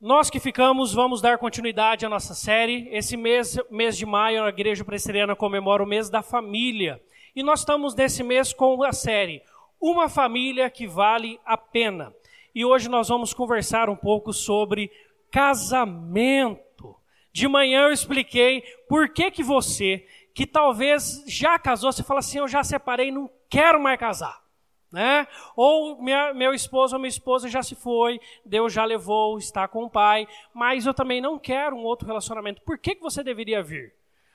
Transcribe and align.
Nós 0.00 0.30
que 0.30 0.38
ficamos, 0.38 0.94
vamos 0.94 1.20
dar 1.20 1.38
continuidade 1.38 2.06
à 2.06 2.08
nossa 2.08 2.32
série. 2.32 2.88
Esse 2.92 3.16
mês, 3.16 3.58
mês 3.68 3.96
de 3.96 4.06
maio, 4.06 4.44
a 4.44 4.48
Igreja 4.48 4.84
Presbiteriana 4.84 5.34
comemora 5.34 5.82
o 5.82 5.86
mês 5.86 6.08
da 6.08 6.22
família. 6.22 7.02
E 7.34 7.42
nós 7.42 7.60
estamos 7.60 7.96
nesse 7.96 8.22
mês 8.22 8.52
com 8.52 8.80
a 8.84 8.92
série 8.92 9.42
Uma 9.80 10.08
Família 10.08 10.70
que 10.70 10.86
Vale 10.86 11.40
a 11.44 11.56
Pena. 11.56 12.14
E 12.54 12.64
hoje 12.64 12.88
nós 12.88 13.08
vamos 13.08 13.34
conversar 13.34 13.90
um 13.90 13.96
pouco 13.96 14.32
sobre 14.32 14.88
casamento. 15.32 16.94
De 17.32 17.48
manhã 17.48 17.86
eu 17.86 17.92
expliquei 17.92 18.62
por 18.88 19.08
que 19.08 19.32
que 19.32 19.42
você, 19.42 20.06
que 20.32 20.46
talvez 20.46 21.24
já 21.26 21.58
casou, 21.58 21.90
você 21.90 22.04
fala 22.04 22.20
assim, 22.20 22.38
eu 22.38 22.46
já 22.46 22.62
separei, 22.62 23.10
não 23.10 23.28
quero 23.50 23.82
mais 23.82 23.98
casar 23.98 24.47
né? 24.90 25.26
Ou 25.54 26.00
minha, 26.02 26.32
meu 26.34 26.52
esposo 26.52 26.94
ou 26.94 27.00
minha 27.00 27.08
esposa 27.08 27.48
já 27.48 27.62
se 27.62 27.74
foi, 27.74 28.20
Deus 28.44 28.72
já 28.72 28.84
levou, 28.84 29.38
está 29.38 29.68
com 29.68 29.84
o 29.84 29.90
pai, 29.90 30.26
mas 30.54 30.86
eu 30.86 30.94
também 30.94 31.20
não 31.20 31.38
quero 31.38 31.76
um 31.76 31.84
outro 31.84 32.06
relacionamento. 32.06 32.62
Por 32.62 32.78
que, 32.78 32.94
que 32.94 33.02
você 33.02 33.22
deveria 33.22 33.62
vir? 33.62 33.94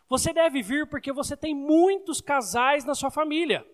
Você 0.10 0.32
deve 0.32 0.62
vir 0.62 0.88
porque 0.88 1.12
você 1.12 1.36
tem 1.36 1.56
muitos 1.56 2.22
casais 2.22 2.86
na 2.86 2.94
sua 2.94 3.10
família, 3.10 3.66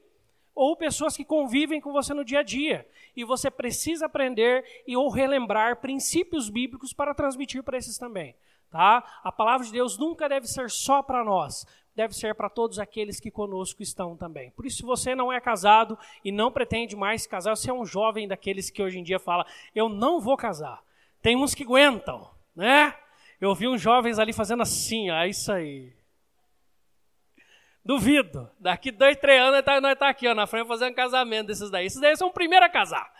ou 0.55 0.75
pessoas 0.75 1.15
que 1.15 1.25
convivem 1.25 1.81
com 1.81 1.91
você 1.91 2.13
no 2.13 2.23
dia 2.23 2.39
a 2.39 2.43
dia, 2.43 2.87
e 3.15 3.23
você 3.23 3.49
precisa 3.51 4.05
aprender 4.05 4.63
e 4.87 4.95
ou 4.95 5.09
relembrar 5.09 5.81
princípios 5.81 6.49
bíblicos 6.49 6.93
para 6.93 7.13
transmitir 7.13 7.63
para 7.63 7.77
esses 7.77 7.97
também. 7.97 8.35
Tá? 8.71 9.03
A 9.23 9.31
palavra 9.31 9.65
de 9.65 9.71
Deus 9.71 9.97
nunca 9.97 10.29
deve 10.29 10.47
ser 10.47 10.69
só 10.69 11.01
para 11.01 11.23
nós, 11.23 11.65
deve 11.95 12.13
ser 12.13 12.35
para 12.35 12.49
todos 12.49 12.77
aqueles 12.77 13.19
que 13.19 13.31
conosco 13.31 13.81
estão 13.81 14.15
também. 14.15 14.51
Por 14.51 14.65
isso, 14.65 14.77
se 14.77 14.83
você 14.83 15.15
não 15.15 15.33
é 15.33 15.41
casado 15.41 15.97
e 16.23 16.31
não 16.31 16.51
pretende 16.51 16.95
mais 16.95 17.25
casar, 17.25 17.55
você 17.55 17.71
é 17.71 17.73
um 17.73 17.85
jovem 17.85 18.27
daqueles 18.27 18.69
que 18.69 18.83
hoje 18.83 18.99
em 18.99 19.03
dia 19.03 19.19
fala: 19.19 19.45
Eu 19.73 19.89
não 19.89 20.19
vou 20.21 20.37
casar. 20.37 20.81
Tem 21.21 21.35
uns 21.35 21.55
que 21.55 21.63
aguentam, 21.63 22.29
né? 22.55 22.95
Eu 23.41 23.55
vi 23.55 23.67
uns 23.67 23.81
jovens 23.81 24.19
ali 24.19 24.33
fazendo 24.33 24.61
assim, 24.63 25.09
é 25.09 25.27
isso 25.27 25.51
aí. 25.51 25.93
Duvido. 27.83 28.49
Daqui 28.59 28.91
dois, 28.91 29.17
três 29.17 29.41
anos 29.41 29.63
nós 29.65 29.81
tá, 29.81 29.95
tá 29.95 30.09
aqui 30.09 30.27
ó, 30.27 30.35
na 30.35 30.45
frente 30.45 30.67
fazendo 30.67 30.93
casamento 30.93 31.47
desses 31.47 31.71
daí. 31.71 31.85
Esses 31.85 32.01
daí 32.01 32.15
são 32.15 32.27
o 32.27 32.33
primeiro 32.33 32.65
a 32.65 32.69
casar. 32.69 33.11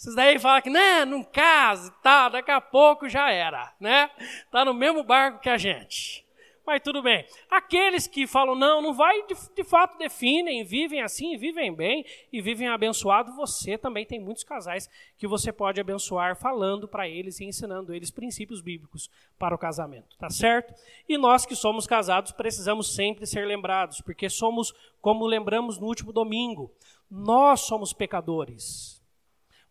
Esses 0.00 0.14
daí 0.14 0.38
falam 0.38 0.62
que, 0.62 0.70
né, 0.70 1.04
não 1.04 1.22
casa 1.22 1.90
e 1.90 2.02
tá, 2.02 2.30
daqui 2.30 2.50
a 2.50 2.58
pouco 2.58 3.06
já 3.06 3.30
era, 3.30 3.70
né? 3.78 4.08
Tá 4.50 4.64
no 4.64 4.72
mesmo 4.72 5.04
barco 5.04 5.40
que 5.40 5.48
a 5.50 5.58
gente 5.58 6.24
mas 6.70 6.82
tudo 6.82 7.02
bem. 7.02 7.26
Aqueles 7.50 8.06
que 8.06 8.28
falam, 8.28 8.54
não, 8.54 8.80
não 8.80 8.94
vai, 8.94 9.26
de, 9.26 9.34
de 9.56 9.64
fato 9.64 9.98
definem, 9.98 10.62
vivem 10.62 11.02
assim, 11.02 11.36
vivem 11.36 11.74
bem 11.74 12.04
e 12.32 12.40
vivem 12.40 12.68
abençoado, 12.68 13.34
você 13.34 13.76
também 13.76 14.06
tem 14.06 14.20
muitos 14.20 14.44
casais 14.44 14.88
que 15.18 15.26
você 15.26 15.52
pode 15.52 15.80
abençoar 15.80 16.36
falando 16.36 16.86
para 16.86 17.08
eles 17.08 17.40
e 17.40 17.44
ensinando 17.44 17.92
eles 17.92 18.12
princípios 18.12 18.60
bíblicos 18.60 19.10
para 19.36 19.52
o 19.52 19.58
casamento, 19.58 20.16
tá 20.16 20.30
certo? 20.30 20.72
E 21.08 21.18
nós 21.18 21.44
que 21.44 21.56
somos 21.56 21.88
casados 21.88 22.30
precisamos 22.30 22.94
sempre 22.94 23.26
ser 23.26 23.46
lembrados, 23.48 24.00
porque 24.00 24.30
somos, 24.30 24.72
como 25.00 25.26
lembramos 25.26 25.76
no 25.76 25.86
último 25.86 26.12
domingo, 26.12 26.72
nós 27.10 27.62
somos 27.62 27.92
pecadores. 27.92 28.99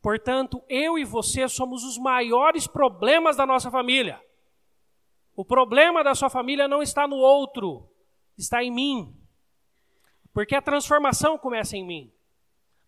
Portanto, 0.02 0.64
eu 0.70 0.98
e 0.98 1.04
você 1.04 1.48
somos 1.48 1.84
os 1.84 1.98
maiores 1.98 2.68
problemas 2.68 3.36
da 3.36 3.46
nossa 3.46 3.70
família. 3.70 4.22
O 5.36 5.44
problema 5.44 6.04
da 6.04 6.16
sua 6.16 6.30
família 6.30 6.68
não 6.68 6.82
está 6.82 7.08
no 7.08 7.18
outro, 7.18 7.90
está 8.38 8.64
em 8.64 8.72
mim. 8.72 9.16
Porque 10.34 10.56
a 10.56 10.62
transformação 10.62 11.38
começa 11.38 11.76
em 11.76 11.86
mim. 11.86 12.12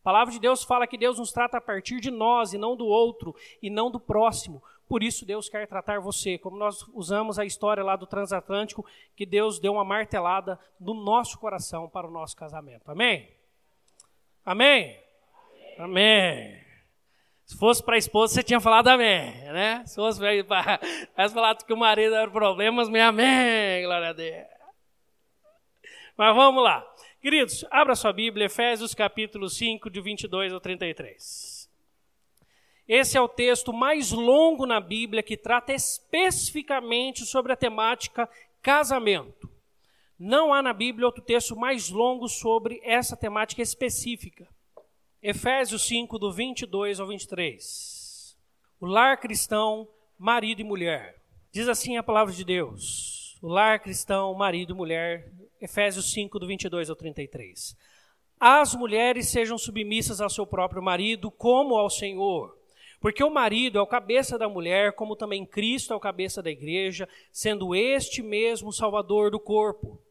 A 0.01 0.03
palavra 0.03 0.33
de 0.33 0.39
Deus 0.39 0.63
fala 0.63 0.87
que 0.87 0.97
Deus 0.97 1.19
nos 1.19 1.31
trata 1.31 1.57
a 1.57 1.61
partir 1.61 1.99
de 1.99 2.09
nós 2.09 2.53
e 2.53 2.57
não 2.57 2.75
do 2.75 2.85
outro 2.85 3.35
e 3.61 3.69
não 3.69 3.91
do 3.91 3.99
próximo. 3.99 4.63
Por 4.87 5.03
isso 5.03 5.25
Deus 5.25 5.47
quer 5.47 5.67
tratar 5.67 5.99
você, 5.99 6.37
como 6.37 6.57
nós 6.57 6.85
usamos 6.93 7.37
a 7.37 7.45
história 7.45 7.83
lá 7.83 7.95
do 7.95 8.07
transatlântico, 8.07 8.85
que 9.15 9.25
Deus 9.25 9.59
deu 9.59 9.73
uma 9.73 9.85
martelada 9.85 10.59
no 10.79 10.93
nosso 10.93 11.37
coração 11.39 11.87
para 11.87 12.07
o 12.07 12.11
nosso 12.11 12.35
casamento. 12.35 12.89
Amém? 12.89 13.29
Amém? 14.43 14.97
Amém. 15.77 16.49
Amém. 16.49 16.70
Se 17.51 17.57
fosse 17.57 17.83
para 17.83 17.95
a 17.95 17.97
esposa, 17.97 18.33
você 18.33 18.43
tinha 18.43 18.61
falado 18.61 18.87
amém, 18.87 19.29
né? 19.51 19.83
Se 19.85 19.95
fosse 19.95 20.21
para 20.45 20.79
falar 21.29 21.53
que 21.57 21.73
o 21.73 21.77
marido 21.77 22.15
era 22.15 22.31
problemas, 22.31 22.87
meu 22.87 23.03
amém, 23.03 23.83
glória 23.83 24.11
a 24.11 24.13
Deus. 24.13 24.47
Mas 26.15 26.33
vamos 26.33 26.63
lá. 26.63 26.81
Queridos, 27.21 27.65
abra 27.69 27.93
sua 27.93 28.13
Bíblia, 28.13 28.45
Efésios 28.45 28.95
capítulo 28.95 29.49
5, 29.49 29.89
de 29.89 29.99
22 29.99 30.53
ao 30.53 30.61
33. 30.61 31.69
Esse 32.87 33.17
é 33.17 33.21
o 33.21 33.27
texto 33.27 33.73
mais 33.73 34.13
longo 34.13 34.65
na 34.65 34.79
Bíblia 34.79 35.21
que 35.21 35.35
trata 35.35 35.73
especificamente 35.73 37.25
sobre 37.25 37.51
a 37.51 37.57
temática 37.57 38.29
casamento. 38.61 39.51
Não 40.17 40.53
há 40.53 40.61
na 40.61 40.71
Bíblia 40.71 41.05
outro 41.05 41.21
texto 41.21 41.53
mais 41.57 41.89
longo 41.89 42.29
sobre 42.29 42.79
essa 42.81 43.17
temática 43.17 43.61
específica. 43.61 44.47
Efésios 45.23 45.83
5, 45.83 46.17
do 46.17 46.31
22 46.33 46.99
ao 46.99 47.05
23. 47.05 48.35
O 48.79 48.87
lar 48.87 49.19
cristão, 49.19 49.87
marido 50.17 50.61
e 50.61 50.63
mulher. 50.63 51.21
Diz 51.51 51.67
assim 51.67 51.95
a 51.95 52.01
palavra 52.01 52.33
de 52.33 52.43
Deus. 52.43 53.37
O 53.39 53.47
lar 53.47 53.79
cristão, 53.79 54.33
marido 54.33 54.73
e 54.73 54.75
mulher. 54.75 55.31
Efésios 55.61 56.11
5, 56.11 56.39
do 56.39 56.47
22 56.47 56.89
ao 56.89 56.95
33. 56.95 57.77
As 58.39 58.73
mulheres 58.73 59.27
sejam 59.27 59.59
submissas 59.59 60.19
ao 60.19 60.29
seu 60.29 60.47
próprio 60.47 60.81
marido, 60.81 61.29
como 61.29 61.75
ao 61.75 61.91
Senhor. 61.91 62.57
Porque 62.99 63.23
o 63.23 63.29
marido 63.29 63.77
é 63.77 63.81
o 63.81 63.85
cabeça 63.85 64.39
da 64.39 64.49
mulher, 64.49 64.93
como 64.93 65.15
também 65.15 65.45
Cristo 65.45 65.93
é 65.93 65.95
o 65.95 65.99
cabeça 65.99 66.41
da 66.41 66.49
igreja, 66.49 67.07
sendo 67.31 67.75
este 67.75 68.23
mesmo 68.23 68.69
o 68.69 68.73
salvador 68.73 69.29
do 69.29 69.39
corpo. 69.39 70.01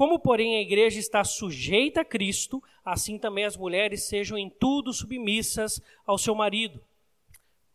Como, 0.00 0.18
porém, 0.18 0.56
a 0.56 0.62
igreja 0.62 0.98
está 0.98 1.22
sujeita 1.22 2.00
a 2.00 2.04
Cristo, 2.06 2.62
assim 2.82 3.18
também 3.18 3.44
as 3.44 3.54
mulheres 3.54 4.04
sejam 4.04 4.38
em 4.38 4.48
tudo 4.48 4.94
submissas 4.94 5.78
ao 6.06 6.16
seu 6.16 6.34
marido. 6.34 6.82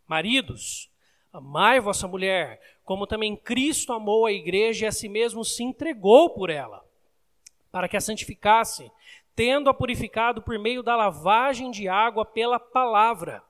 Maridos, 0.08 0.90
amai 1.32 1.80
vossa 1.80 2.08
mulher, 2.08 2.60
como 2.84 3.06
também 3.06 3.36
Cristo 3.36 3.94
amou 3.94 4.26
a 4.26 4.32
igreja 4.32 4.86
e 4.86 4.88
a 4.88 4.92
si 4.92 5.08
mesmo 5.08 5.46
se 5.46 5.62
entregou 5.62 6.32
por 6.32 6.50
ela, 6.50 6.84
para 7.72 7.88
que 7.88 7.96
a 7.96 8.02
santificasse, 8.02 8.92
tendo-a 9.36 9.72
purificado 9.72 10.42
por 10.42 10.58
meio 10.58 10.82
da 10.82 10.96
lavagem 10.96 11.70
de 11.70 11.88
água 11.88 12.26
pela 12.26 12.60
palavra, 12.60 13.44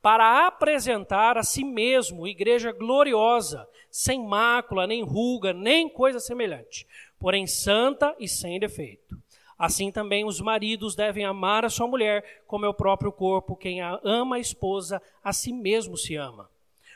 para 0.00 0.46
apresentar 0.46 1.36
a 1.36 1.42
si 1.42 1.62
mesmo 1.62 2.26
igreja 2.26 2.72
gloriosa, 2.72 3.68
sem 3.90 4.24
mácula, 4.26 4.86
nem 4.86 5.02
ruga, 5.02 5.52
nem 5.52 5.86
coisa 5.86 6.18
semelhante 6.18 6.86
porém 7.18 7.46
santa 7.46 8.14
e 8.18 8.28
sem 8.28 8.58
defeito. 8.58 9.16
Assim 9.58 9.90
também 9.90 10.24
os 10.24 10.40
maridos 10.40 10.94
devem 10.94 11.24
amar 11.24 11.64
a 11.64 11.70
sua 11.70 11.86
mulher 11.86 12.42
como 12.46 12.66
é 12.66 12.68
o 12.68 12.74
próprio 12.74 13.10
corpo. 13.10 13.56
Quem 13.56 13.80
a 13.80 13.98
ama 14.04 14.36
a 14.36 14.40
esposa, 14.40 15.00
a 15.24 15.32
si 15.32 15.52
mesmo 15.52 15.96
se 15.96 16.14
ama. 16.14 16.50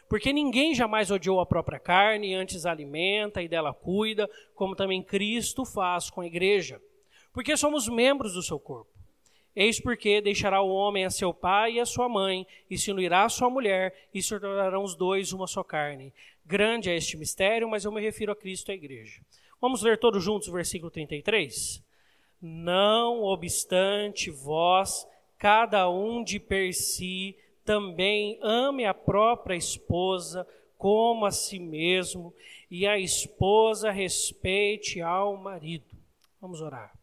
Porque 0.09 0.33
ninguém 0.33 0.75
jamais 0.75 1.11
odiou 1.11 1.41
a 1.41 1.47
própria 1.47 1.79
carne, 1.79 2.35
antes 2.35 2.67
a 2.67 2.71
alimenta 2.73 3.41
e 3.41 3.49
dela 3.49 3.73
cuida, 3.73 4.29
como 4.55 4.75
também 4.75 5.03
Cristo 5.03 5.65
faz 5.65 6.11
com 6.11 6.21
a 6.21 6.27
igreja. 6.27 6.83
Porque 7.33 7.57
somos 7.57 7.89
membros 7.89 8.35
do 8.35 8.43
seu 8.43 8.59
corpo. 8.59 8.91
Eis 9.55 9.81
porque 9.81 10.21
deixará 10.21 10.61
o 10.61 10.69
homem 10.69 11.05
a 11.05 11.11
seu 11.11 11.33
pai 11.33 11.75
e 11.75 11.81
a 11.81 11.87
sua 11.87 12.09
mãe, 12.09 12.47
e 12.69 12.77
se 12.77 12.91
unirá 12.91 13.25
à 13.25 13.29
sua 13.29 13.49
mulher, 13.49 14.09
e 14.13 14.23
se 14.23 14.29
tornarão 14.39 14.83
os 14.83 14.95
dois 14.95 15.33
uma 15.33 15.47
só 15.47 15.63
carne. 15.63 16.13
Grande 16.45 16.91
é 16.91 16.97
este 16.97 17.17
mistério, 17.17 17.69
mas 17.69 17.85
eu 17.85 17.93
me 17.93 18.01
refiro 18.01 18.33
a 18.33 18.37
Cristo 18.37 18.71
e 18.71 18.73
à 18.73 18.75
igreja. 18.75 19.21
Vamos 19.61 19.83
ler 19.83 19.99
todos 19.99 20.25
juntos 20.25 20.49
o 20.49 20.53
versículo 20.53 20.91
33? 20.91 21.83
Não 22.41 23.23
obstante 23.23 24.31
vós, 24.31 25.07
cada 25.37 25.91
um 25.91 26.25
de 26.25 26.41
per 26.41 26.73
si, 26.73 27.37
também 27.65 28.39
ame 28.43 28.87
a 28.87 28.95
própria 28.95 29.55
esposa 29.55 30.47
como 30.79 31.27
a 31.27 31.31
si 31.31 31.59
mesmo, 31.59 32.33
e 32.71 32.87
a 32.87 32.99
esposa 32.99 33.91
respeite 33.91 35.03
ao 35.03 35.37
marido. 35.37 35.95
Vamos 36.41 36.63
orar. 36.63 36.99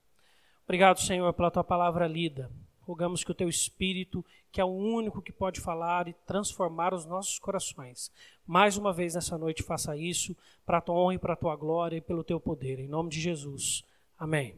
Obrigado, 0.63 0.99
Senhor, 0.99 1.31
pela 1.33 1.51
tua 1.51 1.63
palavra 1.63 2.07
lida. 2.07 2.49
Rogamos 2.87 3.21
que 3.21 3.31
o 3.31 3.35
teu 3.35 3.49
Espírito, 3.49 4.23
que 4.49 4.61
é 4.61 4.63
o 4.63 4.69
único 4.69 5.21
que 5.21 5.33
pode 5.33 5.59
falar 5.59 6.07
e 6.07 6.13
transformar 6.25 6.93
os 6.93 7.05
nossos 7.05 7.37
corações, 7.37 8.09
mais 8.45 8.77
uma 8.77 8.93
vez 8.93 9.13
nessa 9.13 9.37
noite 9.37 9.61
faça 9.61 9.97
isso 9.97 10.33
para 10.65 10.77
a 10.77 10.81
tua 10.81 10.95
honra 10.95 11.15
e 11.15 11.19
para 11.19 11.33
a 11.33 11.35
tua 11.35 11.53
glória 11.57 11.97
e 11.97 12.01
pelo 12.01 12.23
teu 12.23 12.39
poder. 12.39 12.79
Em 12.79 12.87
nome 12.87 13.09
de 13.09 13.19
Jesus. 13.19 13.83
Amém. 14.17 14.55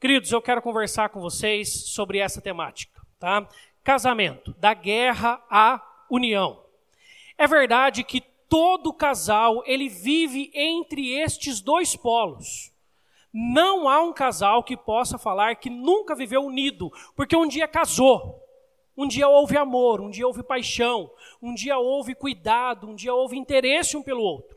Queridos, 0.00 0.32
eu 0.32 0.40
quero 0.40 0.62
conversar 0.62 1.10
com 1.10 1.20
vocês 1.20 1.68
sobre 1.90 2.20
essa 2.20 2.40
temática, 2.40 3.02
tá? 3.18 3.46
Casamento, 3.84 4.54
da 4.54 4.72
guerra 4.72 5.44
à 5.50 6.06
união. 6.08 6.58
É 7.36 7.46
verdade 7.46 8.02
que 8.02 8.22
todo 8.48 8.94
casal, 8.94 9.62
ele 9.66 9.90
vive 9.90 10.50
entre 10.54 11.12
estes 11.20 11.60
dois 11.60 11.94
polos. 11.94 12.72
Não 13.32 13.88
há 13.88 14.00
um 14.02 14.12
casal 14.12 14.62
que 14.62 14.76
possa 14.76 15.18
falar 15.18 15.56
que 15.56 15.68
nunca 15.68 16.14
viveu 16.14 16.42
unido, 16.42 16.90
porque 17.14 17.36
um 17.36 17.46
dia 17.46 17.68
casou. 17.68 18.44
Um 18.96 19.06
dia 19.06 19.28
houve 19.28 19.56
amor, 19.56 20.00
um 20.00 20.10
dia 20.10 20.26
houve 20.26 20.42
paixão, 20.42 21.08
um 21.40 21.54
dia 21.54 21.78
houve 21.78 22.16
cuidado, 22.16 22.88
um 22.88 22.96
dia 22.96 23.14
houve 23.14 23.38
interesse 23.38 23.96
um 23.96 24.02
pelo 24.02 24.20
outro, 24.22 24.56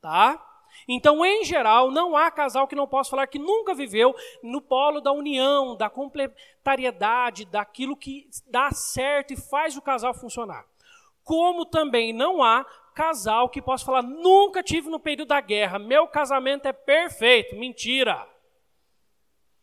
tá? 0.00 0.40
Então, 0.86 1.24
em 1.24 1.44
geral, 1.44 1.90
não 1.90 2.16
há 2.16 2.30
casal 2.30 2.68
que 2.68 2.76
não 2.76 2.86
possa 2.86 3.10
falar 3.10 3.26
que 3.26 3.38
nunca 3.38 3.74
viveu 3.74 4.14
no 4.42 4.60
polo 4.60 5.00
da 5.00 5.12
união, 5.12 5.76
da 5.76 5.90
complementariedade, 5.90 7.44
daquilo 7.44 7.96
que 7.96 8.28
dá 8.46 8.70
certo 8.70 9.32
e 9.32 9.36
faz 9.36 9.76
o 9.76 9.82
casal 9.82 10.14
funcionar. 10.14 10.64
Como 11.24 11.66
também 11.66 12.12
não 12.12 12.42
há 12.42 12.64
casal 12.94 13.48
que 13.48 13.62
possa 13.62 13.84
falar, 13.84 14.02
nunca 14.02 14.62
tive 14.62 14.88
no 14.88 15.00
período 15.00 15.28
da 15.28 15.40
guerra, 15.40 15.78
meu 15.78 16.06
casamento 16.06 16.66
é 16.66 16.72
perfeito. 16.72 17.56
Mentira. 17.56 18.16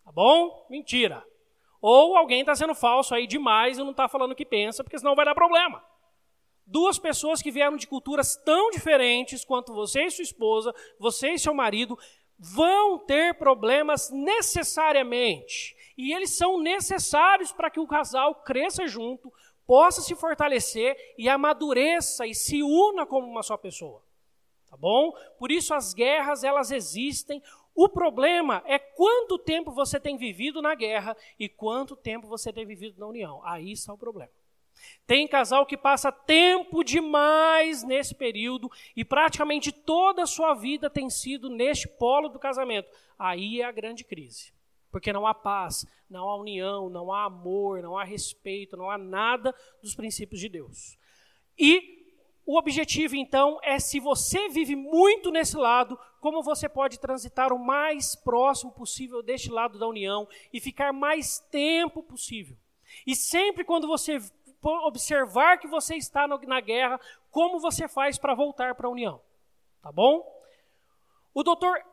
Tá 0.03 0.11
bom? 0.11 0.65
Mentira. 0.69 1.25
Ou 1.81 2.17
alguém 2.17 2.39
está 2.41 2.55
sendo 2.55 2.73
falso 2.73 3.13
aí 3.13 3.27
demais 3.27 3.77
e 3.77 3.83
não 3.83 3.91
está 3.91 4.07
falando 4.07 4.31
o 4.31 4.35
que 4.35 4.45
pensa, 4.45 4.83
porque 4.83 4.97
senão 4.97 5.15
vai 5.15 5.25
dar 5.25 5.35
problema. 5.35 5.83
Duas 6.65 6.99
pessoas 6.99 7.41
que 7.41 7.51
vieram 7.51 7.77
de 7.77 7.87
culturas 7.87 8.35
tão 8.35 8.69
diferentes 8.71 9.45
quanto 9.45 9.73
você 9.73 10.03
e 10.03 10.11
sua 10.11 10.23
esposa, 10.23 10.73
você 10.99 11.31
e 11.31 11.39
seu 11.39 11.53
marido, 11.53 11.97
vão 12.37 12.99
ter 12.99 13.35
problemas 13.35 14.09
necessariamente. 14.11 15.75
E 15.97 16.13
eles 16.13 16.37
são 16.37 16.59
necessários 16.59 17.51
para 17.51 17.69
que 17.69 17.79
o 17.79 17.87
casal 17.87 18.35
cresça 18.35 18.87
junto, 18.87 19.31
possa 19.67 20.01
se 20.01 20.15
fortalecer 20.15 20.95
e 21.17 21.27
amadureça 21.27 22.25
e 22.25 22.33
se 22.33 22.63
una 22.63 23.05
como 23.05 23.27
uma 23.27 23.43
só 23.43 23.57
pessoa. 23.57 24.01
Tá 24.69 24.77
bom? 24.77 25.13
Por 25.37 25.51
isso 25.51 25.73
as 25.73 25.93
guerras 25.93 26.43
elas 26.43 26.71
existem. 26.71 27.43
O 27.75 27.87
problema 27.87 28.63
é 28.65 28.79
quanto 28.79 29.37
tempo 29.37 29.71
você 29.71 29.99
tem 29.99 30.17
vivido 30.17 30.61
na 30.61 30.73
guerra 30.73 31.15
e 31.37 31.47
quanto 31.47 31.95
tempo 31.95 32.27
você 32.27 32.51
tem 32.51 32.65
vivido 32.65 32.99
na 32.99 33.05
união. 33.05 33.41
Aí 33.43 33.73
está 33.73 33.93
o 33.93 33.97
problema. 33.97 34.31
Tem 35.05 35.27
casal 35.27 35.65
que 35.65 35.77
passa 35.77 36.11
tempo 36.11 36.83
demais 36.83 37.83
nesse 37.83 38.13
período 38.13 38.69
e 38.95 39.03
praticamente 39.03 39.71
toda 39.71 40.23
a 40.23 40.27
sua 40.27 40.53
vida 40.53 40.89
tem 40.89 41.09
sido 41.09 41.49
neste 41.49 41.87
polo 41.87 42.29
do 42.29 42.39
casamento. 42.39 42.89
Aí 43.17 43.61
é 43.61 43.65
a 43.65 43.71
grande 43.71 44.03
crise. 44.03 44.56
Porque 44.97 45.13
não 45.13 45.27
há 45.27 45.33
paz, 45.35 45.85
não 46.09 46.27
há 46.27 46.35
união, 46.35 46.89
não 46.89 47.13
há 47.13 47.25
amor, 47.25 47.83
não 47.83 47.95
há 47.95 48.03
respeito, 48.03 48.75
não 48.75 48.89
há 48.89 48.97
nada 48.97 49.53
dos 49.79 49.93
princípios 49.93 50.41
de 50.41 50.49
Deus. 50.49 50.97
E 51.55 52.03
o 52.43 52.57
objetivo, 52.57 53.15
então, 53.15 53.59
é 53.61 53.77
se 53.77 53.99
você 53.99 54.49
vive 54.49 54.75
muito 54.75 55.29
nesse 55.29 55.55
lado, 55.55 55.99
como 56.19 56.41
você 56.41 56.67
pode 56.67 56.99
transitar 56.99 57.53
o 57.53 57.59
mais 57.59 58.15
próximo 58.15 58.71
possível 58.71 59.21
deste 59.21 59.51
lado 59.51 59.77
da 59.77 59.87
união 59.87 60.27
e 60.51 60.59
ficar 60.59 60.91
mais 60.91 61.37
tempo 61.51 62.01
possível. 62.01 62.57
E 63.05 63.15
sempre 63.15 63.63
quando 63.63 63.85
você 63.85 64.19
observar 64.63 65.59
que 65.59 65.67
você 65.67 65.95
está 65.95 66.27
na 66.27 66.59
guerra, 66.59 66.99
como 67.29 67.59
você 67.59 67.87
faz 67.87 68.17
para 68.17 68.33
voltar 68.33 68.73
para 68.73 68.87
a 68.87 68.91
união. 68.91 69.21
Tá 69.79 69.91
bom? 69.91 70.25
O 71.35 71.43
doutor 71.43 71.85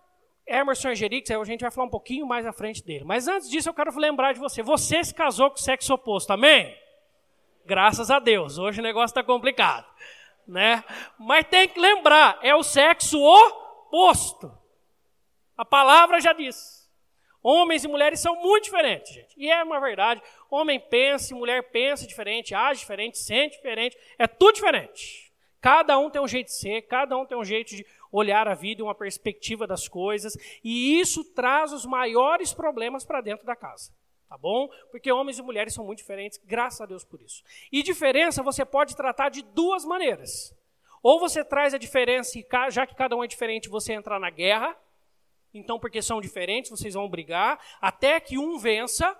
Emerson 0.46 0.90
Egerix, 0.90 1.30
a 1.30 1.44
gente 1.44 1.62
vai 1.62 1.70
falar 1.70 1.86
um 1.86 1.90
pouquinho 1.90 2.26
mais 2.26 2.44
à 2.44 2.52
frente 2.52 2.84
dele. 2.84 3.04
Mas 3.04 3.26
antes 3.26 3.48
disso, 3.48 3.68
eu 3.68 3.74
quero 3.74 3.96
lembrar 3.98 4.32
de 4.32 4.40
você. 4.40 4.62
Você 4.62 5.02
se 5.02 5.14
casou 5.14 5.50
com 5.50 5.56
o 5.56 5.60
sexo 5.60 5.94
oposto, 5.94 6.30
amém? 6.32 6.76
Graças 7.64 8.10
a 8.10 8.18
Deus. 8.18 8.58
Hoje 8.58 8.80
o 8.80 8.82
negócio 8.82 9.12
está 9.12 9.22
complicado. 9.22 9.86
Né? 10.46 10.84
Mas 11.18 11.46
tem 11.46 11.66
que 11.66 11.80
lembrar, 11.80 12.38
é 12.42 12.54
o 12.54 12.62
sexo 12.62 13.18
oposto. 13.18 14.52
A 15.56 15.64
palavra 15.64 16.20
já 16.20 16.32
diz. 16.32 16.84
Homens 17.42 17.84
e 17.84 17.88
mulheres 17.88 18.20
são 18.20 18.36
muito 18.36 18.64
diferentes, 18.64 19.12
gente. 19.12 19.34
E 19.36 19.50
é 19.50 19.62
uma 19.62 19.78
verdade. 19.78 20.22
Homem 20.50 20.80
pensa, 20.80 21.34
mulher 21.34 21.62
pensa 21.70 22.06
diferente, 22.06 22.54
age 22.54 22.80
diferente, 22.80 23.18
sente 23.18 23.56
diferente. 23.56 23.96
É 24.18 24.26
tudo 24.26 24.54
diferente. 24.54 25.30
Cada 25.60 25.98
um 25.98 26.10
tem 26.10 26.20
um 26.20 26.28
jeito 26.28 26.48
de 26.48 26.54
ser, 26.54 26.82
cada 26.82 27.16
um 27.16 27.24
tem 27.24 27.36
um 27.36 27.44
jeito 27.44 27.74
de 27.74 27.86
olhar 28.16 28.46
a 28.48 28.54
vida 28.54 28.80
e 28.80 28.84
uma 28.84 28.94
perspectiva 28.94 29.66
das 29.66 29.88
coisas. 29.88 30.36
E 30.62 31.00
isso 31.00 31.24
traz 31.24 31.72
os 31.72 31.84
maiores 31.84 32.52
problemas 32.52 33.04
para 33.04 33.20
dentro 33.20 33.46
da 33.46 33.56
casa. 33.56 33.92
Tá 34.28 34.38
bom? 34.38 34.68
Porque 34.90 35.12
homens 35.12 35.38
e 35.38 35.42
mulheres 35.42 35.74
são 35.74 35.84
muito 35.84 35.98
diferentes, 35.98 36.40
graças 36.44 36.80
a 36.80 36.86
Deus 36.86 37.04
por 37.04 37.20
isso. 37.20 37.42
E 37.70 37.82
diferença 37.82 38.42
você 38.42 38.64
pode 38.64 38.96
tratar 38.96 39.28
de 39.28 39.42
duas 39.42 39.84
maneiras. 39.84 40.54
Ou 41.02 41.20
você 41.20 41.44
traz 41.44 41.74
a 41.74 41.78
diferença 41.78 42.38
e, 42.38 42.46
já 42.70 42.86
que 42.86 42.94
cada 42.94 43.14
um 43.14 43.22
é 43.22 43.26
diferente, 43.26 43.68
você 43.68 43.92
entra 43.92 44.18
na 44.18 44.30
guerra 44.30 44.76
então, 45.54 45.78
porque 45.78 46.02
são 46.02 46.20
diferentes, 46.20 46.70
vocês 46.70 46.94
vão 46.94 47.08
brigar 47.08 47.60
até 47.80 48.18
que 48.18 48.36
um 48.36 48.58
vença, 48.58 49.16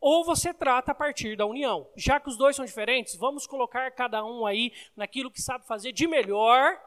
ou 0.00 0.24
você 0.24 0.54
trata 0.54 0.92
a 0.92 0.94
partir 0.94 1.36
da 1.36 1.44
união. 1.44 1.86
Já 1.96 2.20
que 2.20 2.28
os 2.28 2.38
dois 2.38 2.54
são 2.54 2.64
diferentes, 2.64 3.16
vamos 3.16 3.46
colocar 3.46 3.90
cada 3.90 4.24
um 4.24 4.46
aí 4.46 4.72
naquilo 4.96 5.30
que 5.30 5.42
sabe 5.42 5.66
fazer 5.66 5.92
de 5.92 6.06
melhor 6.06 6.80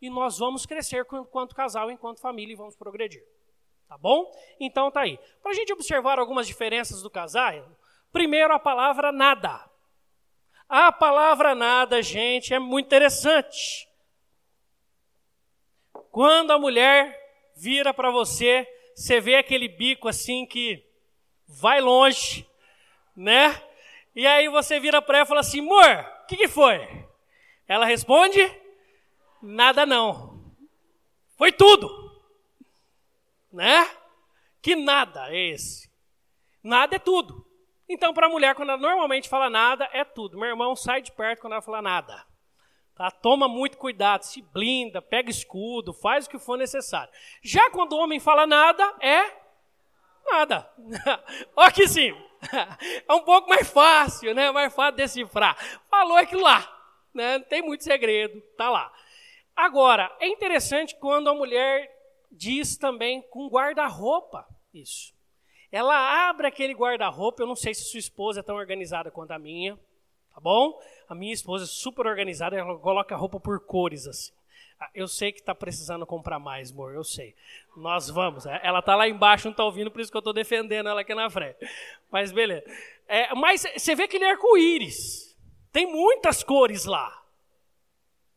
e 0.00 0.10
nós 0.10 0.38
vamos 0.38 0.66
crescer 0.66 1.06
enquanto 1.12 1.54
casal, 1.54 1.90
enquanto 1.90 2.20
família 2.20 2.52
e 2.52 2.56
vamos 2.56 2.76
progredir. 2.76 3.24
Tá 3.88 3.96
bom? 3.96 4.32
Então 4.58 4.90
tá 4.90 5.02
aí. 5.02 5.18
Para 5.42 5.52
a 5.52 5.54
gente 5.54 5.72
observar 5.72 6.18
algumas 6.18 6.46
diferenças 6.46 7.02
do 7.02 7.10
casal, 7.10 7.68
primeiro 8.12 8.52
a 8.52 8.58
palavra 8.58 9.12
nada. 9.12 9.64
A 10.68 10.90
palavra 10.90 11.54
nada, 11.54 12.02
gente, 12.02 12.52
é 12.52 12.58
muito 12.58 12.86
interessante. 12.86 13.88
Quando 16.10 16.50
a 16.50 16.58
mulher 16.58 17.16
vira 17.54 17.94
para 17.94 18.10
você, 18.10 18.66
você 18.94 19.20
vê 19.20 19.36
aquele 19.36 19.68
bico 19.68 20.08
assim 20.08 20.44
que 20.44 20.84
vai 21.46 21.80
longe, 21.80 22.48
né? 23.14 23.62
E 24.14 24.26
aí 24.26 24.48
você 24.48 24.80
vira 24.80 25.00
para 25.00 25.18
ela 25.18 25.24
e 25.26 25.28
fala 25.28 25.40
assim: 25.40 25.60
amor, 25.60 26.06
o 26.22 26.26
que, 26.26 26.36
que 26.36 26.48
foi? 26.48 27.06
Ela 27.68 27.86
responde: 27.86 28.40
nada 29.42 29.86
não. 29.86 30.54
Foi 31.36 31.52
tudo. 31.52 31.88
Né? 33.52 33.88
Que 34.62 34.74
nada 34.74 35.28
é 35.30 35.50
esse? 35.50 35.90
Nada 36.62 36.96
é 36.96 36.98
tudo. 36.98 37.46
Então, 37.88 38.12
para 38.12 38.26
a 38.26 38.30
mulher, 38.30 38.54
quando 38.54 38.70
ela 38.70 38.80
normalmente 38.80 39.28
fala 39.28 39.48
nada, 39.48 39.88
é 39.92 40.04
tudo. 40.04 40.38
Meu 40.38 40.48
irmão 40.48 40.74
sai 40.74 41.00
de 41.00 41.12
perto 41.12 41.40
quando 41.40 41.52
ela 41.52 41.62
fala 41.62 41.80
nada. 41.80 42.26
Tá? 42.96 43.10
Toma 43.10 43.46
muito 43.46 43.76
cuidado, 43.76 44.22
se 44.22 44.42
blinda, 44.42 45.02
pega 45.02 45.30
escudo, 45.30 45.92
faz 45.92 46.26
o 46.26 46.30
que 46.30 46.38
for 46.38 46.56
necessário. 46.56 47.12
Já 47.42 47.70
quando 47.70 47.92
o 47.92 47.98
homem 47.98 48.18
fala 48.18 48.46
nada, 48.46 48.82
é 49.00 49.32
nada. 50.24 50.68
Olha 51.54 51.70
que 51.70 51.86
sim. 51.86 52.14
É 53.08 53.12
um 53.12 53.22
pouco 53.22 53.48
mais 53.48 53.68
fácil, 53.68 54.34
né? 54.34 54.50
Mais 54.50 54.72
fácil 54.72 54.96
decifrar. 54.96 55.56
Falou 55.90 56.16
aquilo 56.16 56.42
lá. 56.42 56.72
Né? 57.12 57.38
Não 57.38 57.44
tem 57.44 57.62
muito 57.62 57.82
segredo, 57.82 58.40
tá 58.56 58.68
lá. 58.68 58.92
Agora, 59.56 60.14
é 60.20 60.28
interessante 60.28 60.94
quando 60.96 61.30
a 61.30 61.34
mulher 61.34 61.90
diz 62.30 62.76
também 62.76 63.22
com 63.22 63.48
guarda-roupa 63.48 64.46
isso. 64.72 65.14
Ela 65.72 66.28
abre 66.28 66.46
aquele 66.46 66.74
guarda-roupa, 66.74 67.42
eu 67.42 67.46
não 67.46 67.56
sei 67.56 67.74
se 67.74 67.84
sua 67.84 67.98
esposa 67.98 68.40
é 68.40 68.42
tão 68.42 68.56
organizada 68.56 69.10
quanto 69.10 69.32
a 69.32 69.38
minha, 69.38 69.76
tá 70.34 70.40
bom? 70.40 70.78
A 71.08 71.14
minha 71.14 71.32
esposa 71.32 71.64
é 71.64 71.66
super 71.66 72.06
organizada, 72.06 72.56
ela 72.56 72.78
coloca 72.78 73.14
a 73.14 73.18
roupa 73.18 73.40
por 73.40 73.58
cores 73.60 74.06
assim. 74.06 74.32
Ah, 74.78 74.90
eu 74.94 75.08
sei 75.08 75.32
que 75.32 75.40
está 75.40 75.54
precisando 75.54 76.06
comprar 76.06 76.38
mais, 76.38 76.70
amor, 76.70 76.94
eu 76.94 77.02
sei. 77.02 77.34
Nós 77.74 78.10
vamos. 78.10 78.44
É, 78.44 78.60
ela 78.62 78.80
está 78.80 78.94
lá 78.94 79.08
embaixo, 79.08 79.46
não 79.46 79.52
está 79.52 79.64
ouvindo, 79.64 79.90
por 79.90 80.02
isso 80.02 80.10
que 80.10 80.16
eu 80.16 80.20
estou 80.20 80.34
defendendo 80.34 80.88
ela 80.88 81.00
aqui 81.00 81.14
na 81.14 81.30
frente. 81.30 81.56
Mas 82.10 82.30
beleza. 82.30 82.64
É, 83.08 83.34
mas 83.34 83.64
você 83.74 83.94
vê 83.94 84.02
aquele 84.02 84.26
arco-íris. 84.26 85.34
Tem 85.72 85.86
muitas 85.86 86.42
cores 86.42 86.84
lá. 86.84 87.25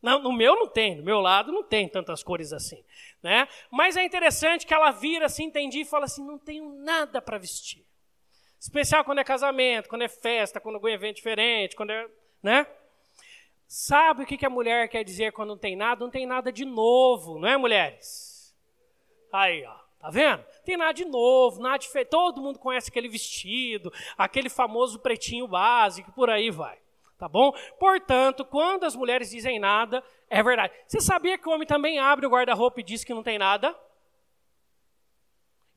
No 0.02 0.32
meu 0.32 0.56
não 0.56 0.66
tem, 0.66 0.96
no 0.96 1.02
meu 1.02 1.20
lado 1.20 1.52
não 1.52 1.62
tem 1.62 1.88
tantas 1.88 2.22
cores 2.22 2.52
assim. 2.52 2.82
Né? 3.22 3.46
Mas 3.70 3.96
é 3.96 4.04
interessante 4.04 4.66
que 4.66 4.72
ela 4.72 4.90
vira 4.90 5.26
assim, 5.26 5.44
entendi, 5.44 5.80
e 5.80 5.84
fala 5.84 6.06
assim: 6.06 6.24
não 6.24 6.38
tenho 6.38 6.70
nada 6.82 7.20
para 7.20 7.38
vestir. 7.38 7.84
Especial 8.58 9.04
quando 9.04 9.18
é 9.18 9.24
casamento, 9.24 9.88
quando 9.88 10.02
é 10.02 10.08
festa, 10.08 10.60
quando 10.60 10.76
é 10.76 10.80
um 10.80 10.88
evento 10.88 11.16
diferente, 11.16 11.76
quando 11.76 11.90
é 11.90 12.08
né? 12.42 12.66
Sabe 13.66 14.24
o 14.24 14.26
que 14.26 14.44
a 14.44 14.50
mulher 14.50 14.88
quer 14.88 15.04
dizer 15.04 15.32
quando 15.32 15.50
não 15.50 15.58
tem 15.58 15.76
nada? 15.76 16.04
Não 16.04 16.10
tem 16.10 16.26
nada 16.26 16.50
de 16.50 16.64
novo, 16.64 17.38
não 17.38 17.48
é, 17.48 17.56
mulheres? 17.56 18.56
Aí, 19.32 19.64
ó, 19.64 19.74
tá 20.00 20.10
vendo? 20.10 20.44
Tem 20.64 20.76
nada 20.76 20.92
de 20.92 21.04
novo, 21.04 21.60
nada 21.60 21.78
diferente. 21.78 22.08
Todo 22.08 22.42
mundo 22.42 22.58
conhece 22.58 22.90
aquele 22.90 23.08
vestido, 23.08 23.92
aquele 24.18 24.48
famoso 24.48 24.98
pretinho 24.98 25.46
básico, 25.46 26.10
por 26.12 26.28
aí 26.28 26.50
vai. 26.50 26.78
Tá 27.20 27.28
bom? 27.28 27.52
Portanto, 27.78 28.46
quando 28.46 28.84
as 28.84 28.96
mulheres 28.96 29.28
dizem 29.28 29.58
nada, 29.58 30.02
é 30.30 30.42
verdade. 30.42 30.72
Você 30.86 31.02
sabia 31.02 31.36
que 31.36 31.46
o 31.46 31.52
homem 31.52 31.66
também 31.66 31.98
abre 31.98 32.24
o 32.24 32.30
guarda-roupa 32.30 32.80
e 32.80 32.82
diz 32.82 33.04
que 33.04 33.12
não 33.12 33.22
tem 33.22 33.38
nada? 33.38 33.78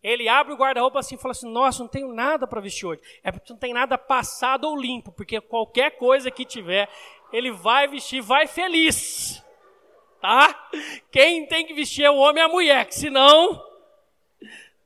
Ele 0.02 0.30
abre 0.30 0.54
o 0.54 0.56
guarda-roupa 0.56 1.00
assim 1.00 1.16
e 1.16 1.18
fala 1.18 1.34
assim: 1.34 1.52
Nossa, 1.52 1.84
não 1.84 1.90
tenho 1.90 2.14
nada 2.14 2.48
para 2.48 2.62
vestir 2.62 2.86
hoje. 2.86 3.02
É 3.22 3.30
porque 3.30 3.52
não 3.52 3.60
tem 3.60 3.74
nada 3.74 3.98
passado 3.98 4.64
ou 4.64 4.80
limpo, 4.80 5.12
porque 5.12 5.42
qualquer 5.42 5.98
coisa 5.98 6.32
que 6.32 6.46
tiver, 6.46 6.88
ele 7.34 7.52
vai 7.52 7.90
vestir, 7.90 8.22
vai 8.22 8.48
feliz. 8.48 9.44
Tá? 10.22 10.70
Quem 11.12 11.46
tem 11.46 11.66
que 11.66 11.74
vestir 11.74 12.06
é 12.06 12.10
o 12.10 12.16
homem 12.16 12.42
e 12.42 12.46
a 12.46 12.48
mulher, 12.48 12.86
que 12.86 12.96
senão 12.96 13.62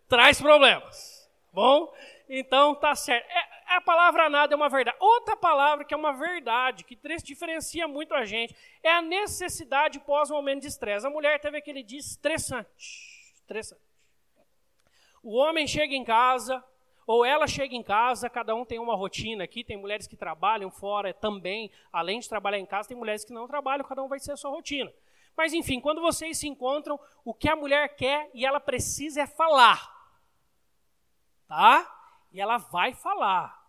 traz 0.10 0.42
problemas. 0.42 1.30
Bom? 1.54 1.94
Então 2.28 2.74
tá 2.74 2.96
certo. 2.96 3.28
A 3.76 3.82
palavra 3.82 4.30
nada 4.30 4.54
é 4.54 4.56
uma 4.56 4.70
verdade. 4.70 4.98
Outra 5.00 5.36
palavra 5.36 5.84
que 5.84 5.94
é 5.94 5.98
uma 5.98 6.14
verdade, 6.14 6.84
que 6.84 6.98
diferencia 7.24 7.88
muito 7.88 8.14
a 8.14 8.26
gente, 8.26 8.56
é 8.82 8.92
a 8.92 9.02
necessidade 9.02 10.00
pós-momento 10.00 10.62
de 10.62 10.68
estresse. 10.68 11.06
A 11.06 11.10
mulher 11.10 11.40
teve 11.40 11.58
aquele 11.58 11.84
dia 11.84 12.00
estressante. 12.00 13.34
Estressante. 13.34 13.82
O 15.22 15.36
homem 15.36 15.68
chega 15.68 15.94
em 15.94 16.06
casa, 16.06 16.64
ou 17.06 17.26
ela 17.26 17.48
chega 17.48 17.76
em 17.76 17.84
casa, 17.84 18.30
cada 18.30 18.56
um 18.56 18.66
tem 18.66 18.80
uma 18.80 18.96
rotina 18.96 19.44
aqui, 19.44 19.64
tem 19.64 19.78
mulheres 19.78 20.08
que 20.08 20.16
trabalham 20.16 20.70
fora 20.70 21.14
também, 21.14 21.72
além 21.92 22.20
de 22.20 22.30
trabalhar 22.30 22.60
em 22.60 22.66
casa, 22.66 22.90
tem 22.90 22.98
mulheres 22.98 23.26
que 23.26 23.34
não 23.34 23.48
trabalham, 23.48 23.86
cada 23.86 24.04
um 24.04 24.08
vai 24.08 24.20
ser 24.20 24.34
a 24.34 24.38
sua 24.38 24.52
rotina. 24.52 24.92
Mas 25.36 25.54
enfim, 25.54 25.80
quando 25.80 26.02
vocês 26.02 26.38
se 26.38 26.48
encontram, 26.48 27.00
o 27.24 27.34
que 27.34 27.48
a 27.48 27.56
mulher 27.56 27.96
quer 27.96 28.30
e 28.34 28.46
ela 28.46 28.60
precisa 28.60 29.22
é 29.22 29.28
falar. 29.28 29.96
Tá? 31.48 31.97
E 32.38 32.40
ela 32.40 32.60
vai 32.60 32.94
falar. 32.94 33.68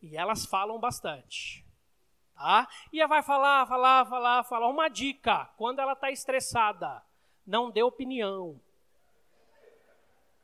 E 0.00 0.16
elas 0.16 0.46
falam 0.46 0.78
bastante. 0.78 1.66
Tá? 2.36 2.68
E 2.92 3.00
ela 3.00 3.08
vai 3.08 3.20
falar, 3.20 3.66
falar, 3.66 4.06
falar, 4.06 4.44
falar. 4.44 4.68
Uma 4.68 4.88
dica: 4.88 5.46
quando 5.56 5.80
ela 5.80 5.94
está 5.94 6.08
estressada, 6.08 7.02
não 7.44 7.68
dê 7.68 7.82
opinião. 7.82 8.60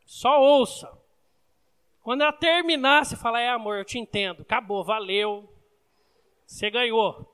Só 0.05 0.41
ouça. 0.41 0.93
Quando 2.01 2.23
ela 2.23 2.33
terminar, 2.33 3.07
você 3.07 3.17
fala: 3.17 3.41
É, 3.41 3.51
amor, 3.51 3.79
eu 3.79 3.85
te 3.85 3.97
entendo. 3.97 4.43
Acabou, 4.43 4.83
valeu. 4.83 5.49
Você 6.45 6.69
ganhou. 6.69 7.33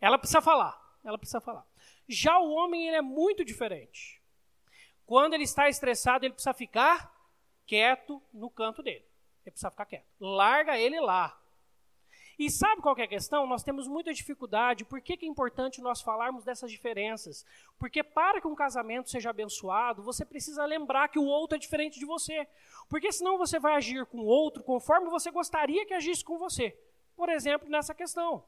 Ela 0.00 0.18
precisa 0.18 0.40
falar. 0.40 0.80
Ela 1.02 1.18
precisa 1.18 1.40
falar. 1.40 1.66
Já 2.06 2.38
o 2.38 2.52
homem 2.52 2.86
ele 2.86 2.98
é 2.98 3.02
muito 3.02 3.44
diferente. 3.44 4.22
Quando 5.04 5.34
ele 5.34 5.42
está 5.42 5.68
estressado, 5.68 6.24
ele 6.24 6.34
precisa 6.34 6.54
ficar 6.54 7.12
quieto 7.66 8.22
no 8.32 8.48
canto 8.48 8.84
dele. 8.84 9.08
Ele 9.48 9.52
precisa 9.52 9.70
ficar 9.70 9.86
quieto. 9.86 10.06
Larga 10.20 10.78
ele 10.78 11.00
lá. 11.00 11.36
E 12.38 12.50
sabe 12.50 12.82
qual 12.82 12.96
é 12.98 13.02
a 13.02 13.08
questão? 13.08 13.46
Nós 13.46 13.64
temos 13.64 13.88
muita 13.88 14.12
dificuldade. 14.12 14.84
Por 14.84 15.00
que, 15.00 15.16
que 15.16 15.24
é 15.26 15.28
importante 15.28 15.80
nós 15.80 16.00
falarmos 16.00 16.44
dessas 16.44 16.70
diferenças? 16.70 17.44
Porque 17.78 18.02
para 18.02 18.40
que 18.40 18.46
um 18.46 18.54
casamento 18.54 19.10
seja 19.10 19.30
abençoado, 19.30 20.02
você 20.02 20.24
precisa 20.24 20.64
lembrar 20.64 21.08
que 21.08 21.18
o 21.18 21.24
outro 21.24 21.56
é 21.56 21.58
diferente 21.58 21.98
de 21.98 22.04
você. 22.04 22.46
Porque 22.88 23.10
senão 23.10 23.38
você 23.38 23.58
vai 23.58 23.74
agir 23.74 24.06
com 24.06 24.18
o 24.18 24.26
outro 24.26 24.62
conforme 24.62 25.08
você 25.08 25.30
gostaria 25.30 25.84
que 25.86 25.94
agisse 25.94 26.22
com 26.22 26.38
você. 26.38 26.78
Por 27.16 27.28
exemplo, 27.28 27.68
nessa 27.68 27.94
questão. 27.94 28.44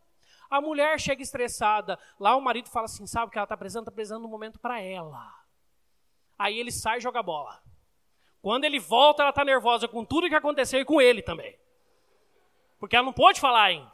A 0.49 0.61
mulher 0.61 1.01
chega 1.01 1.23
estressada, 1.23 1.99
lá 2.19 2.37
o 2.37 2.41
marido 2.41 2.69
fala 2.69 2.85
assim: 2.85 3.07
sabe 3.07 3.27
o 3.27 3.31
que 3.31 3.39
ela 3.39 3.45
está 3.45 3.57
precisando? 3.57 3.85
Está 3.85 3.93
precisando 3.93 4.21
de 4.21 4.27
um 4.27 4.31
momento 4.31 4.59
para 4.61 4.81
ela. 4.81 5.35
Aí 6.39 6.59
ele 6.59 6.71
sai 6.71 6.99
e 6.99 7.01
joga 7.01 7.23
bola. 7.23 7.61
Quando 8.43 8.65
ele 8.65 8.79
volta, 8.79 9.23
ela 9.23 9.31
está 9.31 9.45
nervosa 9.45 9.87
com 9.87 10.05
tudo 10.05 10.29
que 10.29 10.35
aconteceu 10.35 10.81
e 10.81 10.85
com 10.85 11.01
ele 11.01 11.23
também. 11.23 11.57
Porque 12.79 12.97
ela 12.97 13.05
não 13.05 13.13
pode 13.13 13.41
falar 13.41 13.65
ainda. 13.65 13.93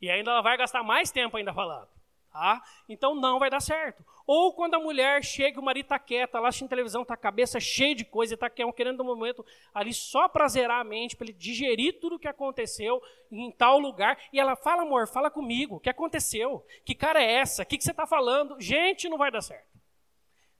E 0.00 0.10
ainda 0.10 0.30
ela 0.30 0.40
vai 0.40 0.56
gastar 0.56 0.82
mais 0.82 1.10
tempo 1.10 1.36
ainda 1.36 1.52
falando. 1.52 1.88
Tá? 2.32 2.62
Então 2.88 3.14
não 3.14 3.38
vai 3.38 3.50
dar 3.50 3.60
certo. 3.60 4.02
Ou 4.26 4.54
quando 4.54 4.74
a 4.74 4.78
mulher 4.78 5.22
chega, 5.22 5.60
o 5.60 5.62
marido 5.62 5.84
está 5.84 5.98
quieto, 5.98 6.36
ela 6.36 6.48
assistindo 6.48 6.70
televisão, 6.70 7.02
está 7.02 7.12
a 7.12 7.16
cabeça 7.16 7.60
cheia 7.60 7.94
de 7.94 8.04
coisa, 8.04 8.34
está 8.34 8.48
querendo 8.48 9.02
um 9.02 9.06
momento 9.06 9.44
ali 9.74 9.92
só 9.92 10.28
para 10.28 10.48
zerar 10.48 10.80
a 10.80 10.84
mente, 10.84 11.14
para 11.14 11.26
ele 11.26 11.34
digerir 11.34 12.00
tudo 12.00 12.16
o 12.16 12.18
que 12.18 12.28
aconteceu 12.28 13.02
em 13.30 13.50
tal 13.50 13.78
lugar. 13.78 14.18
E 14.32 14.40
ela 14.40 14.56
fala, 14.56 14.82
amor, 14.82 15.06
fala 15.06 15.30
comigo, 15.30 15.76
o 15.76 15.80
que 15.80 15.90
aconteceu? 15.90 16.64
Que 16.86 16.94
cara 16.94 17.22
é 17.22 17.32
essa? 17.32 17.64
O 17.64 17.66
que, 17.66 17.76
que 17.76 17.84
você 17.84 17.90
está 17.90 18.06
falando? 18.06 18.58
Gente, 18.58 19.08
não 19.10 19.18
vai 19.18 19.30
dar 19.30 19.42
certo. 19.42 19.78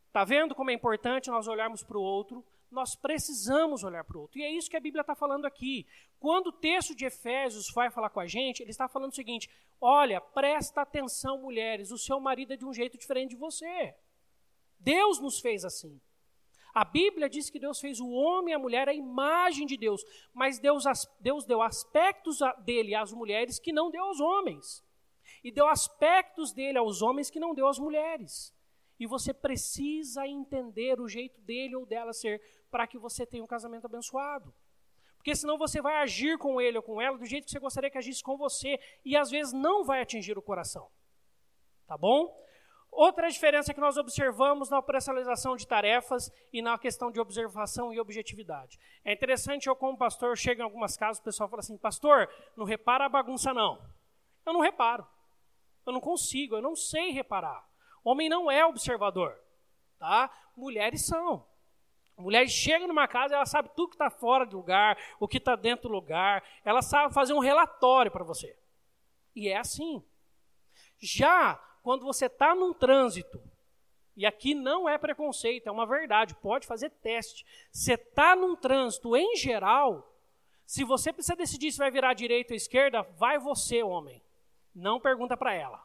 Está 0.08 0.24
vendo 0.24 0.54
como 0.54 0.70
é 0.70 0.74
importante 0.74 1.30
nós 1.30 1.48
olharmos 1.48 1.82
para 1.82 1.96
o 1.96 2.02
outro, 2.02 2.44
nós 2.72 2.94
precisamos 2.94 3.84
olhar 3.84 4.04
para 4.04 4.16
o 4.16 4.22
outro. 4.22 4.38
E 4.38 4.42
é 4.42 4.50
isso 4.50 4.70
que 4.70 4.76
a 4.76 4.80
Bíblia 4.80 5.02
está 5.02 5.14
falando 5.14 5.44
aqui. 5.44 5.86
Quando 6.18 6.48
o 6.48 6.52
texto 6.52 6.94
de 6.94 7.04
Efésios 7.04 7.70
vai 7.72 7.90
falar 7.90 8.10
com 8.10 8.20
a 8.20 8.26
gente, 8.26 8.62
ele 8.62 8.70
está 8.70 8.88
falando 8.88 9.12
o 9.12 9.14
seguinte: 9.14 9.50
olha, 9.80 10.20
presta 10.20 10.80
atenção, 10.80 11.38
mulheres, 11.38 11.90
o 11.90 11.98
seu 11.98 12.18
marido 12.18 12.52
é 12.52 12.56
de 12.56 12.64
um 12.64 12.72
jeito 12.72 12.98
diferente 12.98 13.30
de 13.30 13.36
você. 13.36 13.94
Deus 14.78 15.20
nos 15.20 15.40
fez 15.40 15.64
assim. 15.64 16.00
A 16.74 16.84
Bíblia 16.84 17.28
diz 17.28 17.50
que 17.50 17.58
Deus 17.58 17.78
fez 17.78 18.00
o 18.00 18.08
homem 18.08 18.52
e 18.52 18.54
a 18.54 18.58
mulher 18.58 18.88
a 18.88 18.94
imagem 18.94 19.66
de 19.66 19.76
Deus, 19.76 20.02
mas 20.32 20.58
Deus, 20.58 20.84
Deus 21.20 21.44
deu 21.44 21.60
aspectos 21.60 22.38
dele 22.64 22.94
às 22.94 23.12
mulheres 23.12 23.58
que 23.58 23.72
não 23.72 23.90
deu 23.90 24.02
aos 24.04 24.20
homens. 24.20 24.82
E 25.44 25.52
deu 25.52 25.68
aspectos 25.68 26.52
dele 26.52 26.78
aos 26.78 27.02
homens 27.02 27.30
que 27.30 27.38
não 27.38 27.54
deu 27.54 27.68
às 27.68 27.78
mulheres. 27.78 28.54
E 28.98 29.06
você 29.06 29.34
precisa 29.34 30.26
entender 30.26 31.00
o 31.00 31.08
jeito 31.08 31.40
dele 31.40 31.76
ou 31.76 31.84
dela 31.84 32.12
ser 32.12 32.40
para 32.72 32.86
que 32.86 32.98
você 32.98 33.26
tenha 33.26 33.44
um 33.44 33.46
casamento 33.46 33.84
abençoado. 33.84 34.52
Porque 35.18 35.36
senão 35.36 35.58
você 35.58 35.80
vai 35.80 35.98
agir 35.98 36.38
com 36.38 36.58
ele 36.60 36.78
ou 36.78 36.82
com 36.82 37.00
ela 37.00 37.18
do 37.18 37.26
jeito 37.26 37.44
que 37.44 37.50
você 37.50 37.60
gostaria 37.60 37.90
que 37.90 37.98
agisse 37.98 38.22
com 38.22 38.36
você 38.36 38.80
e 39.04 39.14
às 39.14 39.30
vezes 39.30 39.52
não 39.52 39.84
vai 39.84 40.00
atingir 40.00 40.36
o 40.36 40.42
coração. 40.42 40.90
Tá 41.86 41.96
bom? 41.98 42.34
Outra 42.90 43.28
diferença 43.28 43.72
que 43.72 43.80
nós 43.80 43.96
observamos 43.96 44.70
na 44.70 44.78
operacionalização 44.78 45.54
de 45.54 45.66
tarefas 45.66 46.30
e 46.52 46.60
na 46.60 46.78
questão 46.78 47.10
de 47.10 47.20
observação 47.20 47.92
e 47.92 48.00
objetividade. 48.00 48.78
É 49.04 49.12
interessante, 49.12 49.68
eu 49.68 49.76
como 49.76 49.96
pastor, 49.96 50.36
chego 50.36 50.62
em 50.62 50.64
algumas 50.64 50.96
casas, 50.96 51.20
o 51.20 51.24
pessoal 51.24 51.48
fala 51.48 51.60
assim, 51.60 51.76
pastor, 51.76 52.28
não 52.56 52.64
repara 52.64 53.04
a 53.04 53.08
bagunça 53.08 53.52
não. 53.52 53.80
Eu 54.44 54.52
não 54.52 54.60
reparo. 54.60 55.06
Eu 55.86 55.92
não 55.92 56.00
consigo, 56.00 56.56
eu 56.56 56.62
não 56.62 56.74
sei 56.74 57.10
reparar. 57.10 57.66
Homem 58.02 58.28
não 58.28 58.50
é 58.50 58.64
observador, 58.66 59.38
tá? 59.98 60.30
Mulheres 60.56 61.06
são. 61.06 61.46
Mulher 62.22 62.48
chega 62.48 62.86
numa 62.86 63.08
casa, 63.08 63.34
ela 63.34 63.46
sabe 63.46 63.70
tudo 63.74 63.90
que 63.90 63.94
está 63.94 64.10
fora 64.10 64.46
do 64.46 64.56
lugar, 64.56 64.96
o 65.18 65.28
que 65.28 65.38
está 65.38 65.56
dentro 65.56 65.88
do 65.88 65.94
lugar, 65.94 66.42
ela 66.64 66.80
sabe 66.80 67.12
fazer 67.12 67.32
um 67.32 67.40
relatório 67.40 68.10
para 68.10 68.24
você. 68.24 68.56
E 69.34 69.48
é 69.48 69.56
assim. 69.56 70.02
Já 70.98 71.56
quando 71.82 72.04
você 72.04 72.26
está 72.26 72.54
num 72.54 72.72
trânsito, 72.72 73.42
e 74.16 74.24
aqui 74.26 74.54
não 74.54 74.88
é 74.88 74.96
preconceito, 74.98 75.66
é 75.66 75.70
uma 75.70 75.86
verdade, 75.86 76.34
pode 76.36 76.66
fazer 76.66 76.90
teste. 76.90 77.44
Você 77.70 77.94
está 77.94 78.36
num 78.36 78.54
trânsito 78.54 79.16
em 79.16 79.36
geral, 79.36 80.12
se 80.64 80.84
você 80.84 81.12
precisa 81.12 81.36
decidir 81.36 81.72
se 81.72 81.78
vai 81.78 81.90
virar 81.90 82.14
direita 82.14 82.52
ou 82.52 82.56
esquerda, 82.56 83.02
vai 83.02 83.38
você, 83.38 83.82
homem. 83.82 84.22
Não 84.74 85.00
pergunta 85.00 85.36
para 85.36 85.52
ela. 85.52 85.84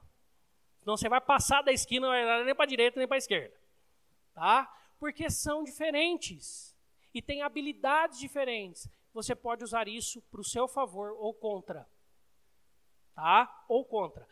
Senão 0.79 0.95
você 0.95 1.09
vai 1.09 1.19
passar 1.19 1.61
da 1.61 1.71
esquina, 1.71 2.07
não 2.07 2.13
vai 2.13 2.43
nem 2.45 2.55
para 2.55 2.63
a 2.63 2.67
direita 2.67 2.97
nem 2.99 3.07
para 3.07 3.17
a 3.17 3.19
esquerda. 3.19 3.53
Tá? 4.33 4.73
Porque 4.99 5.29
são 5.29 5.63
diferentes 5.63 6.75
e 7.13 7.21
têm 7.21 7.41
habilidades 7.41 8.19
diferentes. 8.19 8.89
Você 9.13 9.35
pode 9.35 9.63
usar 9.63 9.87
isso 9.87 10.21
para 10.23 10.41
o 10.41 10.43
seu 10.43 10.67
favor 10.67 11.11
ou 11.17 11.33
contra. 11.33 11.87
Tá? 13.15 13.65
Ou 13.67 13.83
contra. 13.83 14.27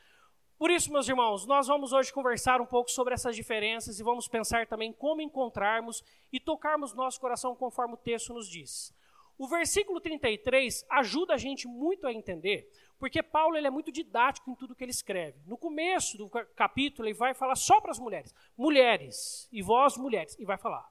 Por 0.57 0.71
isso, 0.71 0.91
meus 0.91 1.07
irmãos, 1.09 1.45
nós 1.45 1.67
vamos 1.67 1.91
hoje 1.91 2.13
conversar 2.13 2.61
um 2.61 2.65
pouco 2.65 2.89
sobre 2.89 3.13
essas 3.13 3.35
diferenças 3.35 3.99
e 3.99 4.03
vamos 4.03 4.27
pensar 4.27 4.65
também 4.67 4.93
como 4.93 5.21
encontrarmos 5.21 6.01
e 6.31 6.39
tocarmos 6.39 6.93
nosso 6.93 7.19
coração 7.19 7.55
conforme 7.55 7.95
o 7.95 7.97
texto 7.97 8.33
nos 8.33 8.47
diz. 8.47 8.93
O 9.37 9.47
versículo 9.47 9.99
33 9.99 10.85
ajuda 10.89 11.33
a 11.33 11.37
gente 11.37 11.67
muito 11.67 12.07
a 12.07 12.13
entender 12.13 12.69
porque 12.97 13.21
Paulo 13.21 13.57
ele 13.57 13.67
é 13.67 13.69
muito 13.69 13.91
didático 13.91 14.49
em 14.49 14.55
tudo 14.55 14.75
que 14.75 14.83
ele 14.83 14.91
escreve. 14.91 15.39
No 15.45 15.57
começo 15.57 16.17
do 16.17 16.29
capítulo, 16.29 17.07
ele 17.07 17.17
vai 17.17 17.33
falar 17.33 17.55
só 17.55 17.81
para 17.81 17.91
as 17.91 17.99
mulheres. 17.99 18.33
Mulheres, 18.57 19.49
e 19.51 19.61
vós 19.61 19.97
mulheres, 19.97 20.35
e 20.39 20.45
vai 20.45 20.57
falar. 20.57 20.89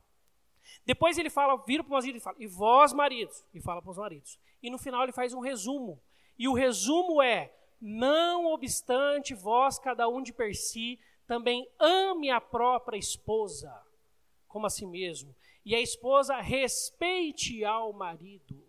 Depois 0.84 1.18
ele 1.18 1.30
fala, 1.30 1.56
vira 1.64 1.82
para 1.82 1.96
os 1.96 2.04
maridos 2.04 2.20
e 2.20 2.24
fala, 2.24 2.36
e 2.38 2.46
vós 2.46 2.92
maridos, 2.92 3.44
e 3.54 3.60
fala 3.60 3.80
para 3.80 3.90
os 3.90 3.98
maridos. 3.98 4.38
E 4.62 4.70
no 4.70 4.78
final 4.78 5.02
ele 5.02 5.12
faz 5.12 5.32
um 5.32 5.40
resumo. 5.40 6.00
E 6.38 6.46
o 6.48 6.52
resumo 6.52 7.22
é, 7.22 7.52
não 7.80 8.46
obstante 8.46 9.34
vós, 9.34 9.78
cada 9.78 10.08
um 10.08 10.22
de 10.22 10.32
per 10.32 10.54
si, 10.54 10.98
também 11.26 11.68
ame 11.78 12.30
a 12.30 12.40
própria 12.40 12.98
esposa, 12.98 13.74
como 14.46 14.66
a 14.66 14.70
si 14.70 14.84
mesmo. 14.84 15.34
E 15.64 15.74
a 15.74 15.80
esposa 15.80 16.36
respeite 16.40 17.64
ao 17.64 17.92
marido 17.92 18.64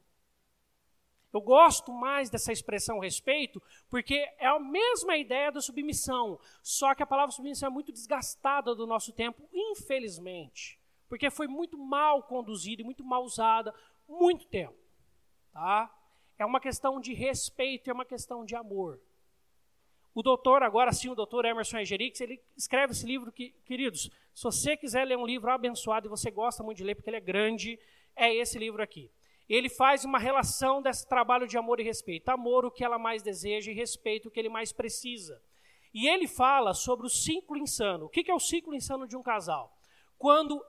eu 1.35 1.41
gosto 1.41 1.91
mais 1.91 2.29
dessa 2.29 2.53
expressão 2.53 2.97
respeito, 2.97 3.61
porque 3.89 4.25
é 4.37 4.47
a 4.47 4.57
mesma 4.57 5.17
ideia 5.17 5.51
da 5.51 5.59
submissão, 5.59 6.39
só 6.63 6.95
que 6.95 7.03
a 7.03 7.05
palavra 7.05 7.33
submissão 7.33 7.67
é 7.67 7.69
muito 7.69 7.91
desgastada 7.91 8.73
do 8.73 8.87
nosso 8.87 9.11
tempo, 9.11 9.43
infelizmente, 9.53 10.79
porque 11.09 11.29
foi 11.29 11.45
muito 11.45 11.77
mal 11.77 12.23
conduzida 12.23 12.81
e 12.81 12.85
muito 12.85 13.03
mal 13.03 13.25
usada 13.25 13.75
muito 14.07 14.47
tempo, 14.47 14.77
tá? 15.51 15.93
É 16.39 16.45
uma 16.45 16.61
questão 16.61 17.01
de 17.01 17.13
respeito, 17.13 17.89
é 17.89 17.93
uma 17.93 18.05
questão 18.05 18.45
de 18.45 18.55
amor. 18.55 18.97
O 20.15 20.23
doutor, 20.23 20.63
agora 20.63 20.91
sim, 20.91 21.09
o 21.09 21.15
doutor 21.15 21.45
Emerson 21.45 21.77
Egerix, 21.77 22.19
ele 22.21 22.41
escreve 22.57 22.93
esse 22.93 23.05
livro 23.05 23.31
que, 23.31 23.51
queridos, 23.65 24.09
se 24.33 24.43
você 24.43 24.75
quiser 24.75 25.05
ler 25.05 25.17
um 25.17 25.25
livro 25.25 25.51
abençoado 25.51 26.07
e 26.07 26.09
você 26.09 26.31
gosta 26.31 26.63
muito 26.63 26.77
de 26.77 26.83
ler 26.83 26.95
porque 26.95 27.09
ele 27.09 27.17
é 27.17 27.21
grande, 27.21 27.77
é 28.15 28.33
esse 28.33 28.57
livro 28.57 28.81
aqui 28.81 29.11
ele 29.47 29.69
faz 29.69 30.03
uma 30.03 30.17
relação 30.17 30.81
desse 30.81 31.07
trabalho 31.07 31.47
de 31.47 31.57
amor 31.57 31.79
e 31.79 31.83
respeito. 31.83 32.29
Amor, 32.29 32.65
o 32.65 32.71
que 32.71 32.83
ela 32.83 32.97
mais 32.97 33.21
deseja, 33.21 33.71
e 33.71 33.75
respeito, 33.75 34.27
o 34.27 34.31
que 34.31 34.39
ele 34.39 34.49
mais 34.49 34.71
precisa. 34.71 35.41
E 35.93 36.07
ele 36.07 36.27
fala 36.27 36.73
sobre 36.73 37.05
o 37.05 37.09
ciclo 37.09 37.55
insano. 37.55 38.05
O 38.05 38.09
que 38.09 38.29
é 38.29 38.33
o 38.33 38.39
ciclo 38.39 38.73
insano 38.73 39.07
de 39.07 39.15
um 39.15 39.21
casal? 39.21 39.77
Quando 40.17 40.63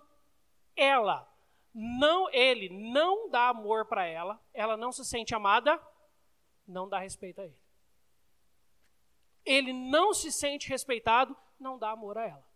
ela 0.76 1.26
não, 1.74 2.28
ele 2.30 2.68
não 2.68 3.30
dá 3.30 3.48
amor 3.48 3.86
para 3.86 4.04
ela, 4.04 4.40
ela 4.52 4.76
não 4.76 4.92
se 4.92 5.04
sente 5.04 5.34
amada 5.34 5.80
não 6.68 6.88
dá 6.88 6.98
respeito 6.98 7.40
a 7.40 7.44
ele. 7.44 7.56
Ele 9.46 9.72
não 9.72 10.12
se 10.12 10.32
sente 10.32 10.68
respeitado, 10.68 11.36
não 11.58 11.78
dá 11.78 11.92
amor 11.92 12.18
a 12.18 12.26
ela. 12.26 12.46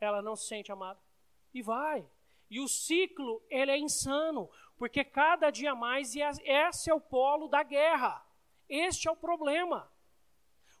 Ela 0.00 0.22
não 0.22 0.34
se 0.34 0.48
sente 0.48 0.72
amada 0.72 0.98
e 1.52 1.62
vai. 1.62 2.04
E 2.50 2.60
o 2.60 2.66
ciclo, 2.66 3.42
ele 3.50 3.70
é 3.70 3.78
insano, 3.78 4.50
porque 4.78 5.04
cada 5.04 5.50
dia 5.50 5.74
mais 5.74 6.14
esse 6.16 6.90
é 6.90 6.94
o 6.94 7.00
polo 7.00 7.46
da 7.46 7.62
guerra. 7.62 8.24
Este 8.68 9.06
é 9.06 9.10
o 9.10 9.16
problema. 9.16 9.90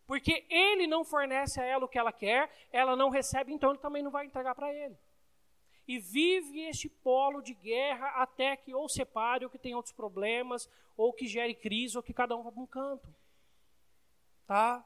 Porque 0.06 0.46
ele 0.48 0.86
não 0.86 1.04
fornece 1.04 1.60
a 1.60 1.64
ela 1.64 1.84
o 1.84 1.88
que 1.88 1.98
ela 1.98 2.12
quer, 2.12 2.50
ela 2.72 2.96
não 2.96 3.10
recebe, 3.10 3.52
então 3.52 3.70
ele 3.70 3.78
também 3.78 4.02
não 4.02 4.10
vai 4.10 4.24
entregar 4.24 4.54
para 4.54 4.72
ele. 4.72 4.96
E 5.86 5.98
vive 5.98 6.60
este 6.62 6.88
polo 6.88 7.42
de 7.42 7.52
guerra 7.52 8.08
até 8.22 8.56
que 8.56 8.74
ou 8.74 8.88
separe, 8.88 9.44
ou 9.44 9.50
que 9.50 9.58
tenha 9.58 9.76
outros 9.76 9.94
problemas, 9.94 10.68
ou 10.96 11.12
que 11.12 11.26
gere 11.26 11.54
crise, 11.54 11.96
ou 11.96 12.02
que 12.02 12.14
cada 12.14 12.34
um 12.34 12.42
vá 12.42 12.50
para 12.50 12.62
um 12.62 12.66
canto. 12.66 13.14
Tá? 14.48 14.82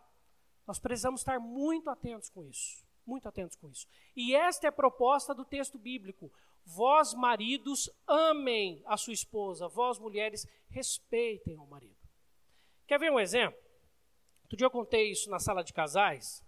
Nós 0.66 0.81
precisamos 0.81 1.21
estar 1.21 1.38
muito 1.38 1.88
atentos 1.88 2.28
com 2.28 2.45
isso. 2.45 2.85
Muito 3.07 3.28
atentos 3.28 3.57
com 3.57 3.71
isso. 3.71 3.87
E 4.16 4.35
esta 4.35 4.66
é 4.66 4.69
a 4.69 4.73
proposta 4.73 5.33
do 5.33 5.45
texto 5.45 5.78
bíblico. 5.78 6.33
Vós, 6.64 7.14
maridos, 7.14 7.88
amem 8.07 8.83
a 8.85 8.97
sua 8.97 9.12
esposa. 9.12 9.69
Vós, 9.69 10.00
mulheres, 10.00 10.47
respeitem 10.69 11.57
o 11.59 11.66
marido. 11.66 11.97
Quer 12.88 12.99
ver 12.99 13.12
um 13.12 13.21
exemplo? 13.21 13.59
Outro 14.42 14.57
dia 14.57 14.66
eu 14.66 14.71
contei 14.71 15.12
isso 15.12 15.31
na 15.31 15.38
sala 15.38 15.62
de 15.62 15.73
casais. 15.73 16.45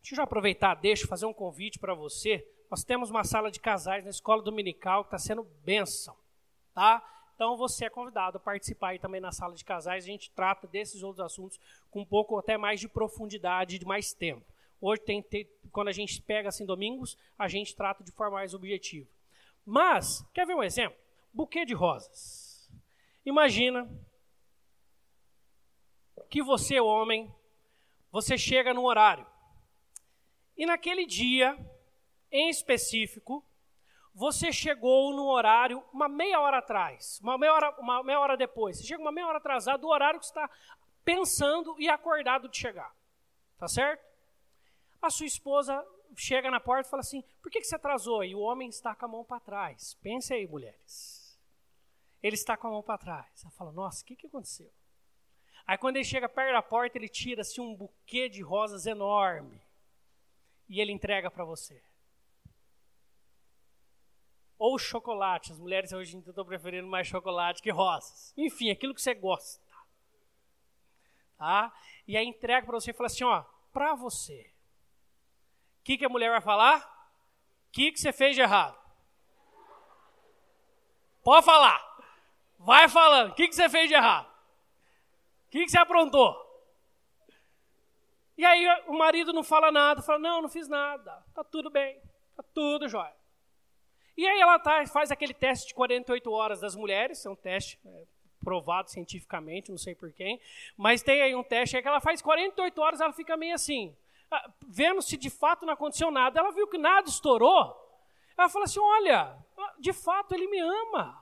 Deixa 0.00 0.14
eu 0.14 0.16
já 0.16 0.22
aproveitar, 0.24 0.74
deixa 0.74 1.04
eu 1.04 1.08
fazer 1.08 1.26
um 1.26 1.32
convite 1.32 1.78
para 1.78 1.94
você. 1.94 2.46
Nós 2.68 2.82
temos 2.82 3.10
uma 3.10 3.22
sala 3.22 3.50
de 3.50 3.60
casais 3.60 4.02
na 4.02 4.10
escola 4.10 4.42
dominical 4.42 5.04
que 5.04 5.08
está 5.08 5.18
sendo 5.18 5.44
bênção, 5.64 6.16
tá? 6.74 7.02
Então 7.38 7.56
você 7.56 7.84
é 7.84 7.88
convidado 7.88 8.36
a 8.36 8.40
participar 8.40 8.88
aí 8.88 8.98
também 8.98 9.20
na 9.20 9.30
sala 9.30 9.54
de 9.54 9.64
casais. 9.64 10.02
A 10.02 10.06
gente 10.08 10.28
trata 10.32 10.66
desses 10.66 11.04
outros 11.04 11.24
assuntos 11.24 11.56
com 11.88 12.00
um 12.00 12.04
pouco 12.04 12.36
até 12.36 12.58
mais 12.58 12.80
de 12.80 12.88
profundidade, 12.88 13.78
de 13.78 13.86
mais 13.86 14.12
tempo. 14.12 14.44
Hoje 14.80 15.02
tem, 15.02 15.24
quando 15.70 15.86
a 15.86 15.92
gente 15.92 16.20
pega 16.20 16.48
assim 16.48 16.66
domingos, 16.66 17.16
a 17.38 17.46
gente 17.46 17.76
trata 17.76 18.02
de 18.02 18.10
forma 18.10 18.38
mais 18.38 18.54
objetiva. 18.54 19.08
Mas, 19.64 20.26
quer 20.34 20.48
ver 20.48 20.56
um 20.56 20.64
exemplo? 20.64 20.98
Buquê 21.32 21.64
de 21.64 21.74
rosas. 21.74 22.68
Imagina 23.24 23.88
que 26.28 26.42
você, 26.42 26.80
homem, 26.80 27.32
você 28.10 28.36
chega 28.36 28.74
no 28.74 28.84
horário. 28.84 29.24
E 30.56 30.66
naquele 30.66 31.06
dia, 31.06 31.56
em 32.32 32.50
específico, 32.50 33.44
você 34.18 34.52
chegou 34.52 35.14
no 35.14 35.28
horário 35.28 35.80
uma 35.92 36.08
meia 36.08 36.40
hora 36.40 36.58
atrás, 36.58 37.20
uma 37.22 37.38
meia 37.38 37.54
hora, 37.54 37.70
uma 37.78 38.02
meia 38.02 38.18
hora 38.18 38.36
depois. 38.36 38.76
Você 38.76 38.82
chega 38.82 39.00
uma 39.00 39.12
meia 39.12 39.28
hora 39.28 39.38
atrasado 39.38 39.82
do 39.82 39.86
horário 39.86 40.18
que 40.18 40.26
você 40.26 40.32
está 40.32 40.50
pensando 41.04 41.76
e 41.78 41.88
acordado 41.88 42.48
de 42.48 42.56
chegar. 42.56 42.92
Tá 43.56 43.68
certo? 43.68 44.04
A 45.00 45.08
sua 45.08 45.24
esposa 45.24 45.86
chega 46.16 46.50
na 46.50 46.58
porta 46.58 46.88
e 46.88 46.90
fala 46.90 47.00
assim: 47.00 47.22
por 47.40 47.48
que, 47.48 47.60
que 47.60 47.66
você 47.68 47.76
atrasou? 47.76 48.24
E 48.24 48.34
o 48.34 48.40
homem 48.40 48.68
está 48.68 48.92
com 48.92 49.04
a 49.04 49.08
mão 49.08 49.24
para 49.24 49.38
trás. 49.38 49.94
Pense 50.02 50.34
aí, 50.34 50.48
mulheres. 50.48 51.38
Ele 52.20 52.34
está 52.34 52.56
com 52.56 52.66
a 52.66 52.70
mão 52.72 52.82
para 52.82 52.98
trás. 52.98 53.40
Ela 53.40 53.52
fala: 53.52 53.70
nossa, 53.70 54.02
o 54.02 54.04
que, 54.04 54.16
que 54.16 54.26
aconteceu? 54.26 54.72
Aí 55.64 55.78
quando 55.78 55.94
ele 55.94 56.04
chega 56.04 56.28
perto 56.28 56.54
da 56.54 56.62
porta, 56.62 56.98
ele 56.98 57.08
tira 57.08 57.42
assim 57.42 57.60
um 57.60 57.72
buquê 57.72 58.28
de 58.28 58.42
rosas 58.42 58.84
enorme 58.84 59.62
e 60.68 60.80
ele 60.80 60.90
entrega 60.90 61.30
para 61.30 61.44
você. 61.44 61.80
Ou 64.58 64.78
chocolate, 64.78 65.52
as 65.52 65.58
mulheres 65.58 65.92
hoje 65.92 66.16
em 66.16 66.20
dia 66.20 66.30
estão 66.30 66.44
preferindo 66.44 66.88
mais 66.88 67.06
chocolate 67.06 67.62
que 67.62 67.70
rosas. 67.70 68.34
Enfim, 68.36 68.70
aquilo 68.70 68.94
que 68.94 69.00
você 69.00 69.14
gosta. 69.14 69.62
Tá? 71.36 71.72
E 72.06 72.16
aí 72.16 72.26
entrega 72.26 72.66
para 72.66 72.80
você 72.80 72.90
e 72.90 72.94
fala 72.94 73.06
assim, 73.06 73.24
ó, 73.24 73.44
para 73.72 73.94
você. 73.94 74.52
O 75.80 75.84
que, 75.84 75.96
que 75.96 76.04
a 76.04 76.08
mulher 76.08 76.30
vai 76.30 76.40
falar? 76.40 76.80
O 76.80 77.70
que, 77.70 77.92
que 77.92 78.00
você 78.00 78.12
fez 78.12 78.34
de 78.34 78.42
errado? 78.42 78.76
Pode 81.22 81.46
falar. 81.46 81.80
Vai 82.58 82.88
falando. 82.88 83.30
O 83.30 83.34
que, 83.34 83.46
que 83.46 83.54
você 83.54 83.68
fez 83.68 83.88
de 83.88 83.94
errado? 83.94 84.26
O 85.46 85.50
que, 85.50 85.64
que 85.64 85.70
você 85.70 85.78
aprontou? 85.78 86.48
E 88.36 88.44
aí 88.44 88.66
o 88.86 88.92
marido 88.92 89.32
não 89.32 89.42
fala 89.42 89.72
nada, 89.72 90.00
fala, 90.00 90.18
não, 90.18 90.42
não 90.42 90.48
fiz 90.48 90.68
nada, 90.68 91.24
tá 91.34 91.42
tudo 91.42 91.70
bem, 91.70 92.00
tá 92.36 92.44
tudo 92.54 92.88
jóia. 92.88 93.12
E 94.18 94.26
aí 94.26 94.40
ela 94.40 94.58
tá, 94.58 94.84
faz 94.88 95.12
aquele 95.12 95.32
teste 95.32 95.68
de 95.68 95.74
48 95.74 96.28
horas 96.32 96.58
das 96.58 96.74
mulheres, 96.74 97.24
é 97.24 97.30
um 97.30 97.36
teste 97.36 97.78
é, 97.86 98.02
provado 98.44 98.90
cientificamente, 98.90 99.70
não 99.70 99.78
sei 99.78 99.94
por 99.94 100.12
quem, 100.12 100.40
mas 100.76 101.04
tem 101.04 101.22
aí 101.22 101.36
um 101.36 101.44
teste 101.44 101.76
aí 101.76 101.82
que 101.82 101.86
ela 101.86 102.00
faz 102.00 102.20
48 102.20 102.82
horas, 102.82 103.00
ela 103.00 103.12
fica 103.12 103.36
meio 103.36 103.54
assim, 103.54 103.96
ah, 104.28 104.50
vendo 104.66 105.00
se 105.00 105.16
de 105.16 105.30
fato 105.30 105.64
não 105.64 105.72
aconteceu 105.72 106.10
nada, 106.10 106.40
ela 106.40 106.50
viu 106.50 106.66
que 106.66 106.76
nada 106.76 107.08
estourou, 107.08 107.72
ela 108.36 108.48
fala 108.48 108.64
assim, 108.64 108.80
olha, 108.80 109.38
de 109.78 109.92
fato 109.92 110.34
ele 110.34 110.48
me 110.48 110.58
ama. 110.58 111.16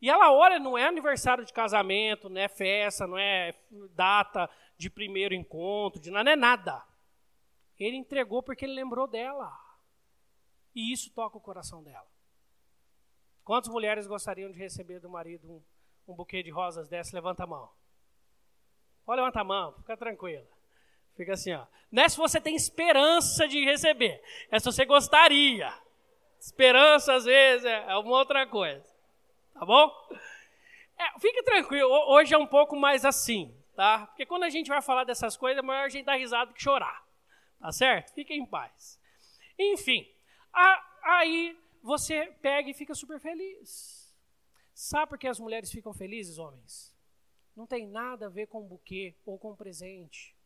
E 0.00 0.08
ela 0.08 0.32
olha, 0.32 0.58
não 0.58 0.78
é 0.78 0.86
aniversário 0.86 1.44
de 1.44 1.52
casamento, 1.52 2.30
não 2.30 2.40
é 2.40 2.48
festa, 2.48 3.06
não 3.06 3.18
é 3.18 3.52
data 3.90 4.48
de 4.78 4.88
primeiro 4.88 5.34
encontro, 5.34 6.00
de 6.00 6.10
não 6.10 6.20
é 6.20 6.36
nada. 6.36 6.82
Ele 7.78 7.98
entregou 7.98 8.42
porque 8.42 8.64
ele 8.64 8.72
lembrou 8.72 9.06
dela. 9.06 9.65
E 10.76 10.92
isso 10.92 11.10
toca 11.10 11.38
o 11.38 11.40
coração 11.40 11.82
dela. 11.82 12.06
Quantas 13.42 13.72
mulheres 13.72 14.06
gostariam 14.06 14.52
de 14.52 14.58
receber 14.58 15.00
do 15.00 15.08
marido 15.08 15.50
um, 15.50 15.62
um 16.12 16.14
buquê 16.14 16.42
de 16.42 16.50
rosas 16.50 16.86
dessa? 16.86 17.16
Levanta 17.16 17.44
a 17.44 17.46
mão. 17.46 17.70
Pode 19.06 19.20
levantar 19.20 19.40
a 19.40 19.44
mão, 19.44 19.72
fica 19.72 19.96
tranquila. 19.96 20.46
Fica 21.16 21.32
assim, 21.32 21.54
ó. 21.54 21.64
Não 21.90 22.02
é 22.02 22.08
se 22.10 22.16
você 22.18 22.38
tem 22.38 22.54
esperança 22.54 23.48
de 23.48 23.64
receber, 23.64 24.22
é 24.50 24.58
se 24.58 24.66
você 24.66 24.84
gostaria. 24.84 25.72
Esperança, 26.38 27.14
às 27.14 27.24
vezes, 27.24 27.64
é, 27.64 27.86
é 27.88 27.96
uma 27.96 28.18
outra 28.18 28.46
coisa. 28.46 28.84
Tá 29.54 29.64
bom? 29.64 29.90
É, 30.98 31.18
fique 31.20 31.42
tranquilo, 31.42 31.88
hoje 31.88 32.34
é 32.34 32.38
um 32.38 32.46
pouco 32.46 32.76
mais 32.76 33.04
assim, 33.04 33.56
tá? 33.74 34.06
Porque 34.08 34.26
quando 34.26 34.42
a 34.42 34.50
gente 34.50 34.68
vai 34.68 34.82
falar 34.82 35.04
dessas 35.04 35.36
coisas, 35.36 35.62
é 35.62 35.66
melhor 35.66 35.84
a 35.84 35.88
gente 35.88 36.04
dar 36.04 36.16
risada 36.16 36.52
que 36.52 36.62
chorar. 36.62 37.02
Tá 37.60 37.72
certo? 37.72 38.12
Fiquem 38.12 38.40
em 38.40 38.46
paz. 38.46 39.00
Enfim, 39.58 40.06
aí 41.02 41.58
você 41.82 42.26
pega 42.42 42.70
e 42.70 42.74
fica 42.74 42.94
super 42.94 43.20
feliz. 43.20 44.14
Sabe 44.74 45.10
por 45.10 45.18
que 45.18 45.28
as 45.28 45.40
mulheres 45.40 45.70
ficam 45.70 45.92
felizes, 45.92 46.38
homens? 46.38 46.94
Não 47.54 47.66
tem 47.66 47.86
nada 47.86 48.26
a 48.26 48.30
ver 48.30 48.46
com 48.46 48.62
buquê 48.62 49.16
ou 49.24 49.38
com 49.38 49.56
presente. 49.56 50.36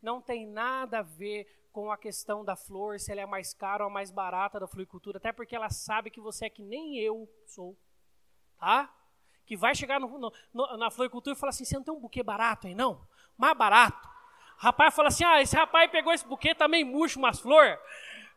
Não 0.00 0.20
tem 0.20 0.46
nada 0.46 1.00
a 1.00 1.02
ver 1.02 1.46
com 1.72 1.92
a 1.92 1.98
questão 1.98 2.44
da 2.44 2.56
flor, 2.56 2.98
se 2.98 3.12
ela 3.12 3.20
é 3.20 3.26
mais 3.26 3.52
cara 3.52 3.84
ou 3.84 3.90
mais 3.90 4.10
barata 4.10 4.58
da 4.58 4.66
floricultura, 4.66 5.18
até 5.18 5.30
porque 5.30 5.54
ela 5.54 5.68
sabe 5.68 6.10
que 6.10 6.20
você 6.20 6.46
é 6.46 6.50
que 6.50 6.62
nem 6.62 6.98
eu 6.98 7.28
sou 7.46 7.76
tá? 8.60 8.92
Que 9.46 9.56
vai 9.56 9.74
chegar 9.74 9.98
no, 9.98 10.32
no, 10.52 10.76
na 10.76 10.90
floricultura 10.90 11.34
e 11.34 11.38
falar 11.38 11.50
assim: 11.50 11.64
você 11.64 11.74
não 11.74 11.82
tem 11.82 11.94
um 11.94 12.00
buquê 12.00 12.22
barato 12.22 12.66
aí, 12.66 12.74
não? 12.74 13.00
Mais 13.36 13.56
barato. 13.56 14.08
Rapaz 14.58 14.94
fala 14.94 15.08
assim: 15.08 15.24
ah, 15.24 15.40
esse 15.40 15.56
rapaz 15.56 15.90
pegou 15.90 16.12
esse 16.12 16.26
buquê 16.26 16.54
também 16.54 16.84
murcho 16.84 17.18
umas 17.18 17.40
flores. 17.40 17.78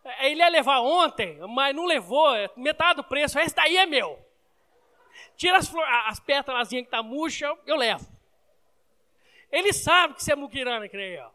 É, 0.04 0.30
ele 0.30 0.42
ia 0.42 0.50
levar 0.50 0.80
ontem, 0.82 1.38
mas 1.50 1.76
não 1.76 1.86
levou, 1.86 2.36
é 2.36 2.50
metade 2.56 2.98
do 2.98 3.04
preço. 3.04 3.40
Esse 3.40 3.56
daí 3.56 3.78
é 3.78 3.86
meu. 3.86 4.20
Tira 5.36 5.58
as, 5.58 5.74
as 6.08 6.20
pétalas 6.20 6.70
que 6.70 6.84
tá 6.84 7.02
murcha, 7.02 7.56
eu 7.66 7.76
levo. 7.76 8.06
Ele 9.52 9.72
sabe 9.72 10.16
que 10.16 10.24
você 10.24 10.34
é 10.34 10.36
muquirana, 10.36 10.90
creio. 10.90 11.32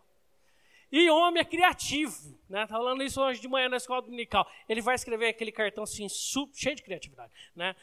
E 0.91 1.11
homem 1.11 1.41
é 1.41 1.45
criativo, 1.45 2.39
né? 2.49 2.67
Tá 2.67 2.75
falando 2.75 3.03
isso 3.03 3.21
hoje 3.21 3.41
de 3.41 3.47
manhã 3.47 3.69
na 3.69 3.77
escola 3.77 4.03
dominical. 4.03 4.51
Ele 4.69 4.81
vai 4.81 4.95
escrever 4.95 5.29
aquele 5.29 5.53
cartão 5.53 5.85
assim, 5.85 6.09
cheio 6.09 6.75
de 6.75 6.83
criatividade, 6.83 7.31
né? 7.55 7.77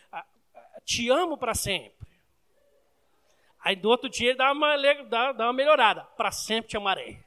te 0.84 1.10
amo 1.10 1.38
para 1.38 1.54
sempre. 1.54 2.08
Aí 3.64 3.76
do 3.76 3.90
outro 3.90 4.10
dia 4.10 4.30
ele 4.30 4.38
dá 4.38 4.52
uma, 4.52 4.76
dá, 5.08 5.32
dá 5.32 5.46
uma 5.46 5.54
melhorada. 5.54 6.04
Para 6.18 6.32
sempre 6.32 6.70
te 6.70 6.78
amarei. 6.78 7.20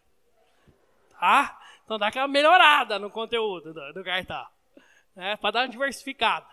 Tá? 1.11 1.61
Então 1.89 1.99
dá 1.99 2.09
aquela 2.09 2.29
melhorada 2.29 2.99
no 2.99 3.11
conteúdo 3.11 3.73
do, 3.73 3.93
do 3.95 4.05
cartão. 4.05 4.47
Né? 5.17 5.39
Para 5.39 5.53
dar 5.53 5.61
uma 5.61 5.71
diversificada. 5.71 6.47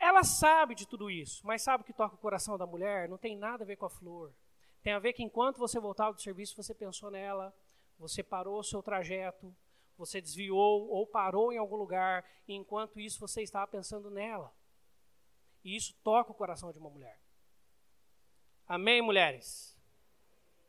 Ela 0.00 0.24
sabe 0.24 0.74
de 0.74 0.84
tudo 0.84 1.08
isso, 1.08 1.46
mas 1.46 1.62
sabe 1.62 1.84
que 1.84 1.92
toca 1.92 2.16
o 2.16 2.18
coração 2.18 2.58
da 2.58 2.66
mulher? 2.66 3.08
Não 3.08 3.16
tem 3.16 3.36
nada 3.36 3.62
a 3.62 3.66
ver 3.68 3.76
com 3.76 3.86
a 3.86 3.88
flor. 3.88 4.34
Tem 4.82 4.92
a 4.92 4.98
ver 4.98 5.12
que 5.12 5.22
enquanto 5.22 5.58
você 5.58 5.78
voltava 5.78 6.12
do 6.12 6.20
serviço, 6.20 6.60
você 6.60 6.74
pensou 6.74 7.08
nela, 7.08 7.54
você 8.00 8.20
parou 8.20 8.58
o 8.58 8.64
seu 8.64 8.82
trajeto, 8.82 9.54
você 9.96 10.20
desviou 10.20 10.88
ou 10.88 11.06
parou 11.06 11.52
em 11.52 11.58
algum 11.58 11.76
lugar, 11.76 12.24
e 12.48 12.54
enquanto 12.54 12.98
isso 12.98 13.20
você 13.20 13.42
estava 13.42 13.68
pensando 13.68 14.10
nela. 14.10 14.52
E 15.62 15.76
isso 15.76 15.94
toca 16.02 16.32
o 16.32 16.34
coração 16.34 16.72
de 16.72 16.80
uma 16.80 16.90
mulher. 16.90 17.16
Amém, 18.66 19.00
mulheres? 19.00 19.78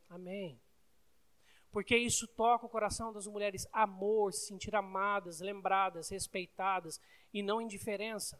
Amém. 0.08 0.61
Porque 1.72 1.96
isso 1.96 2.28
toca 2.28 2.66
o 2.66 2.68
coração 2.68 3.12
das 3.12 3.26
mulheres. 3.26 3.66
Amor, 3.72 4.32
se 4.32 4.46
sentir 4.46 4.76
amadas, 4.76 5.40
lembradas, 5.40 6.10
respeitadas 6.10 7.00
e 7.32 7.42
não 7.42 7.60
indiferença. 7.60 8.38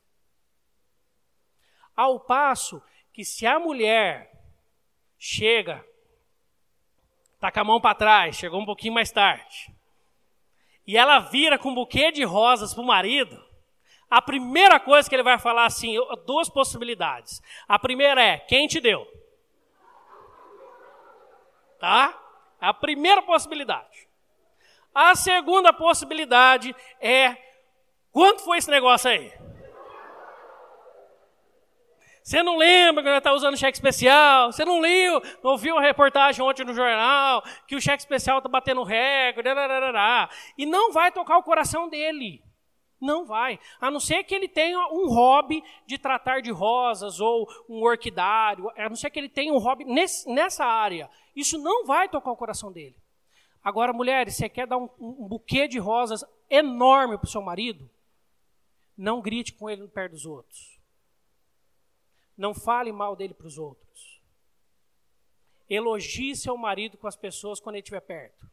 Ao 1.96 2.20
passo 2.20 2.82
que 3.12 3.24
se 3.24 3.46
a 3.46 3.58
mulher 3.58 4.30
chega, 5.18 5.84
tá 7.40 7.50
com 7.50 7.60
a 7.60 7.64
mão 7.64 7.80
para 7.80 7.94
trás, 7.94 8.36
chegou 8.36 8.60
um 8.60 8.66
pouquinho 8.66 8.94
mais 8.94 9.10
tarde, 9.10 9.74
e 10.86 10.96
ela 10.96 11.18
vira 11.18 11.58
com 11.58 11.70
um 11.70 11.74
buquê 11.74 12.10
de 12.10 12.24
rosas 12.24 12.74
para 12.74 12.82
o 12.82 12.86
marido, 12.86 13.42
a 14.10 14.20
primeira 14.20 14.78
coisa 14.78 15.08
que 15.08 15.14
ele 15.14 15.22
vai 15.22 15.38
falar 15.38 15.64
assim, 15.64 15.96
duas 16.26 16.48
possibilidades. 16.48 17.40
A 17.66 17.78
primeira 17.78 18.22
é, 18.22 18.38
quem 18.38 18.66
te 18.66 18.78
deu? 18.78 19.06
Tá? 21.78 22.21
A 22.62 22.72
primeira 22.72 23.20
possibilidade. 23.22 24.08
A 24.94 25.16
segunda 25.16 25.72
possibilidade 25.72 26.74
é, 27.00 27.36
quanto 28.12 28.44
foi 28.44 28.58
esse 28.58 28.70
negócio 28.70 29.10
aí? 29.10 29.32
Você 32.22 32.40
não 32.40 32.56
lembra 32.56 33.02
que 33.02 33.08
ela 33.08 33.18
está 33.18 33.32
usando 33.32 33.56
cheque 33.56 33.76
especial? 33.76 34.52
Você 34.52 34.64
não 34.64 34.78
leu, 34.78 35.20
não 35.42 35.50
ouviu 35.50 35.76
a 35.76 35.80
reportagem 35.80 36.40
ontem 36.44 36.64
no 36.64 36.72
jornal 36.72 37.42
que 37.66 37.74
o 37.74 37.80
cheque 37.80 38.00
especial 38.00 38.38
está 38.38 38.48
batendo 38.48 38.84
recorde? 38.84 39.48
E 40.56 40.64
não 40.64 40.92
vai 40.92 41.10
tocar 41.10 41.38
o 41.38 41.42
coração 41.42 41.88
dele. 41.88 42.44
Não 43.02 43.26
vai. 43.26 43.58
A 43.80 43.90
não 43.90 43.98
ser 43.98 44.22
que 44.22 44.32
ele 44.32 44.46
tenha 44.46 44.78
um 44.92 45.08
hobby 45.08 45.64
de 45.84 45.98
tratar 45.98 46.40
de 46.40 46.52
rosas 46.52 47.18
ou 47.18 47.50
um 47.68 47.82
orquidário. 47.82 48.70
A 48.76 48.88
não 48.88 48.94
ser 48.94 49.10
que 49.10 49.18
ele 49.18 49.28
tenha 49.28 49.52
um 49.52 49.58
hobby 49.58 49.84
nesse, 49.84 50.32
nessa 50.32 50.64
área. 50.64 51.10
Isso 51.34 51.58
não 51.58 51.84
vai 51.84 52.08
tocar 52.08 52.30
o 52.30 52.36
coração 52.36 52.70
dele. 52.70 52.94
Agora, 53.60 53.92
mulheres, 53.92 54.36
você 54.36 54.48
quer 54.48 54.68
dar 54.68 54.78
um, 54.78 54.88
um 55.00 55.26
buquê 55.26 55.66
de 55.66 55.80
rosas 55.80 56.24
enorme 56.48 57.18
para 57.18 57.26
o 57.26 57.30
seu 57.30 57.42
marido? 57.42 57.90
Não 58.96 59.20
grite 59.20 59.52
com 59.52 59.68
ele 59.68 59.88
perto 59.88 60.12
dos 60.12 60.24
outros. 60.24 60.78
Não 62.36 62.54
fale 62.54 62.92
mal 62.92 63.16
dele 63.16 63.34
para 63.34 63.48
os 63.48 63.58
outros. 63.58 64.22
Elogie 65.68 66.36
seu 66.36 66.56
marido 66.56 66.96
com 66.96 67.08
as 67.08 67.16
pessoas 67.16 67.58
quando 67.58 67.74
ele 67.74 67.82
estiver 67.82 68.00
perto. 68.00 68.48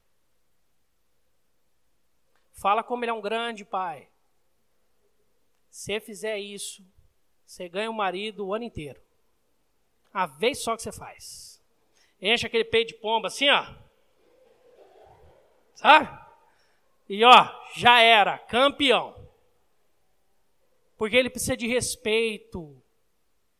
Fala 2.60 2.84
como 2.84 3.04
ele 3.04 3.12
é 3.12 3.14
um 3.14 3.22
grande 3.22 3.64
pai. 3.64 4.10
Se 5.70 6.00
fizer 6.00 6.38
isso, 6.38 6.84
você 7.46 7.70
ganha 7.70 7.90
o 7.90 7.94
um 7.94 7.96
marido 7.96 8.46
o 8.46 8.54
ano 8.54 8.66
inteiro. 8.66 9.02
A 10.14 10.26
vez 10.26 10.60
só 10.60 10.76
que 10.76 10.82
você 10.82 10.92
faz. 10.92 11.62
Enche 12.22 12.48
aquele 12.48 12.66
peito 12.66 12.90
de 12.90 12.96
pomba 12.96 13.28
assim, 13.28 13.50
ó. 13.50 13.66
Sabe? 15.76 16.10
E 17.08 17.24
ó, 17.24 17.48
já 17.76 18.02
era, 18.02 18.38
campeão. 18.38 19.16
Porque 20.98 21.16
ele 21.16 21.30
precisa 21.30 21.56
de 21.56 21.66
respeito, 21.66 22.76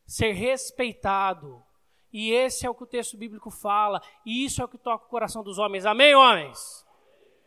ser 0.06 0.32
respeitado. 0.32 1.64
E 2.12 2.32
esse 2.32 2.66
é 2.66 2.70
o 2.70 2.74
que 2.74 2.82
o 2.82 2.86
texto 2.86 3.16
bíblico 3.16 3.50
fala, 3.50 4.02
e 4.26 4.44
isso 4.44 4.60
é 4.60 4.64
o 4.64 4.68
que 4.68 4.76
toca 4.76 5.06
o 5.06 5.08
coração 5.08 5.42
dos 5.42 5.58
homens. 5.58 5.86
Amém, 5.86 6.14
homens? 6.14 6.86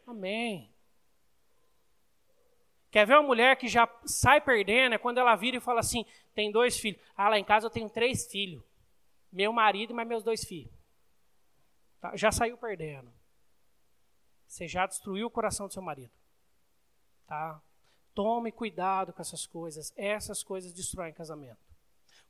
Amém. 0.08 0.73
Quer 2.94 3.08
ver 3.08 3.16
uma 3.16 3.24
mulher 3.24 3.58
que 3.58 3.68
já 3.68 3.90
sai 4.06 4.40
perdendo? 4.40 4.94
É 4.94 5.00
quando 5.00 5.18
ela 5.18 5.36
vira 5.36 5.58
e 5.58 5.60
fala 5.60 5.80
assim: 5.80 6.06
tem 6.36 6.52
dois 6.52 6.78
filhos. 6.78 7.02
Ah, 7.18 7.28
lá 7.28 7.40
em 7.40 7.44
casa 7.44 7.66
eu 7.66 7.72
tenho 7.72 7.90
três 7.90 8.28
filhos. 8.28 8.64
Meu 9.32 9.52
marido 9.52 9.90
e 9.90 9.94
mais 9.96 10.08
meus 10.08 10.24
dois 10.24 10.44
filhos. 10.44 10.72
Tá? 12.00 12.16
Já 12.16 12.32
saiu 12.32 12.56
perdendo. 12.56 13.12
Você 14.46 14.68
já 14.68 14.86
destruiu 14.86 15.26
o 15.26 15.32
coração 15.32 15.66
do 15.66 15.74
seu 15.74 15.82
marido. 15.82 16.14
Tá? 17.26 17.60
Tome 18.14 18.52
cuidado 18.52 19.12
com 19.12 19.24
essas 19.24 19.48
coisas. 19.48 19.92
Essas 19.98 20.44
coisas 20.44 20.72
destroem 20.72 21.12
casamento. 21.12 21.58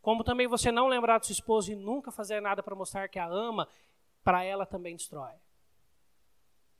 Como 0.01 0.23
também 0.23 0.47
você 0.47 0.71
não 0.71 0.87
lembrar 0.87 1.19
de 1.19 1.25
sua 1.25 1.33
esposa 1.33 1.73
e 1.73 1.75
nunca 1.75 2.09
fazer 2.09 2.41
nada 2.41 2.63
para 2.63 2.73
mostrar 2.73 3.09
que 3.09 3.19
a 3.19 3.25
ama, 3.25 3.67
para 4.23 4.45
ela 4.45 4.65
também 4.65 4.95
destrói. 4.95 5.33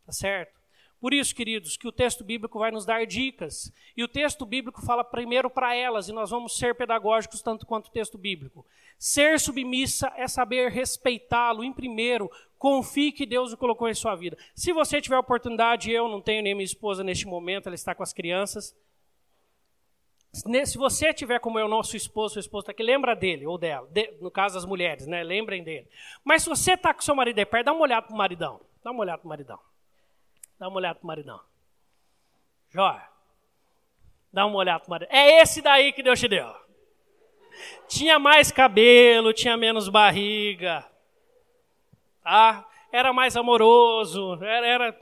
Tá 0.06 0.14
certo? 0.14 0.63
Por 1.04 1.14
isso, 1.14 1.36
queridos, 1.36 1.76
que 1.76 1.86
o 1.86 1.92
texto 1.92 2.24
bíblico 2.24 2.58
vai 2.58 2.72
nos 2.72 2.86
dar 2.86 3.06
dicas. 3.06 3.74
E 3.98 4.06
o 4.06 4.08
texto 4.08 4.46
bíblico 4.46 4.82
fala 4.86 5.04
primeiro 5.04 5.50
para 5.50 5.76
elas, 5.76 6.08
e 6.08 6.14
nós 6.14 6.30
vamos 6.30 6.58
ser 6.58 6.76
pedagógicos 6.76 7.42
tanto 7.42 7.66
quanto 7.66 7.88
o 7.88 7.92
texto 7.92 8.18
bíblico. 8.18 8.66
Ser 8.98 9.38
submissa 9.38 10.14
é 10.16 10.30
saber 10.30 10.72
respeitá-lo 10.72 11.62
em 11.62 11.74
primeiro. 11.74 12.32
Confie 12.58 13.12
que 13.12 13.26
Deus 13.26 13.52
o 13.52 13.58
colocou 13.58 13.90
em 13.90 13.94
sua 13.94 14.16
vida. 14.16 14.38
Se 14.56 14.72
você 14.72 15.02
tiver 15.02 15.18
oportunidade, 15.18 15.92
eu 15.92 16.08
não 16.08 16.22
tenho 16.22 16.42
nem 16.42 16.56
minha 16.56 16.64
esposa 16.64 17.04
neste 17.04 17.28
momento, 17.28 17.68
ela 17.68 17.76
está 17.76 17.94
com 17.94 18.02
as 18.02 18.14
crianças. 18.14 18.74
Se 20.32 20.78
você 20.78 21.14
tiver 21.14 21.40
como 21.40 21.60
eu, 21.60 21.68
nosso 21.68 21.98
esposo, 21.98 22.36
sua 22.36 22.40
esposa 22.40 22.64
está 22.64 22.72
aqui, 22.72 22.82
lembra 22.82 23.14
dele 23.14 23.46
ou 23.46 23.58
dela. 23.58 23.90
De, 23.92 24.10
no 24.22 24.32
caso, 24.32 24.58
as 24.58 24.64
mulheres, 24.64 25.06
né? 25.06 25.22
Lembrem 25.22 25.66
dele. 25.66 25.90
Mas 26.24 26.44
se 26.44 26.50
você 26.50 26.76
está 26.76 26.94
com 26.94 27.02
seu 27.02 27.14
marido 27.14 27.40
aí 27.40 27.46
perto, 27.46 27.66
dá 27.66 27.74
uma 27.74 27.82
olhada 27.82 28.08
para 28.08 28.16
o 28.16 28.18
maridão. 28.18 28.62
Dá 28.82 28.92
uma 28.92 29.02
olhada 29.02 29.18
para 29.18 29.26
o 29.26 29.30
maridão. 29.30 29.73
Dá 30.64 30.70
uma 30.70 30.78
olhada 30.78 30.96
pro 30.96 31.06
maridão. 31.06 31.42
Jóia. 32.70 33.06
Dá 34.32 34.46
uma 34.46 34.56
olhada 34.56 34.80
pro 34.80 34.92
maridão. 34.92 35.14
É 35.14 35.42
esse 35.42 35.62
daí 35.62 35.92
que 35.92 36.02
Deus 36.02 36.18
te 36.18 36.30
deu. 36.30 36.56
Tinha 37.86 38.18
mais 38.18 38.50
cabelo, 38.50 39.34
tinha 39.34 39.58
menos 39.58 39.90
barriga. 39.90 40.90
Tá? 42.22 42.66
Era 42.94 43.12
mais 43.12 43.36
amoroso. 43.36 44.42
Era, 44.42 44.66
era, 44.66 45.00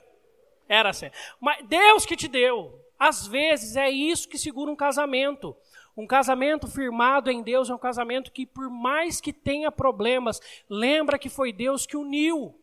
era 0.67 0.89
assim. 0.89 1.11
Mas 1.39 1.63
Deus 1.67 2.07
que 2.07 2.15
te 2.15 2.27
deu. 2.27 2.83
Às 2.97 3.27
vezes 3.27 3.75
é 3.75 3.87
isso 3.87 4.27
que 4.27 4.39
segura 4.39 4.71
um 4.71 4.75
casamento. 4.75 5.55
Um 5.95 6.07
casamento 6.07 6.67
firmado 6.67 7.29
em 7.29 7.43
Deus 7.43 7.69
é 7.69 7.75
um 7.75 7.77
casamento 7.77 8.31
que, 8.31 8.47
por 8.47 8.67
mais 8.67 9.21
que 9.21 9.31
tenha 9.31 9.71
problemas, 9.71 10.41
lembra 10.67 11.19
que 11.19 11.29
foi 11.29 11.53
Deus 11.53 11.85
que 11.85 11.95
uniu. 11.95 12.59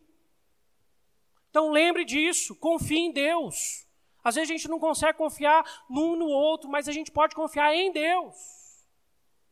Então 1.49 1.71
lembre 1.71 2.05
disso, 2.05 2.55
confie 2.55 2.99
em 2.99 3.11
Deus. 3.11 3.87
Às 4.23 4.35
vezes 4.35 4.49
a 4.49 4.53
gente 4.53 4.67
não 4.67 4.79
consegue 4.79 5.17
confiar 5.17 5.63
num 5.89 6.15
no 6.15 6.27
outro, 6.27 6.69
mas 6.69 6.87
a 6.87 6.91
gente 6.91 7.11
pode 7.11 7.35
confiar 7.35 7.73
em 7.73 7.91
Deus. 7.91 8.35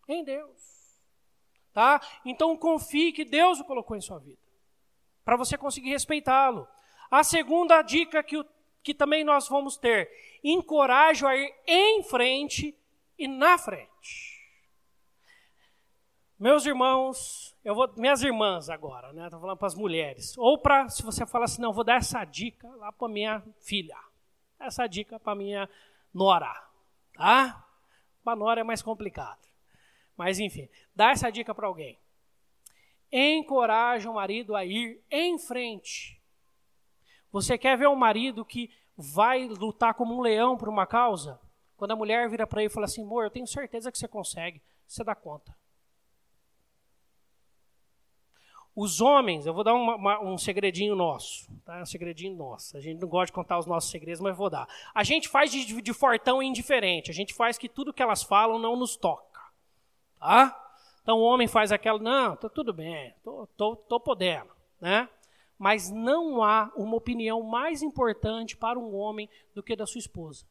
Em 0.07 0.23
Deus. 0.23 0.57
Tá? 1.73 2.01
Então 2.25 2.55
confie 2.57 3.11
que 3.11 3.25
Deus 3.25 3.59
o 3.59 3.65
colocou 3.65 3.95
em 3.95 4.01
sua 4.01 4.19
vida. 4.19 4.41
Para 5.23 5.35
você 5.35 5.57
conseguir 5.57 5.89
respeitá-lo. 5.89 6.67
A 7.09 7.23
segunda 7.23 7.81
dica 7.81 8.21
que, 8.21 8.43
que 8.83 8.93
também 8.93 9.23
nós 9.23 9.47
vamos 9.47 9.77
ter: 9.77 10.09
encoraje 10.43 11.25
a 11.25 11.35
ir 11.35 11.53
em 11.65 12.03
frente 12.03 12.77
e 13.17 13.27
na 13.27 13.57
frente. 13.57 14.37
Meus 16.39 16.65
irmãos, 16.65 17.55
eu 17.67 17.75
vou, 17.75 17.91
minhas 17.97 18.23
irmãs 18.23 18.69
agora, 18.69 19.11
né? 19.11 19.25
Estou 19.25 19.41
falando 19.41 19.57
para 19.57 19.67
as 19.67 19.75
mulheres. 19.75 20.37
Ou 20.37 20.57
para, 20.57 20.87
se 20.87 21.03
você 21.03 21.25
fala 21.25 21.43
assim, 21.43 21.61
não, 21.61 21.73
vou 21.73 21.83
dar 21.83 21.97
essa 21.97 22.23
dica 22.23 22.65
lá 22.77 22.93
para 22.93 23.09
minha 23.09 23.43
filha. 23.59 23.97
Essa 24.57 24.87
dica 24.87 25.19
para 25.19 25.35
minha 25.35 25.69
nora, 26.13 26.49
tá? 27.13 27.67
Para 28.23 28.37
nora 28.37 28.61
é 28.61 28.63
mais 28.63 28.81
complicado. 28.81 29.45
Mas 30.15 30.39
enfim, 30.39 30.69
dá 30.95 31.11
essa 31.11 31.29
dica 31.29 31.53
para 31.53 31.67
alguém. 31.67 31.99
Encoraje 33.11 34.07
o 34.07 34.13
marido 34.13 34.55
a 34.55 34.63
ir 34.63 35.03
em 35.11 35.37
frente. 35.37 36.21
Você 37.33 37.57
quer 37.57 37.77
ver 37.77 37.89
um 37.89 37.97
marido 37.97 38.45
que 38.45 38.71
vai 38.95 39.45
lutar 39.45 39.93
como 39.93 40.15
um 40.15 40.21
leão 40.21 40.55
por 40.55 40.69
uma 40.69 40.87
causa? 40.87 41.37
Quando 41.75 41.91
a 41.91 41.97
mulher 41.97 42.29
vira 42.29 42.47
para 42.47 42.61
ele 42.61 42.71
e 42.71 42.73
fala 42.73 42.85
assim, 42.85 43.03
amor, 43.03 43.25
eu 43.25 43.29
tenho 43.29 43.45
certeza 43.45 43.91
que 43.91 43.97
você 43.97 44.07
consegue, 44.07 44.61
você 44.87 45.03
dá 45.03 45.13
conta. 45.13 45.53
Os 48.79 49.01
homens, 49.01 49.47
eu 49.47 49.55
vou 49.55 49.63
dar 49.63 49.73
uma, 49.73 49.95
uma, 49.95 50.21
um 50.21 50.37
segredinho 50.37 50.95
nosso, 50.95 51.51
tá? 51.65 51.81
Um 51.81 51.85
segredinho 51.87 52.35
nosso. 52.35 52.77
A 52.77 52.79
gente 52.79 53.01
não 53.01 53.07
gosta 53.07 53.25
de 53.25 53.31
contar 53.31 53.57
os 53.57 53.65
nossos 53.65 53.89
segredos, 53.89 54.21
mas 54.21 54.37
vou 54.37 54.51
dar. 54.51 54.69
A 54.93 55.03
gente 55.03 55.27
faz 55.27 55.51
de, 55.51 55.81
de 55.81 55.93
fortão 55.93 56.43
indiferente. 56.43 57.09
A 57.09 57.13
gente 57.13 57.33
faz 57.33 57.57
que 57.57 57.67
tudo 57.67 57.91
que 57.91 58.03
elas 58.03 58.21
falam 58.21 58.59
não 58.59 58.75
nos 58.75 58.95
toca, 58.95 59.41
tá? 60.19 60.71
Então 61.01 61.17
o 61.17 61.23
homem 61.23 61.47
faz 61.47 61.71
aquela, 61.71 61.97
não, 61.97 62.35
tô 62.35 62.51
tudo 62.51 62.71
bem, 62.71 63.15
tô, 63.23 63.47
tô, 63.57 63.75
tô 63.75 63.99
podendo, 63.99 64.51
né? 64.79 65.09
Mas 65.57 65.89
não 65.89 66.43
há 66.43 66.71
uma 66.75 66.97
opinião 66.97 67.41
mais 67.41 67.81
importante 67.81 68.55
para 68.55 68.77
um 68.77 68.95
homem 68.95 69.27
do 69.55 69.63
que 69.63 69.75
da 69.75 69.87
sua 69.87 69.97
esposa. 69.97 70.45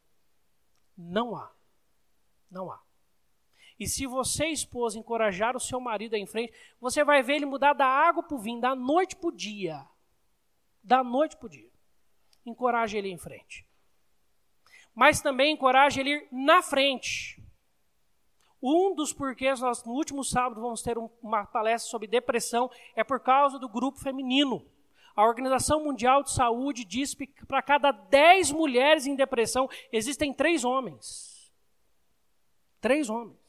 Não 0.97 1.33
há. 1.33 1.49
Não 2.51 2.69
há. 2.69 2.86
E 3.79 3.87
se 3.87 4.07
você, 4.07 4.47
esposa, 4.47 4.97
encorajar 4.97 5.55
o 5.55 5.59
seu 5.59 5.79
marido 5.79 6.15
em 6.15 6.25
frente, 6.25 6.51
você 6.79 7.03
vai 7.03 7.21
ver 7.21 7.35
ele 7.35 7.45
mudar 7.45 7.73
da 7.73 7.85
água 7.85 8.23
para 8.23 8.35
o 8.35 8.39
vinho, 8.39 8.59
da 8.59 8.75
noite 8.75 9.15
para 9.15 9.29
o 9.29 9.31
dia. 9.31 9.85
Da 10.83 11.03
noite 11.03 11.37
para 11.37 11.45
o 11.45 11.49
dia. 11.49 11.69
Encoraje 12.45 12.97
ele 12.97 13.09
em 13.09 13.17
frente. 13.17 13.67
Mas 14.95 15.21
também 15.21 15.53
encoraje 15.53 15.99
ele 15.99 16.09
ir 16.09 16.27
na 16.31 16.63
frente. 16.63 17.39
Um 18.61 18.95
dos 18.95 19.13
porquês 19.13 19.59
nós 19.59 19.83
no 19.83 19.93
último 19.93 20.23
sábado 20.23 20.59
vamos 20.59 20.81
ter 20.81 20.97
uma 20.97 21.45
palestra 21.45 21.91
sobre 21.91 22.07
depressão 22.07 22.71
é 22.95 23.03
por 23.03 23.19
causa 23.19 23.59
do 23.59 23.69
grupo 23.69 23.99
feminino. 23.99 24.65
A 25.15 25.23
Organização 25.23 25.83
Mundial 25.83 26.23
de 26.23 26.31
Saúde 26.31 26.83
diz 26.83 27.13
que 27.13 27.27
para 27.45 27.61
cada 27.61 27.91
10 27.91 28.51
mulheres 28.51 29.05
em 29.05 29.15
depressão 29.15 29.69
existem 29.91 30.33
três 30.33 30.63
homens. 30.63 31.51
Três 32.81 33.09
homens. 33.09 33.46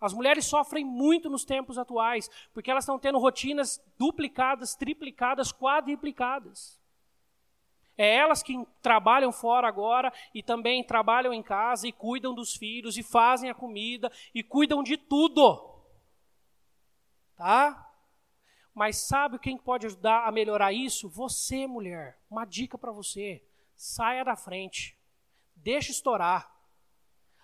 As 0.00 0.14
mulheres 0.14 0.46
sofrem 0.46 0.84
muito 0.84 1.28
nos 1.28 1.44
tempos 1.44 1.76
atuais, 1.76 2.30
porque 2.54 2.70
elas 2.70 2.84
estão 2.84 2.98
tendo 2.98 3.18
rotinas 3.18 3.82
duplicadas, 3.98 4.74
triplicadas, 4.74 5.52
quadriplicadas. 5.52 6.80
É 7.98 8.14
elas 8.14 8.42
que 8.42 8.66
trabalham 8.80 9.30
fora 9.30 9.68
agora 9.68 10.10
e 10.34 10.42
também 10.42 10.82
trabalham 10.82 11.34
em 11.34 11.42
casa 11.42 11.86
e 11.86 11.92
cuidam 11.92 12.34
dos 12.34 12.56
filhos 12.56 12.96
e 12.96 13.02
fazem 13.02 13.50
a 13.50 13.54
comida 13.54 14.10
e 14.34 14.42
cuidam 14.42 14.82
de 14.82 14.96
tudo. 14.96 15.82
Tá? 17.36 17.90
Mas 18.74 18.96
sabe 18.96 19.38
quem 19.38 19.58
pode 19.58 19.86
ajudar 19.86 20.26
a 20.26 20.32
melhorar 20.32 20.72
isso? 20.72 21.10
Você, 21.10 21.66
mulher. 21.66 22.18
Uma 22.30 22.46
dica 22.46 22.78
para 22.78 22.90
você. 22.90 23.44
Saia 23.76 24.24
da 24.24 24.34
frente. 24.34 24.98
Deixa 25.54 25.90
estourar. 25.90 26.50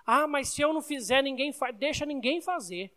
Ah, 0.07 0.27
mas 0.27 0.49
se 0.49 0.63
eu 0.63 0.73
não 0.73 0.81
fizer, 0.81 1.23
ninguém 1.23 1.53
faz. 1.53 1.75
Deixa 1.77 2.07
ninguém 2.07 2.41
fazer. 2.41 2.93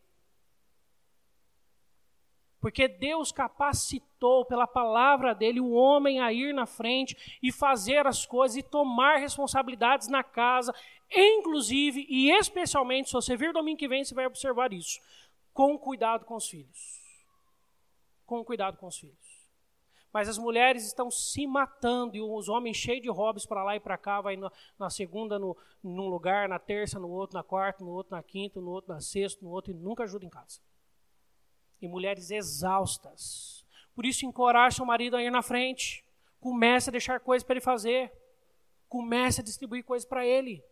Porque 2.61 2.87
Deus 2.87 3.31
capacitou 3.31 4.45
pela 4.45 4.67
palavra 4.67 5.33
dele 5.33 5.61
o 5.61 5.71
homem 5.71 6.19
a 6.19 6.31
ir 6.31 6.53
na 6.53 6.65
frente 6.65 7.39
e 7.41 7.51
fazer 7.51 8.05
as 8.05 8.25
coisas 8.25 8.57
e 8.57 8.63
tomar 8.63 9.17
responsabilidades 9.17 10.09
na 10.09 10.23
casa, 10.23 10.75
inclusive 11.09 12.05
e 12.09 12.29
especialmente, 12.31 13.07
se 13.07 13.13
você 13.13 13.37
vir 13.37 13.53
domingo 13.53 13.79
que 13.79 13.87
vem, 13.87 14.03
você 14.03 14.13
vai 14.13 14.25
observar 14.25 14.73
isso, 14.73 14.99
com 15.53 15.77
cuidado 15.77 16.25
com 16.25 16.35
os 16.35 16.49
filhos. 16.49 16.99
Com 18.25 18.43
cuidado 18.43 18.77
com 18.77 18.87
os 18.87 18.99
filhos. 18.99 19.28
Mas 20.11 20.27
as 20.27 20.37
mulheres 20.37 20.85
estão 20.85 21.11
se 21.11 21.45
matando 21.45 22.15
e 22.15 22.21
os 22.21 22.49
homens 22.49 22.77
cheios 22.77 23.01
de 23.01 23.09
hobbies 23.09 23.45
para 23.45 23.63
lá 23.63 23.75
e 23.75 23.79
para 23.79 23.97
cá, 23.97 24.21
vai 24.21 24.35
na, 24.35 24.51
na 24.77 24.89
segunda 24.89 25.37
no, 25.37 25.55
num 25.83 26.07
lugar, 26.07 26.49
na 26.49 26.57
terça 26.57 26.99
no 26.99 27.09
outro, 27.09 27.37
na 27.37 27.43
quarta, 27.43 27.83
no 27.83 27.91
outro 27.91 28.15
na 28.15 28.23
quinta, 28.23 28.59
no 28.59 28.71
outro 28.71 28.91
na 28.91 28.99
sexta, 28.99 29.43
no 29.43 29.51
outro 29.51 29.71
e 29.71 29.75
nunca 29.75 30.03
ajuda 30.03 30.25
em 30.25 30.29
casa. 30.29 30.59
E 31.81 31.87
mulheres 31.87 32.31
exaustas. 32.31 33.65
Por 33.93 34.05
isso 34.05 34.25
encoraje 34.25 34.77
seu 34.77 34.85
marido 34.85 35.15
a 35.15 35.23
ir 35.23 35.29
na 35.29 35.41
frente. 35.41 36.03
Comece 36.39 36.89
a 36.89 36.91
deixar 36.91 37.19
coisas 37.19 37.45
para 37.45 37.53
ele 37.53 37.61
fazer. 37.61 38.11
Comece 38.87 39.41
a 39.41 39.43
distribuir 39.43 39.83
coisas 39.83 40.07
para 40.07 40.25
ele. 40.25 40.63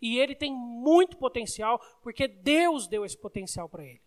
E 0.00 0.18
ele 0.18 0.34
tem 0.34 0.52
muito 0.52 1.16
potencial, 1.16 1.80
porque 2.02 2.28
Deus 2.28 2.86
deu 2.86 3.04
esse 3.04 3.16
potencial 3.16 3.68
para 3.68 3.84
ele. 3.84 4.05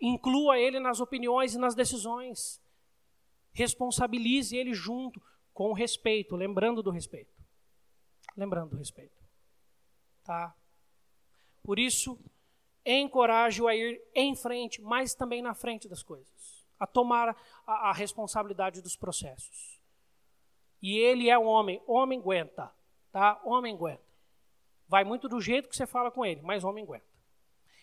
Inclua 0.00 0.58
ele 0.58 0.80
nas 0.80 1.00
opiniões 1.00 1.54
e 1.54 1.58
nas 1.58 1.74
decisões. 1.74 2.60
Responsabilize 3.52 4.56
ele 4.56 4.74
junto, 4.74 5.20
com 5.52 5.72
respeito, 5.72 6.34
lembrando 6.34 6.82
do 6.82 6.90
respeito. 6.90 7.32
Lembrando 8.36 8.70
do 8.70 8.76
respeito. 8.76 9.16
Tá? 10.24 10.54
Por 11.62 11.78
isso, 11.78 12.18
encoraje-o 12.84 13.68
a 13.68 13.74
ir 13.74 14.02
em 14.14 14.34
frente, 14.34 14.82
mas 14.82 15.14
também 15.14 15.40
na 15.40 15.54
frente 15.54 15.88
das 15.88 16.02
coisas, 16.02 16.66
a 16.78 16.86
tomar 16.86 17.36
a, 17.66 17.90
a 17.90 17.92
responsabilidade 17.92 18.82
dos 18.82 18.96
processos. 18.96 19.80
E 20.82 20.98
ele 20.98 21.30
é 21.30 21.38
um 21.38 21.46
homem, 21.46 21.80
homem 21.86 22.18
aguenta, 22.18 22.70
tá? 23.10 23.40
Homem 23.44 23.74
aguenta. 23.74 24.04
Vai 24.86 25.02
muito 25.02 25.28
do 25.28 25.40
jeito 25.40 25.68
que 25.68 25.76
você 25.76 25.86
fala 25.86 26.10
com 26.10 26.26
ele, 26.26 26.42
mas 26.42 26.62
homem 26.62 26.84
aguenta. 26.84 27.06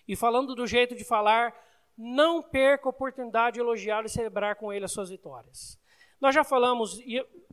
E 0.08 0.16
falando 0.16 0.54
do 0.54 0.68
jeito 0.68 0.96
de 0.96 1.04
falar, 1.04 1.56
não 2.02 2.42
perca 2.42 2.88
a 2.88 2.90
oportunidade 2.90 3.56
de 3.56 3.60
elogiá-lo 3.60 4.08
e 4.08 4.10
celebrar 4.10 4.56
com 4.56 4.74
ele 4.74 4.86
as 4.86 4.92
suas 4.92 5.10
vitórias. 5.10 5.80
Nós 6.20 6.34
já 6.34 6.44
falamos 6.44 7.00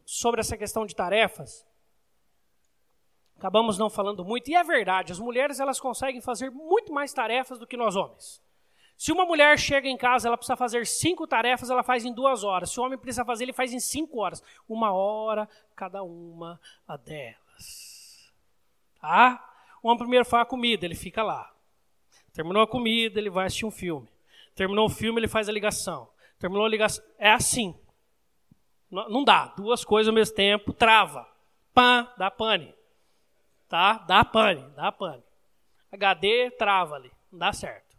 sobre 0.06 0.40
essa 0.40 0.56
questão 0.56 0.86
de 0.86 0.96
tarefas. 0.96 1.66
Acabamos 3.36 3.76
não 3.78 3.90
falando 3.90 4.24
muito, 4.24 4.50
e 4.50 4.54
é 4.54 4.64
verdade, 4.64 5.12
as 5.12 5.20
mulheres 5.20 5.60
elas 5.60 5.78
conseguem 5.78 6.20
fazer 6.20 6.50
muito 6.50 6.92
mais 6.92 7.12
tarefas 7.12 7.58
do 7.58 7.66
que 7.66 7.76
nós 7.76 7.94
homens. 7.94 8.42
Se 8.96 9.12
uma 9.12 9.24
mulher 9.24 9.56
chega 9.58 9.86
em 9.86 9.96
casa, 9.96 10.26
ela 10.26 10.36
precisa 10.36 10.56
fazer 10.56 10.84
cinco 10.86 11.24
tarefas, 11.24 11.70
ela 11.70 11.84
faz 11.84 12.04
em 12.04 12.12
duas 12.12 12.42
horas. 12.42 12.70
Se 12.70 12.80
o 12.80 12.82
homem 12.82 12.98
precisa 12.98 13.24
fazer, 13.24 13.44
ele 13.44 13.52
faz 13.52 13.72
em 13.72 13.78
cinco 13.78 14.18
horas. 14.18 14.42
Uma 14.68 14.92
hora 14.92 15.48
cada 15.76 16.02
uma 16.02 16.60
a 16.86 16.96
delas. 16.96 18.32
Tá? 19.00 19.54
O 19.80 19.88
homem 19.88 19.98
primeiro 19.98 20.24
faz 20.24 20.42
a 20.42 20.46
comida, 20.46 20.84
ele 20.84 20.96
fica 20.96 21.22
lá. 21.22 21.54
Terminou 22.32 22.60
a 22.60 22.66
comida, 22.66 23.20
ele 23.20 23.30
vai 23.30 23.46
assistir 23.46 23.66
um 23.66 23.70
filme. 23.70 24.08
Terminou 24.58 24.86
o 24.86 24.90
filme, 24.90 25.20
ele 25.20 25.28
faz 25.28 25.48
a 25.48 25.52
ligação. 25.52 26.10
Terminou 26.36 26.66
a 26.66 26.68
ligação. 26.68 27.04
É 27.16 27.30
assim. 27.30 27.78
Não 28.90 29.22
dá. 29.22 29.54
Duas 29.56 29.84
coisas 29.84 30.08
ao 30.08 30.14
mesmo 30.14 30.34
tempo, 30.34 30.72
trava. 30.72 31.32
Pã, 31.72 32.12
dá 32.18 32.28
pane. 32.28 32.74
Tá? 33.68 33.98
Dá 33.98 34.24
pane, 34.24 34.68
dá 34.74 34.90
pane. 34.90 35.22
HD, 35.92 36.50
trava 36.58 36.96
ali. 36.96 37.12
Não 37.30 37.38
dá 37.38 37.52
certo. 37.52 37.96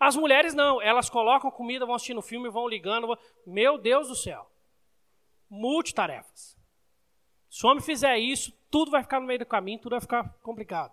As 0.00 0.16
mulheres 0.16 0.52
não. 0.52 0.82
Elas 0.82 1.08
colocam 1.08 1.48
comida, 1.48 1.86
vão 1.86 1.94
assistindo 1.94 2.20
filme, 2.20 2.50
vão 2.50 2.66
ligando. 2.66 3.06
Vão... 3.06 3.18
Meu 3.46 3.78
Deus 3.78 4.08
do 4.08 4.16
céu. 4.16 4.50
Multitarefas. 5.48 6.58
Se 7.48 7.64
o 7.64 7.70
homem 7.70 7.80
fizer 7.80 8.18
isso, 8.18 8.52
tudo 8.68 8.90
vai 8.90 9.04
ficar 9.04 9.20
no 9.20 9.28
meio 9.28 9.38
do 9.38 9.46
caminho, 9.46 9.78
tudo 9.78 9.92
vai 9.92 10.00
ficar 10.00 10.28
complicado. 10.42 10.92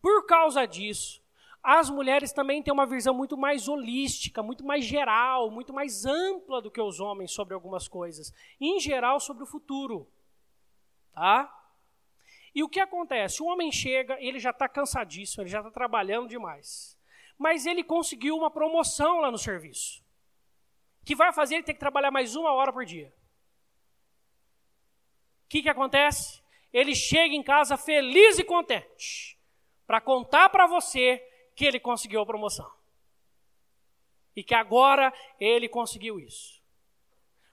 Por 0.00 0.26
causa 0.26 0.64
disso, 0.64 1.20
as 1.62 1.90
mulheres 1.90 2.32
também 2.32 2.62
têm 2.62 2.72
uma 2.72 2.86
visão 2.86 3.12
muito 3.12 3.36
mais 3.36 3.68
holística, 3.68 4.42
muito 4.42 4.64
mais 4.64 4.84
geral, 4.84 5.50
muito 5.50 5.72
mais 5.72 6.06
ampla 6.06 6.60
do 6.60 6.70
que 6.70 6.80
os 6.80 7.00
homens 7.00 7.32
sobre 7.32 7.52
algumas 7.52 7.86
coisas, 7.86 8.32
em 8.58 8.80
geral 8.80 9.20
sobre 9.20 9.42
o 9.42 9.46
futuro. 9.46 10.10
Tá? 11.12 11.54
E 12.54 12.62
o 12.62 12.68
que 12.68 12.80
acontece? 12.80 13.42
O 13.42 13.46
homem 13.46 13.70
chega, 13.70 14.16
ele 14.20 14.38
já 14.38 14.50
está 14.50 14.68
cansadíssimo, 14.68 15.42
ele 15.42 15.50
já 15.50 15.58
está 15.58 15.70
trabalhando 15.70 16.28
demais. 16.28 16.98
Mas 17.38 17.66
ele 17.66 17.84
conseguiu 17.84 18.36
uma 18.36 18.50
promoção 18.50 19.20
lá 19.20 19.30
no 19.30 19.38
serviço, 19.38 20.02
que 21.04 21.14
vai 21.14 21.32
fazer 21.32 21.56
ele 21.56 21.64
ter 21.64 21.74
que 21.74 21.80
trabalhar 21.80 22.10
mais 22.10 22.34
uma 22.34 22.52
hora 22.52 22.72
por 22.72 22.84
dia. 22.86 23.12
O 25.44 25.48
que, 25.50 25.62
que 25.62 25.68
acontece? 25.68 26.42
Ele 26.72 26.94
chega 26.94 27.34
em 27.34 27.42
casa 27.42 27.76
feliz 27.76 28.38
e 28.38 28.44
contente 28.44 29.38
para 29.86 30.00
contar 30.00 30.48
para 30.48 30.66
você 30.66 31.26
que 31.60 31.66
ele 31.66 31.78
conseguiu 31.78 32.22
a 32.22 32.26
promoção. 32.26 32.72
E 34.34 34.42
que 34.42 34.54
agora 34.54 35.12
ele 35.38 35.68
conseguiu 35.68 36.18
isso. 36.18 36.58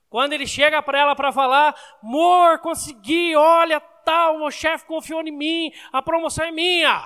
Quando 0.10 0.32
ele 0.32 0.48
chega 0.48 0.82
para 0.82 0.98
ela 0.98 1.14
para 1.14 1.34
falar, 1.34 1.76
amor, 2.02 2.60
consegui, 2.60 3.36
olha, 3.36 3.82
tal, 3.82 4.42
o 4.44 4.50
chefe 4.50 4.86
confiou 4.86 5.22
em 5.24 5.32
mim, 5.32 5.74
a 5.92 6.02
promoção 6.02 6.46
é 6.46 6.52
minha. 6.52 7.06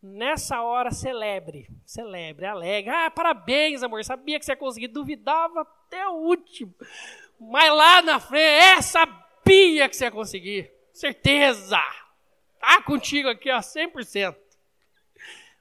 Nessa 0.00 0.62
hora, 0.62 0.92
celebre, 0.92 1.68
celebre, 1.84 2.46
alegre. 2.46 2.94
Ah, 2.94 3.10
parabéns, 3.10 3.82
amor, 3.82 4.04
sabia 4.04 4.38
que 4.38 4.44
você 4.44 4.52
ia 4.52 4.56
conseguir, 4.56 4.86
duvidava 4.86 5.62
até 5.62 6.06
o 6.06 6.12
último. 6.12 6.72
Mas 7.40 7.72
lá 7.72 8.02
na 8.02 8.20
frente, 8.20 8.44
é, 8.44 8.80
sabia 8.80 9.88
que 9.88 9.96
você 9.96 10.04
ia 10.04 10.12
conseguir, 10.12 10.72
certeza. 10.92 11.80
Tá 12.60 12.80
contigo 12.82 13.28
aqui, 13.28 13.50
ó, 13.50 13.58
100%. 13.58 14.47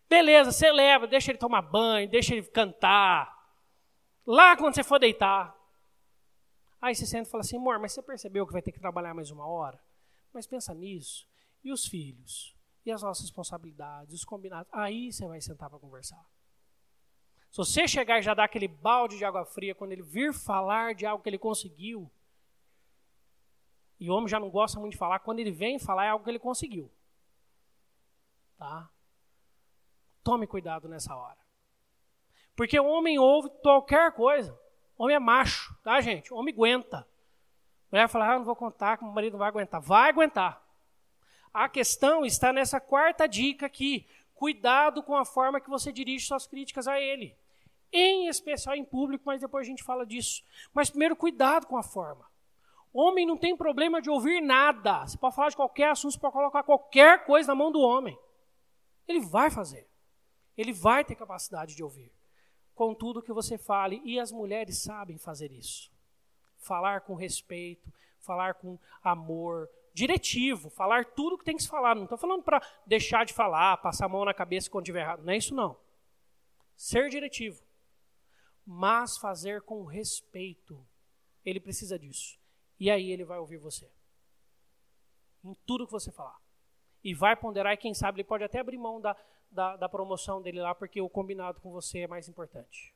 Beleza, 0.10 0.52
você 0.52 0.72
leva, 0.72 1.06
deixa 1.06 1.32
ele 1.32 1.38
tomar 1.38 1.62
banho, 1.62 2.10
deixa 2.10 2.34
ele 2.34 2.46
cantar. 2.48 3.36
Lá 4.26 4.56
quando 4.56 4.76
você 4.76 4.84
for 4.84 5.00
deitar. 5.00 5.56
Aí 6.82 6.96
você 6.96 7.06
senta 7.06 7.28
e 7.28 7.32
fala 7.32 7.42
assim, 7.42 7.58
amor, 7.58 7.80
mas 7.80 7.92
você 7.92 8.02
percebeu 8.02 8.46
que 8.46 8.54
vai 8.54 8.62
ter 8.62 8.72
que 8.72 8.80
trabalhar 8.80 9.14
mais 9.14 9.32
uma 9.32 9.46
hora? 9.46 9.80
Mas 10.34 10.46
pensa 10.46 10.74
nisso. 10.74 11.28
E 11.64 11.72
os 11.72 11.86
filhos? 11.86 12.56
E 12.86 12.92
as 12.92 13.02
nossas 13.02 13.24
responsabilidades, 13.24 14.14
os 14.14 14.24
combinados? 14.24 14.72
Aí 14.72 15.12
você 15.12 15.28
vai 15.28 15.42
sentar 15.42 15.70
para 15.70 15.80
conversar. 15.80 16.24
Se 17.52 17.58
você 17.58 17.88
chegar 17.88 18.20
e 18.20 18.22
já 18.22 18.34
dar 18.34 18.46
aquele 18.46 18.68
balde 18.68 19.18
de 19.18 19.26
água 19.26 19.46
fria 19.46 19.74
quando 19.74 19.92
ele 19.92 20.04
vir 20.04 20.34
falar 20.34 20.94
de 20.94 21.06
algo 21.06 21.24
que 21.24 21.30
ele 21.30 21.40
conseguiu, 21.40 22.10
e 24.00 24.10
o 24.10 24.14
homem 24.14 24.28
já 24.28 24.40
não 24.40 24.50
gosta 24.50 24.80
muito 24.80 24.92
de 24.92 24.98
falar, 24.98 25.20
quando 25.20 25.40
ele 25.40 25.52
vem 25.52 25.80
falar 25.80 26.06
é 26.06 26.10
algo 26.10 26.24
que 26.24 26.30
ele 26.30 26.40
conseguiu. 26.40 26.92
Tá? 28.58 28.90
Tome 30.28 30.46
cuidado 30.46 30.90
nessa 30.90 31.16
hora. 31.16 31.38
Porque 32.54 32.78
o 32.78 32.86
homem 32.86 33.18
ouve 33.18 33.50
qualquer 33.64 34.12
coisa. 34.12 34.60
O 34.98 35.06
homem 35.06 35.16
é 35.16 35.20
macho, 35.20 35.74
tá, 35.82 36.02
gente? 36.02 36.34
O 36.34 36.36
homem 36.36 36.54
aguenta. 36.54 36.98
A 36.98 37.06
mulher 37.90 38.10
fala, 38.10 38.34
ah, 38.34 38.38
não 38.38 38.44
vou 38.44 38.54
contar 38.54 38.98
que 38.98 39.06
meu 39.06 39.14
marido 39.14 39.32
não 39.32 39.40
vai 39.40 39.48
aguentar. 39.48 39.80
Vai 39.80 40.10
aguentar. 40.10 40.62
A 41.54 41.70
questão 41.70 42.26
está 42.26 42.52
nessa 42.52 42.78
quarta 42.78 43.26
dica 43.26 43.68
aqui. 43.68 44.06
Cuidado 44.36 45.02
com 45.02 45.16
a 45.16 45.24
forma 45.24 45.62
que 45.62 45.70
você 45.70 45.94
dirige 45.94 46.26
suas 46.26 46.46
críticas 46.46 46.90
a 46.90 47.00
ele. 47.00 47.34
Em 47.90 48.28
especial 48.28 48.76
em 48.76 48.84
público, 48.84 49.24
mas 49.26 49.40
depois 49.40 49.66
a 49.66 49.70
gente 49.70 49.82
fala 49.82 50.06
disso. 50.06 50.44
Mas 50.74 50.90
primeiro, 50.90 51.16
cuidado 51.16 51.68
com 51.68 51.78
a 51.78 51.84
forma. 51.84 52.26
Homem 52.92 53.26
não 53.26 53.38
tem 53.38 53.56
problema 53.56 54.02
de 54.02 54.10
ouvir 54.10 54.42
nada. 54.42 55.08
Você 55.08 55.18
pode 55.18 55.36
falar 55.38 55.52
de 55.52 55.56
qualquer 55.56 55.92
assunto, 55.92 56.12
você 56.12 56.20
pode 56.20 56.34
colocar 56.34 56.64
qualquer 56.64 57.24
coisa 57.24 57.48
na 57.48 57.56
mão 57.56 57.72
do 57.72 57.80
homem. 57.80 58.20
Ele 59.08 59.22
vai 59.22 59.50
fazer. 59.50 59.88
Ele 60.58 60.74
vai 60.74 61.06
ter 61.06 61.16
capacidade 61.16 61.76
de 61.76 61.84
ouvir. 61.84 62.12
Com 62.74 62.94
tudo 62.94 63.22
que 63.22 63.34
você 63.34 63.58
fale, 63.58 64.02
e 64.04 64.20
as 64.20 64.32
mulheres 64.32 64.80
sabem 64.80 65.18
fazer 65.18 65.52
isso. 65.52 65.92
Falar 66.58 67.02
com 67.02 67.16
respeito, 67.16 67.92
falar 68.20 68.56
com 68.56 68.78
amor, 69.04 69.70
diretivo, 69.94 70.70
falar 70.70 71.06
tudo 71.06 71.38
que 71.38 71.46
tem 71.46 71.56
que 71.56 71.64
se 71.64 71.70
falar. 71.70 71.96
Não 71.96 72.04
estou 72.04 72.18
falando 72.18 72.44
para 72.44 72.62
deixar 72.86 73.26
de 73.26 73.34
falar, 73.34 73.78
passar 73.78 74.06
a 74.06 74.10
mão 74.10 74.26
na 74.26 74.34
cabeça 74.34 74.70
quando 74.70 74.84
estiver 74.84 75.02
errado. 75.02 75.24
Não 75.24 75.34
é 75.34 75.38
isso, 75.38 75.56
não. 75.56 75.78
Ser 76.76 77.10
diretivo. 77.10 77.64
Mas 78.66 79.18
fazer 79.18 79.62
com 79.62 79.84
respeito. 79.86 80.86
Ele 81.44 81.60
precisa 81.60 81.98
disso. 81.98 82.38
E 82.80 82.92
aí 82.92 83.10
ele 83.10 83.24
vai 83.24 83.40
ouvir 83.40 83.58
você. 83.58 83.90
Em 85.44 85.56
tudo 85.66 85.86
que 85.88 85.92
você 85.92 86.12
falar. 86.12 86.40
E 87.04 87.14
vai 87.14 87.36
ponderar, 87.36 87.74
e 87.74 87.78
quem 87.78 87.94
sabe 87.94 88.18
ele 88.18 88.28
pode 88.28 88.44
até 88.44 88.60
abrir 88.60 88.78
mão 88.78 89.00
da, 89.00 89.16
da, 89.50 89.76
da 89.76 89.90
promoção 89.90 90.42
dele 90.42 90.62
lá, 90.62 90.76
porque 90.76 91.02
o 91.02 91.10
combinado 91.10 91.60
com 91.62 91.72
você 91.72 92.00
é 92.00 92.08
mais 92.08 92.28
importante. 92.28 92.94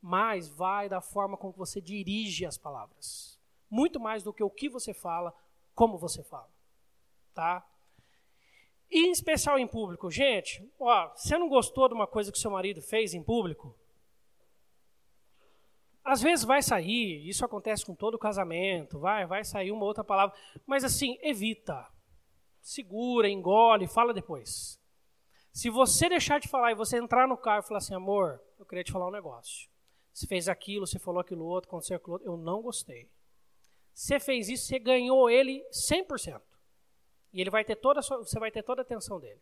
Mas 0.00 0.48
vai 0.48 0.88
da 0.88 1.00
forma 1.00 1.36
como 1.36 1.52
você 1.52 1.80
dirige 1.80 2.46
as 2.46 2.56
palavras. 2.56 3.38
Muito 3.68 4.00
mais 4.00 4.22
do 4.22 4.32
que 4.32 4.42
o 4.42 4.50
que 4.50 4.68
você 4.68 4.94
fala, 4.94 5.34
como 5.74 5.98
você 5.98 6.22
fala. 6.22 6.50
Tá? 7.34 7.66
E 8.90 9.06
em 9.06 9.12
especial 9.12 9.58
em 9.58 9.66
público. 9.66 10.10
Gente, 10.10 10.68
ó, 10.78 11.08
você 11.14 11.38
não 11.38 11.48
gostou 11.48 11.88
de 11.88 11.94
uma 11.94 12.06
coisa 12.06 12.32
que 12.32 12.38
seu 12.38 12.50
marido 12.50 12.82
fez 12.82 13.14
em 13.14 13.22
público? 13.22 13.76
Às 16.02 16.20
vezes 16.20 16.44
vai 16.44 16.62
sair, 16.62 17.28
isso 17.28 17.44
acontece 17.44 17.84
com 17.84 17.94
todo 17.94 18.18
casamento, 18.18 18.98
vai, 18.98 19.26
vai 19.26 19.44
sair 19.44 19.70
uma 19.70 19.84
outra 19.84 20.02
palavra, 20.02 20.36
mas 20.66 20.82
assim, 20.82 21.18
evita. 21.20 21.86
Segura, 22.60 23.28
engole, 23.28 23.86
fala 23.86 24.12
depois. 24.12 24.80
Se 25.52 25.68
você 25.68 26.08
deixar 26.08 26.38
de 26.38 26.48
falar 26.48 26.72
e 26.72 26.74
você 26.76 26.98
entrar 26.98 27.26
no 27.26 27.36
carro 27.36 27.60
e 27.60 27.66
falar 27.66 27.78
assim, 27.78 27.94
amor, 27.94 28.40
eu 28.58 28.64
queria 28.64 28.84
te 28.84 28.92
falar 28.92 29.08
um 29.08 29.12
negócio. 29.12 29.68
Você 30.12 30.26
fez 30.26 30.48
aquilo, 30.48 30.86
você 30.86 30.98
falou 30.98 31.20
aquilo 31.20 31.44
outro, 31.44 31.68
aconteceu 31.68 31.96
aquilo 31.96 32.12
outro, 32.14 32.28
eu 32.28 32.36
não 32.36 32.62
gostei. 32.62 33.10
Você 33.92 34.20
fez 34.20 34.48
isso, 34.48 34.66
você 34.66 34.78
ganhou 34.78 35.28
ele 35.28 35.64
100%. 35.72 36.40
E 37.32 37.40
ele 37.40 37.50
vai 37.50 37.64
ter 37.64 37.76
toda 37.76 38.02
sua, 38.02 38.18
você 38.18 38.38
vai 38.38 38.50
ter 38.50 38.62
toda 38.62 38.80
a 38.80 38.84
atenção 38.84 39.20
dele. 39.20 39.40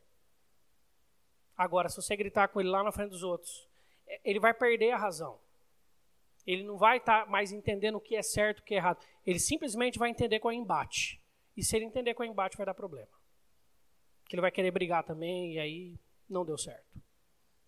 Agora, 1.56 1.88
se 1.88 1.96
você 1.96 2.14
gritar 2.16 2.48
com 2.48 2.60
ele 2.60 2.68
lá 2.68 2.82
na 2.82 2.92
frente 2.92 3.10
dos 3.10 3.22
outros, 3.22 3.68
ele 4.24 4.38
vai 4.38 4.54
perder 4.54 4.92
a 4.92 4.96
razão. 4.96 5.38
Ele 6.46 6.62
não 6.62 6.78
vai 6.78 6.98
estar 6.98 7.24
tá 7.24 7.30
mais 7.30 7.52
entendendo 7.52 7.96
o 7.96 8.00
que 8.00 8.16
é 8.16 8.22
certo 8.22 8.58
e 8.58 8.60
o 8.60 8.64
que 8.64 8.74
é 8.74 8.78
errado. 8.78 9.04
Ele 9.26 9.38
simplesmente 9.38 9.98
vai 9.98 10.08
entender 10.08 10.38
qual 10.38 10.52
é 10.52 10.56
o 10.56 10.60
embate. 10.60 11.20
E 11.58 11.64
se 11.64 11.74
ele 11.74 11.86
entender 11.86 12.14
é 12.16 12.22
o 12.22 12.24
embate, 12.24 12.56
vai 12.56 12.64
dar 12.64 12.72
problema. 12.72 13.08
Que 14.28 14.36
ele 14.36 14.42
vai 14.42 14.52
querer 14.52 14.70
brigar 14.70 15.02
também 15.02 15.54
e 15.54 15.58
aí 15.58 15.98
não 16.30 16.44
deu 16.44 16.56
certo. 16.56 17.02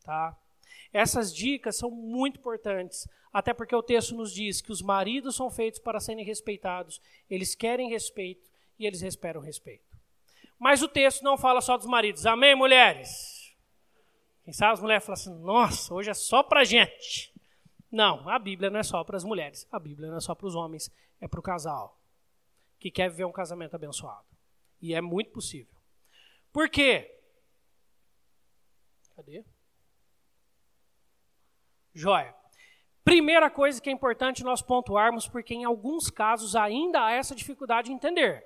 Tá? 0.05 0.39
Essas 0.93 1.35
dicas 1.35 1.77
são 1.77 1.91
muito 1.91 2.39
importantes, 2.39 3.09
até 3.33 3.53
porque 3.53 3.75
o 3.75 3.83
texto 3.83 4.15
nos 4.15 4.33
diz 4.33 4.61
que 4.61 4.71
os 4.71 4.81
maridos 4.81 5.35
são 5.35 5.51
feitos 5.51 5.81
para 5.81 5.99
serem 5.99 6.25
respeitados, 6.25 7.03
eles 7.29 7.57
querem 7.57 7.91
respeito 7.91 8.49
e 8.79 8.87
eles 8.87 9.03
esperam 9.03 9.41
respeito. 9.41 9.99
Mas 10.57 10.83
o 10.83 10.89
texto 10.89 11.23
não 11.23 11.37
fala 11.37 11.61
só 11.61 11.77
dos 11.77 11.87
maridos. 11.87 12.27
Amém, 12.27 12.55
mulheres? 12.55 13.53
Quem 14.45 14.53
sabe 14.53 14.75
as 14.75 14.81
mulheres 14.81 15.05
falam 15.05 15.21
assim: 15.21 15.35
nossa, 15.41 15.93
hoje 15.93 16.11
é 16.11 16.15
só 16.15 16.45
para 16.45 16.63
gente. 16.63 17.35
Não, 17.91 18.29
a 18.29 18.39
Bíblia 18.39 18.71
não 18.71 18.79
é 18.79 18.85
só 18.85 19.03
para 19.03 19.17
as 19.17 19.25
mulheres. 19.25 19.67
A 19.73 19.81
Bíblia 19.81 20.09
não 20.11 20.19
é 20.19 20.21
só 20.21 20.33
para 20.33 20.47
os 20.47 20.55
homens. 20.55 20.93
É 21.21 21.27
para 21.27 21.41
o 21.41 21.43
casal 21.43 22.00
que 22.81 22.91
quer 22.91 23.11
viver 23.11 23.27
um 23.27 23.33
casamento 23.33 23.77
abençoado. 23.77 24.27
E 24.81 24.95
é 24.95 25.01
muito 25.01 25.31
possível. 25.31 25.79
Por 26.53 26.69
quê? 26.69 27.15
Cadê? 29.15 29.45
Joia. 31.93 32.35
Primeira 33.05 33.51
coisa 33.51 33.81
que 33.81 33.91
é 33.91 33.93
importante 33.93 34.43
nós 34.43 34.63
pontuarmos, 34.63 35.29
porque 35.29 35.55
em 35.55 35.65
alguns 35.65 36.11
casos 36.11 36.57
ainda 36.57 37.05
há 37.05 37.13
essa 37.13 37.35
dificuldade 37.35 37.89
de 37.89 37.95
entender. 37.95 38.45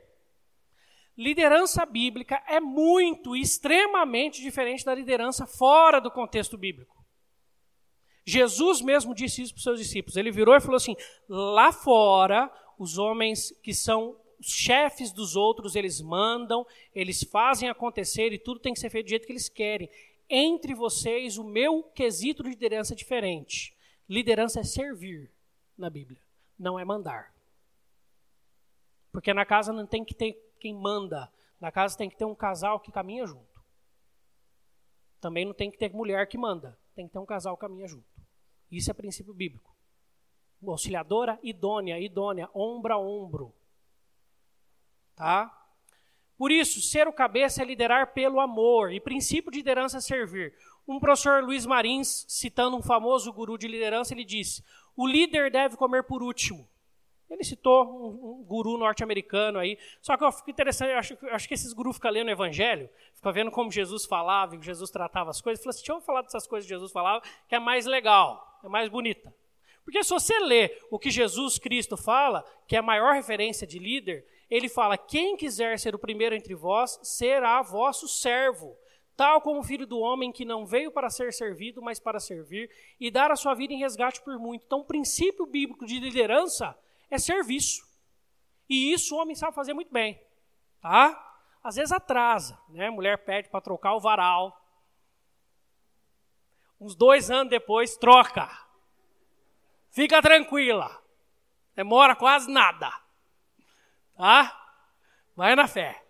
Liderança 1.17 1.87
bíblica 1.87 2.43
é 2.47 2.59
muito, 2.59 3.37
extremamente 3.37 4.43
diferente 4.43 4.85
da 4.85 4.95
liderança 4.95 5.47
fora 5.47 6.01
do 6.01 6.11
contexto 6.11 6.59
bíblico. 6.59 7.05
Jesus 8.27 8.81
mesmo 8.81 9.15
disse 9.15 9.43
isso 9.43 9.53
para 9.53 9.59
os 9.59 9.63
seus 9.63 9.79
discípulos. 9.79 10.17
Ele 10.17 10.33
virou 10.33 10.57
e 10.57 10.61
falou 10.61 10.77
assim: 10.77 10.97
lá 11.29 11.71
fora, 11.71 12.51
os 12.79 12.99
homens 12.99 13.51
que 13.63 13.75
são 13.75 14.19
os 14.45 14.53
chefes 14.53 15.11
dos 15.11 15.37
outros, 15.37 15.75
eles 15.75 16.03
mandam, 16.03 16.67
eles 16.95 17.25
fazem 17.25 17.69
acontecer 17.69 18.33
e 18.33 18.39
tudo 18.39 18.61
tem 18.61 18.75
que 18.75 18.81
ser 18.81 18.91
feito 18.91 19.07
do 19.07 19.11
jeito 19.11 19.27
que 19.27 19.33
eles 19.33 19.49
querem. 19.49 19.89
Entre 20.29 20.75
vocês, 20.75 21.39
o 21.39 21.45
meu 21.45 21.83
quesito 21.83 22.43
de 22.43 22.51
liderança 22.51 22.93
é 22.93 22.97
diferente. 22.97 23.75
Liderança 24.07 24.61
é 24.61 24.63
servir 24.63 25.31
na 25.79 25.89
Bíblia, 25.89 26.21
não 26.59 26.79
é 26.79 26.85
mandar. 26.85 27.35
Porque 29.11 29.33
na 29.33 29.47
casa 29.47 29.73
não 29.73 29.87
tem 29.87 30.05
que 30.05 30.15
ter 30.15 30.35
quem 30.61 30.75
manda, 30.75 31.33
na 31.59 31.73
casa 31.73 31.97
tem 31.97 32.11
que 32.11 32.17
ter 32.17 32.27
um 32.27 32.35
casal 32.35 32.81
que 32.81 32.93
caminha 32.93 33.27
junto. 33.27 33.63
Também 35.21 35.47
não 35.47 35.55
tem 35.55 35.71
que 35.71 35.79
ter 35.79 35.91
mulher 35.91 36.29
que 36.29 36.37
manda, 36.37 36.79
tem 36.95 37.07
que 37.07 37.13
ter 37.15 37.19
um 37.19 37.25
casal 37.25 37.57
que 37.57 37.63
caminha 37.63 37.89
junto. 37.89 38.07
Isso 38.71 38.91
é 38.91 38.95
princípio 38.95 39.33
bíblico. 39.33 39.75
Auxiliadora 40.67 41.39
idônea, 41.43 41.99
idônea, 41.99 42.51
ombro 42.55 42.93
a 42.93 42.99
ombro. 42.99 43.55
Tá? 45.17 45.53
Por 46.37 46.51
isso, 46.51 46.81
ser 46.81 47.07
o 47.07 47.13
cabeça 47.13 47.63
é 47.63 47.65
liderar 47.65 48.13
pelo 48.13 48.41
amor, 48.41 48.93
e 48.93 49.01
princípio 49.01 49.51
de 49.51 49.59
liderança 49.59 49.99
é 49.99 50.01
servir. 50.01 50.55
Um 50.87 50.99
professor 50.99 51.43
Luiz 51.43 51.65
Marins, 51.65 52.27
citando 52.29 52.77
um 52.77 52.83
famoso 52.83 53.33
guru 53.33 53.57
de 53.57 53.69
liderança, 53.69 54.13
ele 54.13 54.25
disse: 54.25 54.63
o 54.97 55.07
líder 55.07 55.51
deve 55.51 55.77
comer 55.77 56.03
por 56.05 56.23
último. 56.23 56.69
Ele 57.31 57.43
citou 57.43 57.85
um, 57.85 58.41
um 58.41 58.45
guru 58.45 58.77
norte-americano 58.77 59.59
aí. 59.59 59.79
Só 60.01 60.17
que 60.17 60.25
eu 60.25 60.31
fico 60.31 60.51
interessante, 60.51 60.91
eu 60.93 60.99
acho, 60.99 61.19
eu 61.23 61.35
acho 61.35 61.49
que 61.49 61.55
esses 61.55 61.73
gurus 61.73 61.97
ficam 61.97 62.11
lendo 62.11 62.29
o 62.29 62.31
evangelho, 62.31 62.89
ficam 63.15 63.33
vendo 63.33 63.51
como 63.51 63.71
Jesus 63.71 64.05
falava, 64.05 64.55
e 64.55 64.63
Jesus 64.63 64.91
tratava 64.91 65.31
as 65.31 65.41
coisas. 65.41 65.63
Fala 65.63 65.71
assim, 65.71 65.81
deixa 65.81 65.93
eu 65.93 66.01
falar 66.01 66.23
dessas 66.23 66.47
coisas 66.47 66.69
que 66.69 66.75
Jesus 66.75 66.93
falava, 66.93 67.25
que 67.49 67.55
é 67.55 67.59
mais 67.59 67.87
legal, 67.87 68.61
é 68.63 68.69
mais 68.69 68.89
bonita. 68.89 69.35
Porque 69.85 70.03
se 70.03 70.11
você 70.11 70.39
lê 70.41 70.79
o 70.91 70.99
que 70.99 71.11
Jesus 71.11 71.59
Cristo 71.59 71.97
fala, 71.97 72.45
que 72.69 72.77
é 72.77 72.79
a 72.79 72.83
maior 72.83 73.15
referência 73.15 73.67
de 73.67 73.79
líder, 73.79 74.25
ele 74.55 74.69
fala: 74.69 74.97
quem 74.97 75.37
quiser 75.37 75.81
ser 75.81 75.97
o 75.97 75.99
primeiro 75.99 76.33
entre 76.33 76.55
vós, 76.55 77.01
será 77.03 77.61
vosso 77.61 78.07
servo. 78.07 78.79
Tal 79.17 79.41
como 79.41 79.59
o 79.59 79.65
filho 79.65 79.85
do 79.85 79.99
homem 79.99 80.31
que 80.31 80.45
não 80.45 80.65
veio 80.65 80.93
para 80.93 81.11
ser 81.11 81.33
servido, 81.33 81.83
mas 81.83 81.99
para 81.99 82.21
servir 82.21 82.71
e 83.01 83.11
dar 83.11 83.33
a 83.33 83.37
sua 83.37 83.53
vida 83.55 83.73
em 83.73 83.79
resgate 83.79 84.23
por 84.23 84.39
muito. 84.39 84.65
Então, 84.65 84.81
o 84.81 84.85
princípio 84.85 85.45
bíblico 85.45 85.85
de 85.85 85.99
liderança 85.99 86.79
é 87.11 87.19
serviço. 87.19 87.85
E 88.69 88.93
isso 88.93 89.17
o 89.17 89.19
homem 89.19 89.35
sabe 89.35 89.57
fazer 89.57 89.75
muito 89.75 89.93
bem. 89.93 90.21
Tá? 90.81 91.37
Às 91.63 91.75
vezes 91.75 91.91
atrasa, 91.91 92.57
né? 92.69 92.87
A 92.87 92.93
mulher 92.93 93.25
pede 93.25 93.49
para 93.49 93.61
trocar 93.61 93.95
o 93.95 94.01
varal. 94.01 94.57
Uns 96.81 96.95
dois 96.95 97.29
anos 97.29 97.51
depois, 97.51 97.97
troca. 97.97 98.49
Fica 99.91 100.23
tranquila. 100.23 101.03
Demora 101.75 102.15
quase 102.15 102.49
nada. 102.51 103.04
Tá? 104.17 104.61
Vai 105.37 105.55
na 105.55 105.67
fé. 105.67 106.01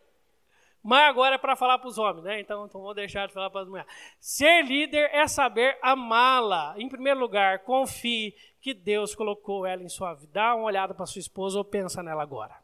Mas 0.82 1.08
agora 1.08 1.36
é 1.36 1.38
para 1.38 1.56
falar 1.56 1.78
para 1.78 1.88
os 1.88 1.96
homens, 1.96 2.24
né? 2.24 2.40
Então, 2.40 2.66
então 2.66 2.82
vou 2.82 2.92
deixar 2.92 3.26
de 3.26 3.32
falar 3.32 3.48
para 3.48 3.62
as 3.62 3.68
mulheres. 3.68 3.90
Ser 4.20 4.62
líder 4.66 5.08
é 5.14 5.26
saber 5.26 5.78
amá-la. 5.80 6.74
Em 6.76 6.88
primeiro 6.88 7.18
lugar, 7.18 7.60
confie 7.60 8.36
que 8.60 8.74
Deus 8.74 9.14
colocou 9.14 9.64
ela 9.64 9.82
em 9.82 9.88
sua 9.88 10.12
vida. 10.12 10.32
Dá 10.34 10.54
uma 10.54 10.66
olhada 10.66 10.92
para 10.92 11.06
sua 11.06 11.20
esposa 11.20 11.56
ou 11.56 11.64
pensa 11.64 12.02
nela 12.02 12.22
agora. 12.22 12.54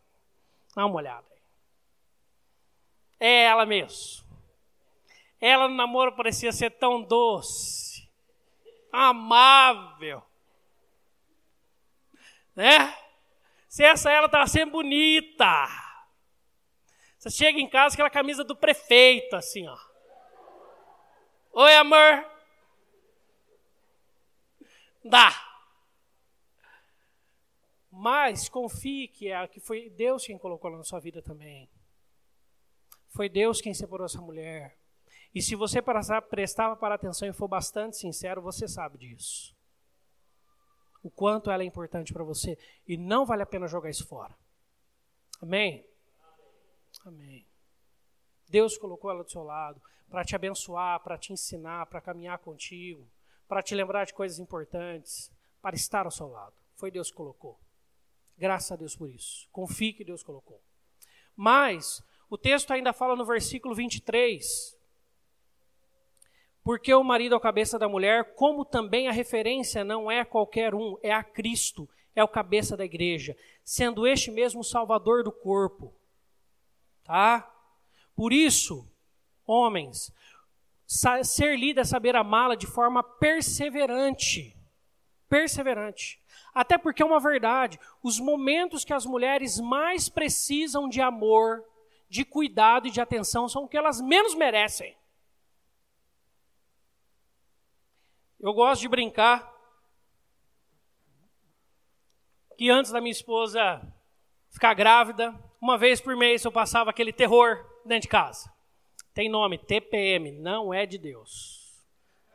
Dá 0.77 0.85
uma 0.85 0.97
olhada. 0.97 1.27
É 3.19 3.45
ela 3.45 3.65
mesmo. 3.65 4.23
Ela 5.41 5.67
no 5.67 5.75
namoro 5.75 6.15
parecia 6.15 6.53
ser 6.53 6.71
tão 6.73 7.03
doce, 7.03 8.07
amável, 8.93 10.23
né? 12.55 12.95
Se 13.71 13.85
essa 13.85 14.11
ela 14.11 14.27
estava 14.27 14.49
sempre 14.49 14.73
bonita. 14.73 15.69
Você 17.17 17.31
chega 17.31 17.61
em 17.61 17.71
casa 17.71 17.95
com 17.95 18.03
aquela 18.03 18.11
camisa 18.11 18.43
do 18.43 18.57
prefeito, 18.57 19.37
assim, 19.37 19.65
ó. 19.69 19.79
Oi, 21.53 21.77
amor. 21.77 22.27
Dá. 25.05 25.31
Mas 27.93 28.49
confie 28.49 29.07
que, 29.07 29.31
é, 29.31 29.47
que 29.47 29.61
foi 29.61 29.89
Deus 29.91 30.27
quem 30.27 30.37
colocou 30.37 30.69
ela 30.69 30.79
na 30.79 30.85
sua 30.85 30.99
vida 30.99 31.23
também. 31.23 31.71
Foi 33.11 33.29
Deus 33.29 33.61
quem 33.61 33.73
separou 33.73 34.07
essa 34.07 34.21
mulher. 34.21 34.77
E 35.33 35.41
se 35.41 35.55
você 35.55 35.81
prestava 36.29 36.75
para 36.75 36.97
atenção 36.97 37.29
e 37.29 37.33
for 37.33 37.47
bastante 37.47 37.97
sincero, 37.97 38.43
você 38.43 38.67
sabe 38.67 38.99
disso. 38.99 39.55
O 41.03 41.11
quanto 41.11 41.51
ela 41.51 41.63
é 41.63 41.67
importante 41.67 42.13
para 42.13 42.25
você. 42.25 42.59
E 42.87 42.97
não 42.97 43.25
vale 43.25 43.43
a 43.43 43.47
pena 43.47 43.67
jogar 43.67 43.91
isso 43.91 44.07
fora. 44.07 44.37
Amém? 45.41 45.87
Amém. 47.05 47.47
Deus 48.49 48.77
colocou 48.77 49.11
ela 49.11 49.25
do 49.25 49.31
seu 49.31 49.43
lado 49.43 49.81
para 50.09 50.25
te 50.25 50.35
abençoar, 50.35 51.01
para 51.01 51.17
te 51.17 51.33
ensinar, 51.33 51.87
para 51.87 52.01
caminhar 52.01 52.39
contigo, 52.39 53.09
para 53.49 53.63
te 53.63 53.75
lembrar 53.75 54.05
de 54.05 54.13
coisas 54.13 54.39
importantes, 54.39 55.33
para 55.63 55.77
estar 55.77 56.05
ao 56.05 56.11
seu 56.11 56.29
lado. 56.29 56.55
Foi 56.75 56.91
Deus 56.91 57.11
que 57.11 57.17
colocou. 57.17 57.59
Graças 58.37 58.73
a 58.73 58.77
Deus 58.77 58.97
por 58.97 59.09
isso. 59.09 59.49
Confie 59.53 59.93
que 59.93 60.05
Deus 60.05 60.23
colocou. 60.23 60.61
Mas, 61.37 62.03
o 62.29 62.37
texto 62.37 62.73
ainda 62.73 62.93
fala 62.93 63.15
no 63.15 63.25
versículo 63.25 63.75
23. 63.75 64.77
Porque 66.63 66.93
o 66.93 67.03
marido 67.03 67.35
é 67.35 67.39
a 67.39 67.41
cabeça 67.41 67.79
da 67.79 67.89
mulher, 67.89 68.35
como 68.35 68.65
também 68.65 69.09
a 69.09 69.13
referência 69.13 69.83
não 69.83 70.11
é 70.11 70.25
qualquer 70.25 70.75
um, 70.75 70.97
é 71.03 71.13
a 71.13 71.25
Cristo, 71.25 71.89
é 72.15 72.23
o 72.23 72.29
cabeça 72.29 72.77
da 72.77 72.85
igreja, 72.85 73.37
sendo 73.65 74.07
este 74.07 74.31
mesmo 74.31 74.61
o 74.61 74.65
salvador 74.65 75.25
do 75.25 75.33
corpo. 75.33 75.95
Tá? 77.05 77.51
Por 78.15 78.33
isso, 78.33 78.87
homens, 79.47 80.13
ser 80.87 81.59
líder 81.59 81.81
é 81.83 81.85
saber 81.85 82.15
amá-la 82.15 82.55
de 82.55 82.67
forma 82.67 83.03
perseverante. 83.03 84.57
Perseverante. 85.29 86.21
Até 86.53 86.77
porque 86.77 87.03
é 87.03 87.07
uma 87.07 87.21
verdade, 87.21 87.79
os 88.03 88.19
momentos 88.19 88.85
que 88.85 88.93
as 88.93 89.07
mulheres 89.07 89.61
mais 89.61 90.09
precisam 90.09 90.89
de 90.89 91.01
amor, 91.01 91.65
de 92.09 92.25
cuidado 92.25 92.89
e 92.89 92.91
de 92.91 93.01
atenção 93.01 93.49
são 93.49 93.65
o 93.65 93.69
que 93.69 93.77
elas 93.77 94.01
menos 94.01 94.35
merecem. 94.35 94.97
Eu 98.43 98.55
gosto 98.55 98.81
de 98.81 98.89
brincar 98.89 99.55
que 102.57 102.71
antes 102.71 102.91
da 102.91 103.01
minha 103.01 103.13
esposa 103.13 103.83
ficar 104.49 104.73
grávida, 104.73 105.35
uma 105.61 105.77
vez 105.77 106.01
por 106.01 106.17
mês 106.17 106.43
eu 106.45 106.51
passava 106.51 106.89
aquele 106.89 107.13
terror 107.13 107.63
dentro 107.85 108.03
de 108.03 108.09
casa. 108.09 108.51
Tem 109.13 109.29
nome, 109.29 109.59
TPM, 109.59 110.33
não 110.33 110.73
é 110.73 110.87
de 110.87 110.97
Deus. 110.97 111.85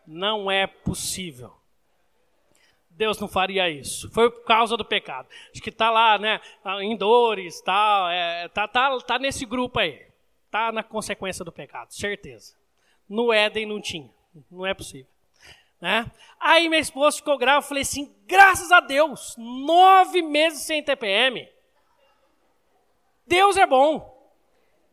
Não 0.05 0.51
é 0.51 0.67
possível. 0.67 1.55
Deus 2.87 3.19
não 3.19 3.27
faria 3.27 3.67
isso. 3.67 4.09
Foi 4.11 4.29
por 4.29 4.43
causa 4.43 4.77
do 4.77 4.85
pecado. 4.85 5.27
Acho 5.51 5.61
que 5.61 5.69
está 5.69 5.89
lá, 5.89 6.19
né? 6.19 6.39
Em 6.81 6.95
dores, 6.95 7.61
tal, 7.61 8.09
é, 8.09 8.47
tá, 8.49 8.67
tá, 8.67 8.95
tá 8.99 9.17
nesse 9.17 9.43
grupo 9.43 9.79
aí. 9.79 10.05
Tá 10.51 10.71
na 10.71 10.83
consequência 10.83 11.43
do 11.43 11.51
pecado, 11.51 11.91
certeza. 11.91 12.55
No 13.09 13.33
Éden 13.33 13.65
não 13.65 13.81
tinha. 13.81 14.09
Não 14.51 14.65
é 14.65 14.73
possível. 14.73 15.14
Né? 15.79 16.09
Aí 16.39 16.69
minha 16.69 16.81
esposa 16.81 17.17
ficou 17.17 17.37
grávida, 17.37 17.65
eu 17.65 17.67
falei 17.67 17.81
assim, 17.83 18.15
graças 18.25 18.71
a 18.71 18.79
Deus, 18.79 19.35
nove 19.37 20.21
meses 20.21 20.63
sem 20.63 20.83
TPM. 20.83 21.47
Deus 23.25 23.57
é 23.57 23.65
bom. 23.65 24.13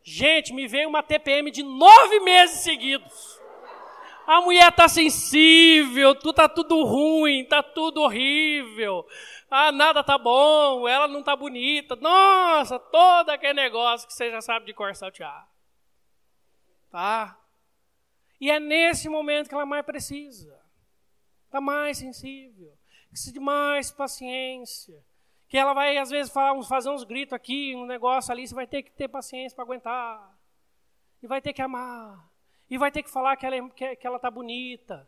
Gente, 0.02 0.52
me 0.52 0.66
veio 0.66 0.88
uma 0.88 1.02
TPM 1.02 1.50
de 1.50 1.62
nove 1.62 2.20
meses 2.20 2.60
seguidos. 2.60 3.40
A 4.26 4.40
mulher 4.40 4.70
tá 4.72 4.88
sensível, 4.88 6.14
tu 6.14 6.32
tá 6.32 6.48
tudo 6.48 6.82
ruim, 6.84 7.44
tá 7.44 7.62
tudo 7.62 8.02
horrível. 8.02 9.06
Ah, 9.50 9.70
nada 9.70 10.02
tá 10.02 10.16
bom, 10.16 10.88
ela 10.88 11.06
não 11.06 11.22
tá 11.22 11.36
bonita. 11.36 11.96
Nossa, 11.96 12.78
todo 12.78 13.30
aquele 13.30 13.54
negócio 13.54 14.06
que 14.06 14.14
você 14.14 14.30
já 14.30 14.40
sabe 14.40 14.66
de 14.66 14.72
cor 14.72 14.94
saltear. 14.94 15.46
Tá? 16.90 17.38
E 18.40 18.50
é 18.50 18.58
nesse 18.58 19.08
momento 19.08 19.48
que 19.48 19.54
ela 19.54 19.66
mais 19.66 19.84
precisa. 19.84 20.61
Tá 21.52 21.60
mais 21.60 21.98
sensível. 21.98 22.72
Precisa 23.10 23.32
de 23.34 23.38
mais 23.38 23.90
paciência 23.90 25.04
que 25.46 25.58
ela 25.58 25.74
vai, 25.74 25.98
às 25.98 26.08
vezes, 26.08 26.32
fazer 26.66 26.88
uns 26.88 27.04
gritos 27.04 27.34
aqui, 27.34 27.76
um 27.76 27.84
negócio 27.84 28.32
ali, 28.32 28.48
você 28.48 28.54
vai 28.54 28.66
ter 28.66 28.82
que 28.82 28.90
ter 28.90 29.06
paciência 29.06 29.54
para 29.54 29.64
aguentar. 29.64 30.34
E 31.22 31.26
vai 31.26 31.42
ter 31.42 31.52
que 31.52 31.60
amar. 31.60 32.26
E 32.70 32.78
vai 32.78 32.90
ter 32.90 33.02
que 33.02 33.10
falar 33.10 33.36
que 33.36 33.44
ela, 33.44 33.56
é, 33.56 33.68
que, 33.68 33.96
que 33.96 34.06
ela 34.06 34.18
tá 34.18 34.30
bonita. 34.30 35.06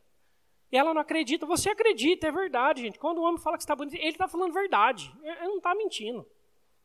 E 0.70 0.76
ela 0.76 0.92
não 0.92 1.00
acredita. 1.00 1.46
Você 1.46 1.70
acredita, 1.70 2.26
é 2.26 2.30
verdade, 2.30 2.82
gente. 2.82 2.98
Quando 2.98 3.18
o 3.18 3.22
homem 3.22 3.40
fala 3.40 3.56
que 3.56 3.62
está 3.62 3.74
bonito, 3.74 3.94
ele 3.94 4.10
está 4.10 4.28
falando 4.28 4.52
verdade. 4.52 5.10
Ele 5.22 5.46
não 5.46 5.56
está 5.56 5.74
mentindo. 5.74 6.28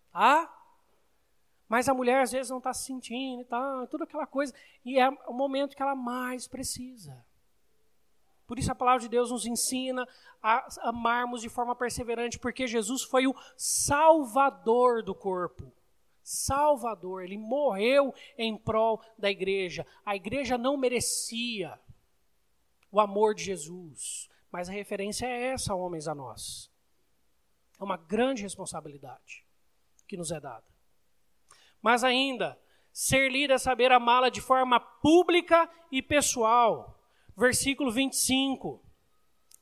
Tá? 0.10 0.50
Mas 1.68 1.90
a 1.90 1.94
mulher, 1.94 2.22
às 2.22 2.32
vezes, 2.32 2.50
não 2.50 2.60
está 2.60 2.74
se 2.74 2.86
sentindo 2.86 3.42
e 3.42 3.46
tá, 3.46 3.86
tudo 3.88 4.06
aquela 4.06 4.26
coisa. 4.26 4.54
E 4.86 4.98
é 4.98 5.10
o 5.28 5.34
momento 5.34 5.76
que 5.76 5.82
ela 5.82 5.96
mais 5.96 6.48
precisa. 6.48 7.28
Por 8.50 8.58
isso 8.58 8.72
a 8.72 8.76
palavra 8.76 9.02
de 9.02 9.08
Deus 9.08 9.30
nos 9.30 9.46
ensina 9.46 10.08
a 10.42 10.68
amarmos 10.90 11.40
de 11.40 11.48
forma 11.48 11.76
perseverante, 11.76 12.40
porque 12.40 12.66
Jesus 12.66 13.04
foi 13.04 13.28
o 13.28 13.36
salvador 13.56 15.04
do 15.04 15.14
corpo. 15.14 15.72
Salvador, 16.24 17.24
ele 17.24 17.38
morreu 17.38 18.12
em 18.36 18.58
prol 18.58 19.04
da 19.20 19.30
igreja. 19.30 19.86
A 20.04 20.16
igreja 20.16 20.58
não 20.58 20.78
merecia 20.78 21.80
o 22.92 23.00
amor 23.00 23.36
de 23.36 23.44
Jesus, 23.44 24.28
mas 24.52 24.68
a 24.68 24.72
referência 24.72 25.28
é 25.28 25.50
essa, 25.50 25.76
homens, 25.76 26.08
a 26.08 26.16
nós. 26.16 26.72
É 27.80 27.84
uma 27.84 27.98
grande 27.98 28.42
responsabilidade 28.42 29.46
que 30.08 30.18
nos 30.18 30.32
é 30.32 30.40
dada. 30.40 30.66
Mas 31.84 32.04
ainda, 32.04 32.60
ser 32.92 33.32
líder 33.32 33.54
é 33.54 33.58
saber 33.60 33.92
amá-la 33.92 34.30
de 34.30 34.42
forma 34.42 34.80
pública 34.80 35.70
e 35.92 36.02
pessoal 36.02 36.99
versículo 37.40 37.92
25. 37.92 38.84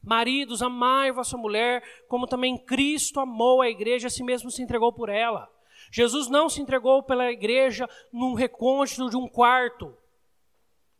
Maridos, 0.03 0.61
amai 0.61 1.11
vossa 1.11 1.37
mulher, 1.37 1.83
como 2.07 2.27
também 2.27 2.57
Cristo 2.57 3.19
amou 3.19 3.61
a 3.61 3.69
igreja, 3.69 4.07
a 4.07 4.09
si 4.09 4.23
mesmo 4.23 4.49
se 4.49 4.61
entregou 4.61 4.91
por 4.91 5.09
ela. 5.09 5.49
Jesus 5.91 6.27
não 6.27 6.49
se 6.49 6.61
entregou 6.61 7.03
pela 7.03 7.31
igreja 7.31 7.87
num 8.11 8.33
recôndito 8.33 9.09
de 9.09 9.15
um 9.15 9.27
quarto. 9.27 9.95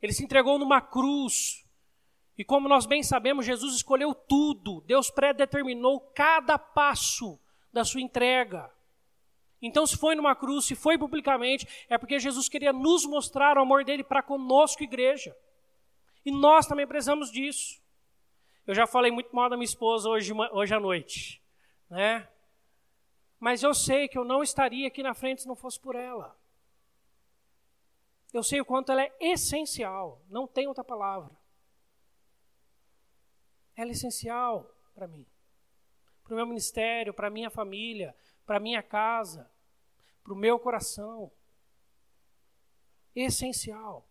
Ele 0.01 0.13
se 0.13 0.23
entregou 0.23 0.59
numa 0.59 0.79
cruz. 0.79 1.65
E 2.37 2.43
como 2.43 2.69
nós 2.69 2.85
bem 2.85 3.01
sabemos, 3.01 3.45
Jesus 3.45 3.75
escolheu 3.75 4.13
tudo. 4.13 4.81
Deus 4.85 5.09
predeterminou 5.09 5.99
cada 6.13 6.59
passo 6.59 7.39
da 7.73 7.83
sua 7.83 8.01
entrega. 8.01 8.71
Então, 9.59 9.87
se 9.87 9.97
foi 9.97 10.13
numa 10.13 10.35
cruz, 10.35 10.65
se 10.65 10.75
foi 10.75 10.97
publicamente, 10.97 11.67
é 11.89 11.97
porque 11.97 12.19
Jesus 12.19 12.47
queria 12.47 12.71
nos 12.71 13.05
mostrar 13.05 13.57
o 13.57 13.61
amor 13.61 13.83
dele 13.83 14.03
para 14.03 14.21
conosco, 14.21 14.83
igreja. 14.83 15.35
E 16.27 16.31
nós 16.31 16.67
também 16.67 16.85
precisamos 16.85 17.31
disso. 17.31 17.81
Eu 18.65 18.75
já 18.75 18.85
falei 18.85 19.09
muito 19.09 19.33
mal 19.33 19.49
da 19.49 19.55
minha 19.55 19.63
esposa 19.63 20.09
hoje, 20.09 20.33
hoje 20.51 20.75
à 20.75 20.77
noite, 20.77 21.41
né? 21.89 22.27
Mas 23.39 23.63
eu 23.63 23.73
sei 23.73 24.09
que 24.09 24.17
eu 24.17 24.25
não 24.25 24.43
estaria 24.43 24.89
aqui 24.89 25.01
na 25.01 25.13
frente 25.13 25.43
se 25.43 25.47
não 25.47 25.55
fosse 25.55 25.79
por 25.79 25.95
ela. 25.95 26.37
Eu 28.33 28.43
sei 28.43 28.59
o 28.59 28.65
quanto 28.65 28.91
ela 28.91 29.03
é 29.03 29.15
essencial, 29.21 30.21
não 30.27 30.45
tem 30.45 30.67
outra 30.67 30.83
palavra. 30.83 31.33
Ela 33.73 33.91
é 33.91 33.93
essencial 33.93 34.69
para 34.93 35.07
mim, 35.07 35.25
para 36.25 36.33
o 36.33 36.35
meu 36.35 36.45
ministério, 36.45 37.13
para 37.13 37.27
a 37.27 37.31
minha 37.31 37.49
família, 37.49 38.13
para 38.45 38.57
a 38.57 38.59
minha 38.59 38.83
casa, 38.83 39.49
para 40.21 40.33
o 40.33 40.35
meu 40.35 40.59
coração. 40.59 41.31
Essencial 43.15 44.05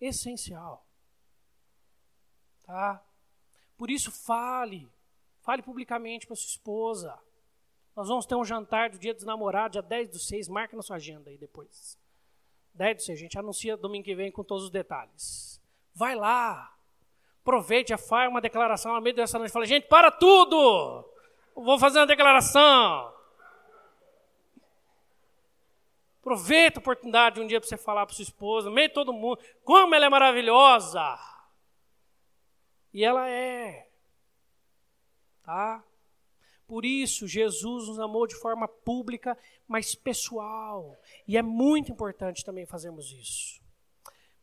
essencial. 0.00 0.86
Tá? 2.64 3.02
Por 3.76 3.90
isso, 3.90 4.10
fale. 4.10 4.90
Fale 5.40 5.62
publicamente 5.62 6.26
para 6.26 6.36
sua 6.36 6.48
esposa. 6.48 7.18
Nós 7.96 8.08
vamos 8.08 8.26
ter 8.26 8.34
um 8.34 8.44
jantar 8.44 8.90
do 8.90 8.98
dia 8.98 9.14
dos 9.14 9.24
namorados, 9.24 9.72
dia 9.72 9.82
10 9.82 10.10
do 10.10 10.18
6. 10.18 10.48
Marca 10.48 10.76
na 10.76 10.82
sua 10.82 10.96
agenda 10.96 11.30
aí 11.30 11.38
depois. 11.38 11.98
10 12.74 12.96
do 12.96 13.02
6. 13.02 13.18
A 13.18 13.22
gente 13.22 13.38
anuncia 13.38 13.76
domingo 13.76 14.04
que 14.04 14.14
vem 14.14 14.30
com 14.30 14.44
todos 14.44 14.64
os 14.64 14.70
detalhes. 14.70 15.60
Vai 15.94 16.14
lá. 16.14 16.76
Aproveite, 17.40 17.96
faz 17.96 18.28
uma 18.28 18.40
declaração 18.40 18.94
no 18.94 19.00
meio 19.00 19.16
dessa 19.16 19.38
noite. 19.38 19.50
Fala, 19.50 19.66
gente, 19.66 19.88
para 19.88 20.10
tudo! 20.10 21.04
vou 21.54 21.78
fazer 21.78 21.98
uma 21.98 22.06
declaração. 22.06 23.12
Aproveita 26.20 26.78
a 26.78 26.82
oportunidade 26.82 27.40
um 27.40 27.46
dia 27.46 27.60
para 27.60 27.68
você 27.68 27.76
falar 27.76 28.04
para 28.04 28.14
sua 28.14 28.22
esposa, 28.22 28.70
meio 28.70 28.92
todo 28.92 29.12
mundo, 29.12 29.38
como 29.64 29.94
ela 29.94 30.06
é 30.06 30.08
maravilhosa. 30.08 31.18
E 32.92 33.04
ela 33.04 33.28
é. 33.28 33.88
Tá? 35.42 35.82
Por 36.66 36.84
isso, 36.84 37.26
Jesus 37.26 37.88
nos 37.88 37.98
amou 37.98 38.26
de 38.26 38.34
forma 38.34 38.68
pública, 38.68 39.38
mas 39.66 39.94
pessoal. 39.94 40.94
E 41.26 41.38
é 41.38 41.42
muito 41.42 41.90
importante 41.90 42.44
também 42.44 42.66
fazermos 42.66 43.10
isso. 43.10 43.62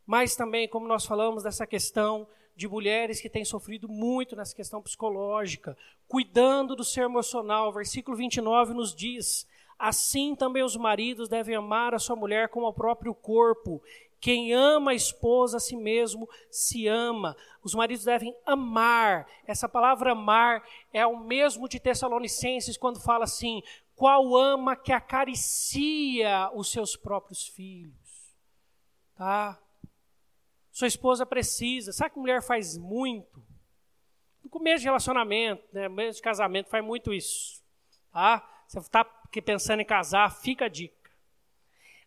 Mas 0.04 0.34
também, 0.34 0.68
como 0.68 0.88
nós 0.88 1.06
falamos 1.06 1.44
dessa 1.44 1.66
questão 1.66 2.26
de 2.56 2.66
mulheres 2.66 3.20
que 3.20 3.28
têm 3.28 3.44
sofrido 3.44 3.88
muito 3.88 4.34
nessa 4.34 4.56
questão 4.56 4.82
psicológica, 4.82 5.76
cuidando 6.08 6.74
do 6.74 6.82
seu 6.82 7.04
emocional, 7.04 7.72
versículo 7.72 8.16
29 8.16 8.72
nos 8.72 8.94
diz: 8.94 9.46
Assim 9.78 10.34
também 10.34 10.62
os 10.62 10.76
maridos 10.76 11.28
devem 11.28 11.54
amar 11.54 11.94
a 11.94 11.98
sua 11.98 12.16
mulher 12.16 12.48
como 12.48 12.66
ao 12.66 12.72
próprio 12.72 13.14
corpo. 13.14 13.82
Quem 14.18 14.54
ama 14.54 14.92
a 14.92 14.94
esposa 14.94 15.58
a 15.58 15.60
si 15.60 15.76
mesmo 15.76 16.28
se 16.50 16.86
ama. 16.86 17.36
Os 17.62 17.74
maridos 17.74 18.04
devem 18.04 18.34
amar. 18.46 19.26
Essa 19.46 19.68
palavra 19.68 20.12
amar 20.12 20.66
é 20.92 21.06
o 21.06 21.18
mesmo 21.18 21.68
de 21.68 21.78
Tessalonicenses 21.78 22.78
quando 22.78 23.00
fala 23.00 23.24
assim: 23.24 23.62
qual 23.94 24.34
ama 24.34 24.74
que 24.74 24.92
acaricia 24.92 26.50
os 26.54 26.70
seus 26.70 26.96
próprios 26.96 27.46
filhos. 27.46 28.34
Tá? 29.14 29.58
Sua 30.72 30.86
esposa 30.86 31.26
precisa. 31.26 31.92
Sabe 31.92 32.14
que 32.14 32.18
mulher 32.18 32.42
faz 32.42 32.78
muito? 32.78 33.44
No 34.42 34.48
começo 34.48 34.80
de 34.80 34.86
relacionamento, 34.86 35.62
né, 35.72 35.88
no 35.88 35.90
começo 35.90 36.16
de 36.16 36.22
casamento, 36.22 36.70
faz 36.70 36.84
muito 36.84 37.12
isso. 37.12 37.62
Tá? 38.10 38.46
você 38.66 38.78
está 38.80 39.04
pensando 39.42 39.80
em 39.80 39.84
casar, 39.84 40.30
fica 40.30 40.66
a 40.66 40.68
dica. 40.68 41.10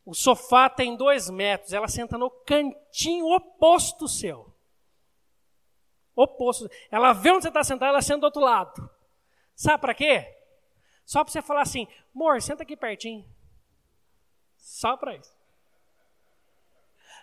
O 0.06 0.14
sofá 0.14 0.70
tem 0.70 0.96
dois 0.96 1.30
metros, 1.30 1.74
ela 1.74 1.88
senta 1.88 2.18
no 2.18 2.30
cantinho 2.30 3.28
oposto 3.28 4.08
seu. 4.08 4.54
Oposto. 6.16 6.70
Ela 6.90 7.14
vê 7.14 7.32
onde 7.32 7.44
você 7.44 7.50
está 7.50 7.64
sentado, 7.64 7.90
ela 7.90 8.02
senta 8.02 8.22
do 8.22 8.26
outro 8.26 8.42
lado. 8.42 8.90
Sabe 9.56 9.80
para 9.82 9.94
quê? 9.94 10.36
Só 11.06 11.24
para 11.24 11.32
você 11.32 11.42
falar 11.42 11.62
assim, 11.62 11.88
amor, 12.14 12.42
senta 12.42 12.64
aqui 12.64 12.76
pertinho. 12.76 13.26
Só 14.58 14.98
para 14.98 15.16
isso. 15.16 15.38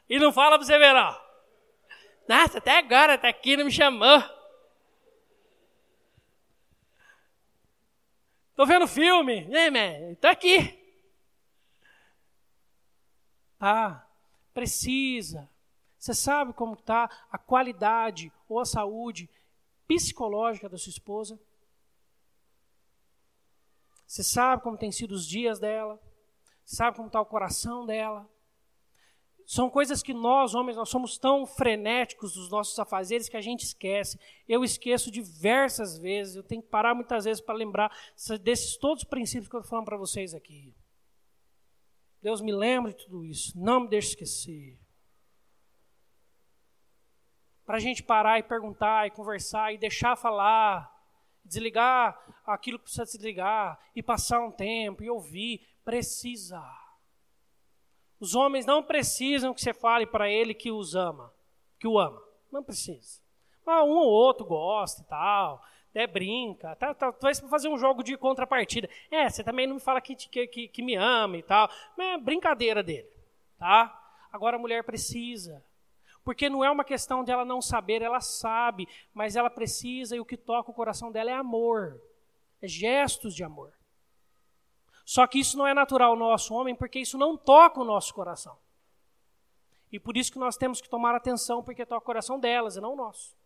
E 0.09 0.19
não 0.19 0.33
fala 0.33 0.57
para 0.57 0.67
você 0.67 0.79
ver, 0.79 0.95
ó. 0.95 1.21
Nossa, 2.29 2.59
até 2.59 2.79
agora, 2.79 3.15
até 3.15 3.29
aqui 3.29 3.57
não 3.57 3.65
me 3.65 3.71
chamou. 3.71 4.36
Tô 8.57 8.65
vendo 8.65 8.89
filme, 8.89 9.45
né, 9.49 9.69
man? 9.69 10.15
Tô 10.15 10.29
aqui. 10.29 10.83
Tá, 13.59 14.09
precisa. 14.55 15.47
Você 15.99 16.15
sabe 16.15 16.55
como 16.55 16.73
está 16.73 17.05
a 17.31 17.37
qualidade 17.37 18.33
ou 18.49 18.59
a 18.59 18.65
saúde 18.65 19.29
psicológica 19.87 20.71
da 20.71 20.79
sua 20.79 20.89
esposa? 20.89 21.39
Você 24.07 24.25
sabe 24.25 24.63
como 24.63 24.79
tem 24.79 24.91
sido 24.91 25.13
os 25.13 25.27
dias 25.27 25.59
dela? 25.59 26.01
Sabe 26.65 26.97
como 26.97 27.09
está 27.09 27.21
o 27.21 27.27
coração 27.27 27.85
dela? 27.85 28.27
São 29.47 29.71
coisas 29.71 30.03
que 30.03 30.13
nós, 30.13 30.57
homens, 30.57 30.77
nós 30.77 30.89
somos 30.89 31.17
tão 31.17 31.47
frenéticos 31.47 32.35
dos 32.35 32.51
nossos 32.51 32.77
afazeres 32.81 33.29
que 33.29 33.37
a 33.37 33.41
gente 33.41 33.65
esquece. 33.65 34.19
Eu 34.49 34.65
esqueço 34.65 35.09
diversas 35.09 35.97
vezes, 35.97 36.35
eu 36.35 36.43
tenho 36.43 36.61
que 36.61 36.69
parar 36.69 36.97
muitas 36.97 37.25
vezes 37.25 37.41
para 37.41 37.55
lembrar 37.55 37.97
desses 38.43 38.77
todos 38.77 39.05
os 39.05 39.09
princípios 39.09 39.49
que 39.49 39.55
eu 39.55 39.61
estou 39.61 39.71
falando 39.71 39.85
para 39.85 39.97
vocês 39.97 40.35
aqui. 40.35 40.75
Deus 42.21 42.41
me 42.41 42.51
lembre 42.51 42.93
de 42.93 43.05
tudo 43.05 43.25
isso, 43.25 43.53
não 43.57 43.83
me 43.83 43.89
deixe 43.89 44.09
esquecer. 44.09 44.81
Para 47.65 47.77
a 47.77 47.81
gente 47.81 48.03
parar 48.03 48.41
e 48.41 48.43
perguntar 48.43 49.07
e 49.07 49.13
conversar 49.13 49.73
e 49.73 49.79
deixar 49.79 50.17
falar, 50.17 50.93
desligar 51.45 52.19
aquilo 52.45 52.79
que 52.79 52.85
precisa 52.87 53.05
desligar 53.05 53.79
e 53.95 54.03
passar 54.03 54.41
um 54.41 54.51
tempo 54.51 55.05
e 55.05 55.11
ouvir, 55.11 55.65
precisa. 55.85 56.61
Os 58.19 58.35
homens 58.35 58.65
não 58.65 58.83
precisam 58.83 59.53
que 59.53 59.61
você 59.61 59.75
fale 59.75 60.07
para 60.07 60.31
ele 60.31 60.55
que 60.55 60.71
os 60.71 60.95
ama, 60.95 61.33
que 61.79 61.87
o 61.87 61.99
ama. 61.99 62.23
Não 62.51 62.63
precisa. 62.63 63.21
Ah, 63.67 63.85
um 63.85 63.97
ou 63.97 64.09
outro 64.09 64.47
gosta 64.47 65.03
e 65.03 65.05
tal, 65.05 65.63
até 65.91 66.07
brinca, 66.07 66.77
tá, 66.77 66.95
tá, 66.95 67.13
para 67.13 67.35
fazer 67.49 67.69
um 67.69 67.79
jogo 67.79 68.03
de 68.03 68.17
contrapartida. 68.17 68.89
É, 69.11 69.29
você 69.29 69.43
também 69.43 69.67
não 69.67 69.75
me 69.75 69.81
fala 69.81 70.01
que, 70.01 70.15
que, 70.15 70.47
que, 70.47 70.69
que 70.69 70.83
me 70.83 70.95
ama 70.95 71.37
e 71.39 71.43
tal. 71.43 71.69
Mas 71.97 72.15
é 72.15 72.19
brincadeira 72.19 72.83
dele, 72.83 73.09
tá? 73.59 73.99
Agora 74.31 74.57
a 74.57 74.59
mulher 74.59 74.85
precisa. 74.85 75.65
Porque 76.23 76.51
não 76.51 76.65
é 76.65 76.71
uma 76.71 76.85
questão 76.85 77.25
de 77.25 77.31
ela 77.31 77.45
não 77.45 77.63
saber, 77.63 78.03
ela 78.03 78.21
sabe, 78.21 78.89
mas 79.15 79.37
ela 79.37 79.49
precisa 79.49 80.17
e 80.17 80.21
o 80.21 80.25
que 80.25 80.37
toca 80.37 80.71
o 80.71 80.75
coração 80.75 81.11
dela 81.11 81.31
é 81.31 81.35
amor. 81.35 82.01
É 82.61 82.69
gestos 82.69 83.35
de 83.35 83.45
amor. 83.45 83.73
Só 85.07 85.25
que 85.25 85.39
isso 85.39 85.57
não 85.57 85.65
é 85.65 85.73
natural 85.73 86.17
no 86.17 86.29
nosso 86.29 86.53
homem, 86.53 86.75
porque 86.75 86.99
isso 86.99 87.17
não 87.17 87.37
toca 87.37 87.81
o 87.81 87.85
nosso 87.85 88.13
coração. 88.13 88.59
E 89.93 90.01
por 90.01 90.17
isso 90.17 90.33
que 90.33 90.39
nós 90.39 90.57
temos 90.57 90.81
que 90.81 90.89
tomar 90.89 91.15
atenção, 91.15 91.63
porque 91.63 91.87
toca 91.87 92.03
o 92.03 92.05
coração 92.05 92.41
delas 92.41 92.75
e 92.75 92.81
não 92.81 92.95
o 92.95 92.97
nosso. 92.97 93.37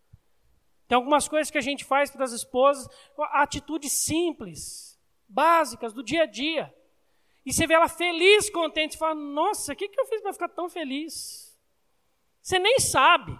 Tem 0.87 0.95
algumas 0.95 1.27
coisas 1.27 1.51
que 1.51 1.59
a 1.59 1.61
gente 1.61 1.85
faz 1.85 2.09
para 2.09 2.25
as 2.25 2.31
esposas, 2.31 2.89
atitudes 3.31 3.91
simples, 3.93 4.99
básicas, 5.29 5.93
do 5.93 6.01
dia 6.03 6.23
a 6.23 6.25
dia. 6.25 6.75
E 7.45 7.53
você 7.53 7.67
vê 7.67 7.75
ela 7.75 7.87
feliz, 7.87 8.49
contente, 8.49 8.95
e 8.95 8.97
fala: 8.97 9.13
Nossa, 9.13 9.73
o 9.73 9.75
que, 9.75 9.87
que 9.87 10.01
eu 10.01 10.07
fiz 10.07 10.19
para 10.19 10.33
ficar 10.33 10.49
tão 10.49 10.67
feliz? 10.67 11.55
Você 12.41 12.57
nem 12.57 12.79
sabe, 12.79 13.37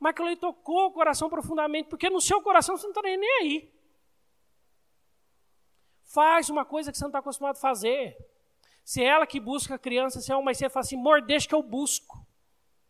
mas 0.00 0.12
aquilo 0.12 0.34
tocou 0.36 0.86
o 0.86 0.92
coração 0.92 1.28
profundamente, 1.28 1.90
porque 1.90 2.08
no 2.08 2.20
seu 2.20 2.40
coração 2.40 2.78
você 2.78 2.86
não 2.86 2.92
está 2.92 3.02
nem 3.02 3.30
aí. 3.42 3.77
Faz 6.08 6.48
uma 6.48 6.64
coisa 6.64 6.90
que 6.90 6.96
você 6.96 7.04
não 7.04 7.10
está 7.10 7.18
acostumado 7.18 7.56
a 7.56 7.60
fazer. 7.60 8.16
Se 8.82 9.02
é 9.02 9.06
ela 9.06 9.26
que 9.26 9.38
busca 9.38 9.74
a 9.74 9.78
criança, 9.78 10.22
se 10.22 10.32
é 10.32 10.36
uma, 10.36 10.54
você 10.54 10.70
fala 10.70 10.80
assim, 10.80 10.96
amor, 10.96 11.20
deixa 11.20 11.46
que 11.46 11.54
eu 11.54 11.62
busco. 11.62 12.26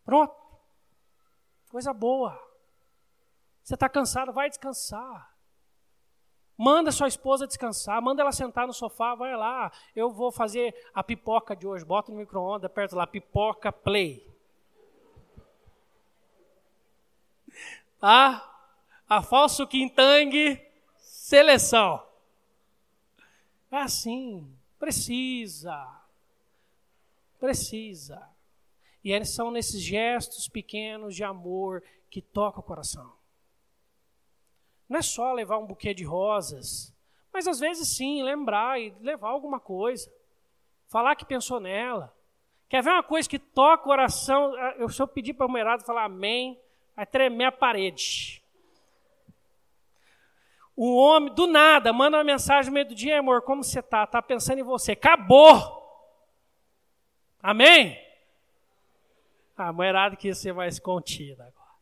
Pronto. 0.05 0.33
Coisa 1.69 1.93
boa. 1.93 2.41
Você 3.61 3.73
está 3.73 3.89
cansado, 3.89 4.31
vai 4.31 4.49
descansar. 4.49 5.35
Manda 6.57 6.91
sua 6.91 7.09
esposa 7.09 7.45
descansar, 7.45 8.01
manda 8.01 8.21
ela 8.21 8.31
sentar 8.31 8.65
no 8.65 8.73
sofá, 8.73 9.15
vai 9.15 9.35
lá. 9.35 9.69
Eu 9.93 10.11
vou 10.11 10.31
fazer 10.31 10.73
a 10.93 11.03
pipoca 11.03 11.55
de 11.55 11.67
hoje, 11.67 11.83
bota 11.83 12.11
no 12.13 12.17
micro-ondas, 12.17 12.71
perto 12.71 12.95
lá, 12.95 13.05
pipoca 13.05 13.71
play. 13.71 14.25
Tá? 17.99 18.45
A 19.09 19.21
falso 19.21 19.67
quintangue, 19.67 20.65
seleção. 20.97 22.08
É 23.71 23.77
assim, 23.77 24.51
precisa. 24.77 25.87
Precisa. 27.39 28.27
E 29.03 29.11
eles 29.11 29.29
são 29.29 29.51
nesses 29.51 29.81
gestos 29.81 30.47
pequenos 30.47 31.15
de 31.15 31.23
amor 31.23 31.83
que 32.09 32.21
toca 32.21 32.59
o 32.59 32.63
coração. 32.63 33.13
Não 34.87 34.97
é 34.97 35.01
só 35.01 35.31
levar 35.33 35.57
um 35.59 35.67
buquê 35.67 35.93
de 35.93 36.03
rosas, 36.03 36.93
mas 37.31 37.47
às 37.47 37.59
vezes 37.59 37.95
sim, 37.95 38.23
lembrar 38.23 38.81
e 38.81 38.89
levar 38.99 39.29
alguma 39.29 39.59
coisa. 39.59 40.11
Falar 40.87 41.15
que 41.15 41.25
pensou 41.25 41.59
nela. 41.59 42.13
Quer 42.67 42.83
ver 42.83 42.89
uma 42.89 43.03
coisa 43.03 43.29
que 43.29 43.39
toca 43.39 43.83
o 43.83 43.85
coração? 43.85 44.55
Eu, 44.77 44.89
se 44.89 45.01
eu 45.01 45.07
pedir 45.07 45.33
para 45.33 45.45
o 45.45 45.51
Merado 45.51 45.85
falar 45.85 46.05
amém, 46.05 46.59
vai 46.95 47.05
tremer 47.05 47.45
a 47.45 47.51
parede. 47.51 48.43
Um 50.81 50.95
homem, 50.95 51.33
do 51.33 51.45
nada, 51.45 51.91
manda 51.91 52.15
uma 52.15 52.23
mensagem 52.23 52.69
no 52.69 52.73
meio 52.73 52.87
do 52.87 52.95
dia, 52.95 53.19
amor, 53.19 53.41
como 53.41 53.61
você 53.61 53.81
está? 53.81 54.05
Está 54.05 54.21
pensando 54.21 54.59
em 54.59 54.63
você. 54.63 54.93
Acabou! 54.93 55.77
Amém? 57.43 58.01
A 59.57 59.73
mulherada 59.73 60.15
que 60.15 60.29
ia 60.29 60.33
ser 60.33 60.53
mais 60.53 60.79
contida 60.79 61.43
agora. 61.43 61.75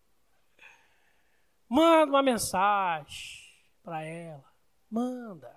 Manda 1.70 2.12
uma 2.12 2.24
mensagem 2.24 3.40
para 3.84 4.04
ela. 4.04 4.44
Manda. 4.90 5.56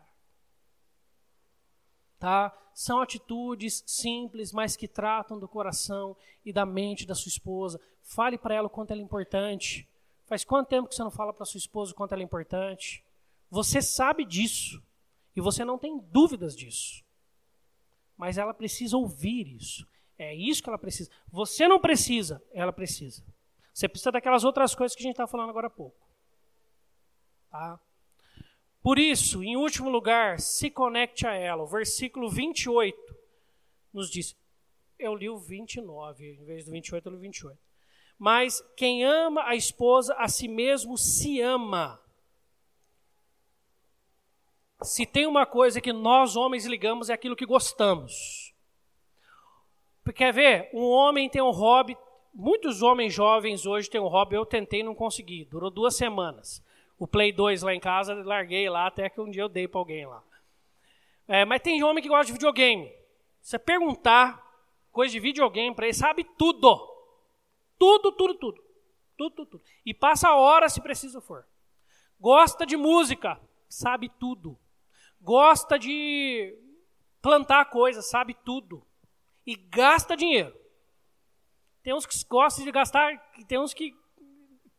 Tá? 2.18 2.54
São 2.74 3.00
atitudes 3.00 3.82
simples, 3.86 4.52
mas 4.52 4.76
que 4.76 4.86
tratam 4.86 5.38
do 5.38 5.48
coração 5.48 6.14
e 6.44 6.52
da 6.52 6.66
mente 6.66 7.06
da 7.06 7.14
sua 7.14 7.30
esposa. 7.30 7.80
Fale 8.02 8.36
para 8.36 8.54
ela 8.54 8.66
o 8.66 8.70
quanto 8.70 8.90
ela 8.90 9.00
é 9.00 9.04
importante. 9.04 9.88
Faz 10.26 10.44
quanto 10.44 10.68
tempo 10.68 10.90
que 10.90 10.94
você 10.94 11.02
não 11.02 11.10
fala 11.10 11.32
para 11.32 11.46
sua 11.46 11.56
esposa 11.56 11.92
o 11.92 11.94
quanto 11.94 12.12
ela 12.12 12.22
é 12.22 12.24
importante? 12.24 13.02
Você 13.50 13.82
sabe 13.82 14.24
disso. 14.24 14.82
E 15.34 15.40
você 15.40 15.64
não 15.64 15.78
tem 15.78 15.98
dúvidas 15.98 16.56
disso. 16.56 17.04
Mas 18.16 18.38
ela 18.38 18.54
precisa 18.54 18.96
ouvir 18.96 19.46
isso. 19.48 19.86
É 20.18 20.34
isso 20.34 20.62
que 20.62 20.68
ela 20.68 20.78
precisa. 20.78 21.10
Você 21.28 21.66
não 21.66 21.80
precisa, 21.80 22.42
ela 22.52 22.72
precisa. 22.72 23.24
Você 23.72 23.88
precisa 23.88 24.12
daquelas 24.12 24.44
outras 24.44 24.74
coisas 24.74 24.94
que 24.94 25.02
a 25.02 25.04
gente 25.04 25.14
está 25.14 25.26
falando 25.26 25.50
agora 25.50 25.68
há 25.68 25.70
pouco. 25.70 26.06
Tá? 27.50 27.80
Por 28.82 28.98
isso, 28.98 29.42
em 29.42 29.56
último 29.56 29.90
lugar, 29.90 30.40
se 30.40 30.70
conecte 30.70 31.26
a 31.26 31.34
ela. 31.34 31.62
O 31.62 31.66
versículo 31.66 32.30
28 32.30 33.16
nos 33.92 34.10
diz. 34.10 34.36
Eu 34.98 35.14
li 35.14 35.28
o 35.28 35.38
29, 35.38 36.34
em 36.34 36.44
vez 36.44 36.64
do 36.64 36.70
28, 36.70 37.06
eu 37.06 37.12
li 37.12 37.16
o 37.16 37.20
28. 37.20 37.58
Mas 38.18 38.62
quem 38.76 39.04
ama 39.04 39.44
a 39.44 39.54
esposa, 39.54 40.14
a 40.14 40.28
si 40.28 40.46
mesmo 40.46 40.98
se 40.98 41.40
ama. 41.40 41.99
Se 44.82 45.04
tem 45.04 45.26
uma 45.26 45.44
coisa 45.44 45.80
que 45.80 45.92
nós 45.92 46.36
homens 46.36 46.64
ligamos 46.64 47.10
é 47.10 47.12
aquilo 47.12 47.36
que 47.36 47.44
gostamos. 47.44 48.54
Quer 50.14 50.32
ver? 50.32 50.70
Um 50.72 50.84
homem 50.84 51.28
tem 51.28 51.42
um 51.42 51.50
hobby. 51.50 51.96
Muitos 52.32 52.82
homens 52.82 53.12
jovens 53.12 53.66
hoje 53.66 53.90
têm 53.90 54.00
um 54.00 54.08
hobby. 54.08 54.36
Eu 54.36 54.46
tentei 54.46 54.82
não 54.82 54.94
consegui. 54.94 55.44
Durou 55.44 55.70
duas 55.70 55.96
semanas. 55.96 56.64
O 56.98 57.06
Play 57.06 57.32
2 57.32 57.62
lá 57.62 57.74
em 57.74 57.80
casa, 57.80 58.14
larguei 58.14 58.68
lá 58.68 58.86
até 58.86 59.08
que 59.08 59.20
um 59.20 59.30
dia 59.30 59.42
eu 59.42 59.48
dei 59.48 59.68
para 59.68 59.80
alguém 59.80 60.06
lá. 60.06 60.22
É, 61.28 61.44
mas 61.44 61.62
tem 61.62 61.82
homem 61.82 62.02
que 62.02 62.08
gosta 62.08 62.26
de 62.26 62.32
videogame. 62.32 62.92
Você 63.40 63.58
perguntar 63.58 64.42
coisa 64.90 65.12
de 65.12 65.20
videogame 65.20 65.74
para 65.74 65.86
ele, 65.86 65.94
sabe 65.94 66.24
tudo. 66.24 66.76
Tudo, 67.78 68.12
tudo, 68.12 68.34
tudo. 68.34 68.64
Tudo, 69.16 69.34
tudo, 69.36 69.50
tudo. 69.50 69.64
E 69.84 69.94
passa 69.94 70.28
a 70.28 70.36
hora 70.36 70.68
se 70.68 70.80
preciso 70.80 71.20
for. 71.20 71.46
Gosta 72.18 72.66
de 72.66 72.76
música, 72.76 73.40
sabe 73.68 74.10
tudo 74.18 74.58
gosta 75.20 75.78
de 75.78 76.56
plantar 77.20 77.66
coisas, 77.66 78.08
sabe 78.08 78.34
tudo. 78.44 78.82
E 79.46 79.54
gasta 79.56 80.16
dinheiro. 80.16 80.54
Tem 81.82 81.94
uns 81.94 82.06
que 82.06 82.14
gostam 82.28 82.64
de 82.64 82.72
gastar, 82.72 83.18
tem 83.48 83.58
uns 83.58 83.72
que 83.72 83.94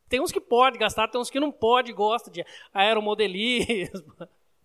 tem 0.07 0.19
uns 0.19 0.31
que 0.31 0.41
pode 0.41 0.77
gastar, 0.77 1.07
tem 1.07 1.21
uns 1.21 1.29
que 1.29 1.39
não 1.39 1.53
pode, 1.53 1.93
gosta 1.93 2.29
de 2.29 2.45
aeromodelismo. 2.73 4.13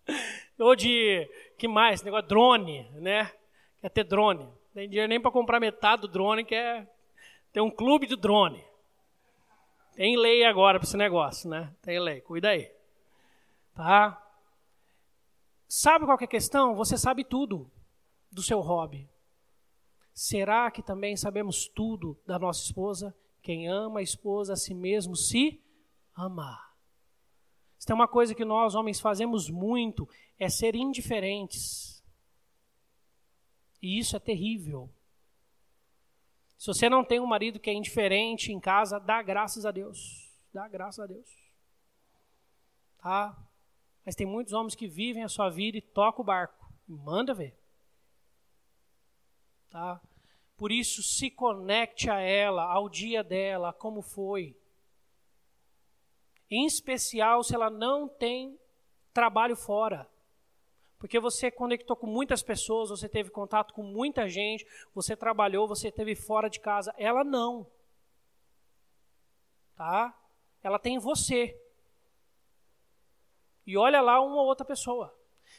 Ou 0.59 0.75
de, 0.75 1.25
que 1.57 1.69
mais? 1.69 2.01
Negócio 2.03 2.27
drone, 2.27 2.85
né? 2.95 3.31
Quer 3.79 3.89
ter 3.89 4.03
drone. 4.03 4.43
Não 4.43 4.53
tem 4.73 4.89
dinheiro 4.89 5.07
nem 5.07 5.21
para 5.21 5.31
comprar 5.31 5.61
metade 5.61 6.01
do 6.01 6.07
drone, 6.09 6.43
quer 6.43 6.85
ter 7.53 7.61
um 7.61 7.71
clube 7.71 8.05
de 8.05 8.17
drone. 8.17 8.61
Tem 9.95 10.17
lei 10.17 10.43
agora 10.43 10.79
para 10.79 10.87
esse 10.87 10.97
negócio, 10.97 11.49
né? 11.49 11.73
Tem 11.81 11.97
lei, 11.97 12.19
cuida 12.19 12.49
aí. 12.49 12.69
Tá? 13.73 14.21
Sabe 15.67 16.05
qual 16.05 16.17
é 16.19 16.23
a 16.23 16.27
questão? 16.27 16.75
Você 16.75 16.97
sabe 16.97 17.23
tudo 17.23 17.69
do 18.31 18.41
seu 18.41 18.59
hobby. 18.59 19.09
Será 20.13 20.71
que 20.71 20.81
também 20.81 21.15
sabemos 21.15 21.67
tudo 21.67 22.17
da 22.25 22.39
nossa 22.39 22.63
esposa? 22.63 23.15
Quem 23.41 23.67
ama 23.67 23.99
a 23.99 24.03
esposa 24.03 24.53
a 24.53 24.57
si 24.57 24.73
mesmo 24.73 25.15
se 25.15 25.61
ama. 26.15 26.59
Se 27.77 27.85
tem 27.85 27.95
uma 27.95 28.07
coisa 28.07 28.33
que 28.33 28.43
nós, 28.43 28.73
homens, 28.73 28.99
fazemos 28.99 29.49
muito, 29.49 30.09
é 30.39 30.49
ser 30.49 30.75
indiferentes. 30.75 32.03
E 33.81 33.99
isso 33.99 34.15
é 34.15 34.19
terrível. 34.19 34.89
Se 36.57 36.67
você 36.67 36.89
não 36.89 37.03
tem 37.03 37.19
um 37.19 37.27
marido 37.27 37.59
que 37.59 37.69
é 37.69 37.73
indiferente 37.73 38.51
em 38.51 38.59
casa, 38.59 38.99
dá 38.99 39.21
graças 39.21 39.65
a 39.65 39.71
Deus. 39.71 40.35
Dá 40.51 40.67
graças 40.67 40.99
a 40.99 41.05
Deus. 41.05 41.29
Tá? 42.97 43.46
Mas 44.07 44.15
tem 44.15 44.25
muitos 44.25 44.53
homens 44.53 44.73
que 44.73 44.87
vivem 44.87 45.21
a 45.21 45.27
sua 45.27 45.49
vida 45.49 45.77
e 45.77 45.81
tocam 45.81 46.21
o 46.21 46.25
barco. 46.25 46.65
Manda 46.87 47.33
ver. 47.33 47.53
Tá? 49.69 49.99
Por 50.55 50.71
isso, 50.71 51.03
se 51.03 51.29
conecte 51.29 52.09
a 52.09 52.17
ela, 52.17 52.63
ao 52.71 52.87
dia 52.87 53.21
dela, 53.21 53.73
como 53.73 54.01
foi. 54.01 54.55
Em 56.49 56.65
especial 56.65 57.43
se 57.43 57.53
ela 57.53 57.69
não 57.69 58.07
tem 58.07 58.57
trabalho 59.13 59.57
fora. 59.57 60.09
Porque 60.97 61.19
você 61.19 61.51
conectou 61.51 61.97
com 61.97 62.07
muitas 62.07 62.41
pessoas, 62.41 62.89
você 62.89 63.09
teve 63.09 63.29
contato 63.29 63.73
com 63.73 63.83
muita 63.83 64.29
gente, 64.29 64.65
você 64.95 65.17
trabalhou, 65.17 65.67
você 65.67 65.91
teve 65.91 66.15
fora 66.15 66.49
de 66.49 66.61
casa. 66.61 66.95
Ela 66.97 67.25
não. 67.25 67.69
Tá? 69.75 70.17
Ela 70.63 70.79
tem 70.79 70.97
você. 70.97 71.61
E 73.67 73.75
olha 73.77 73.99
lá 73.99 74.21
uma 74.21 74.37
ou 74.37 74.47
outra 74.47 74.65
pessoa. 74.65 75.13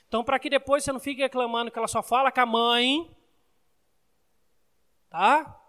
Então, 0.09 0.25
para 0.25 0.39
que 0.39 0.49
depois 0.49 0.83
você 0.83 0.91
não 0.91 0.99
fique 0.99 1.21
reclamando 1.21 1.71
que 1.71 1.79
ela 1.79 1.87
só 1.87 2.03
fala 2.03 2.33
com 2.33 2.41
a 2.41 2.47
mãe, 2.47 3.15
tá? 5.11 5.63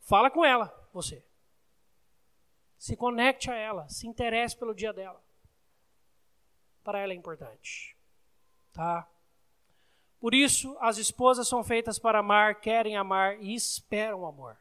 Fala 0.00 0.28
com 0.28 0.44
ela, 0.44 0.74
você. 0.92 1.24
Se 2.76 2.96
conecte 2.96 3.48
a 3.48 3.54
ela, 3.54 3.88
se 3.88 4.08
interesse 4.08 4.56
pelo 4.56 4.74
dia 4.74 4.92
dela. 4.92 5.22
Para 6.82 6.98
ela 6.98 7.12
é 7.12 7.16
importante. 7.16 7.96
Tá? 8.72 9.08
Por 10.18 10.34
isso, 10.34 10.76
as 10.80 10.98
esposas 10.98 11.46
são 11.46 11.62
feitas 11.62 11.96
para 11.96 12.18
amar, 12.18 12.60
querem 12.60 12.96
amar 12.96 13.40
e 13.40 13.54
esperam 13.54 14.26
amor. 14.26 14.58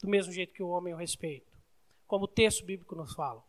Do 0.00 0.08
mesmo 0.08 0.32
jeito 0.32 0.52
que 0.52 0.62
o 0.64 0.68
homem 0.70 0.92
o 0.92 0.96
respeita. 0.96 1.52
Como 2.08 2.24
o 2.24 2.28
texto 2.28 2.64
bíblico 2.64 2.96
nos 2.96 3.14
fala. 3.14 3.44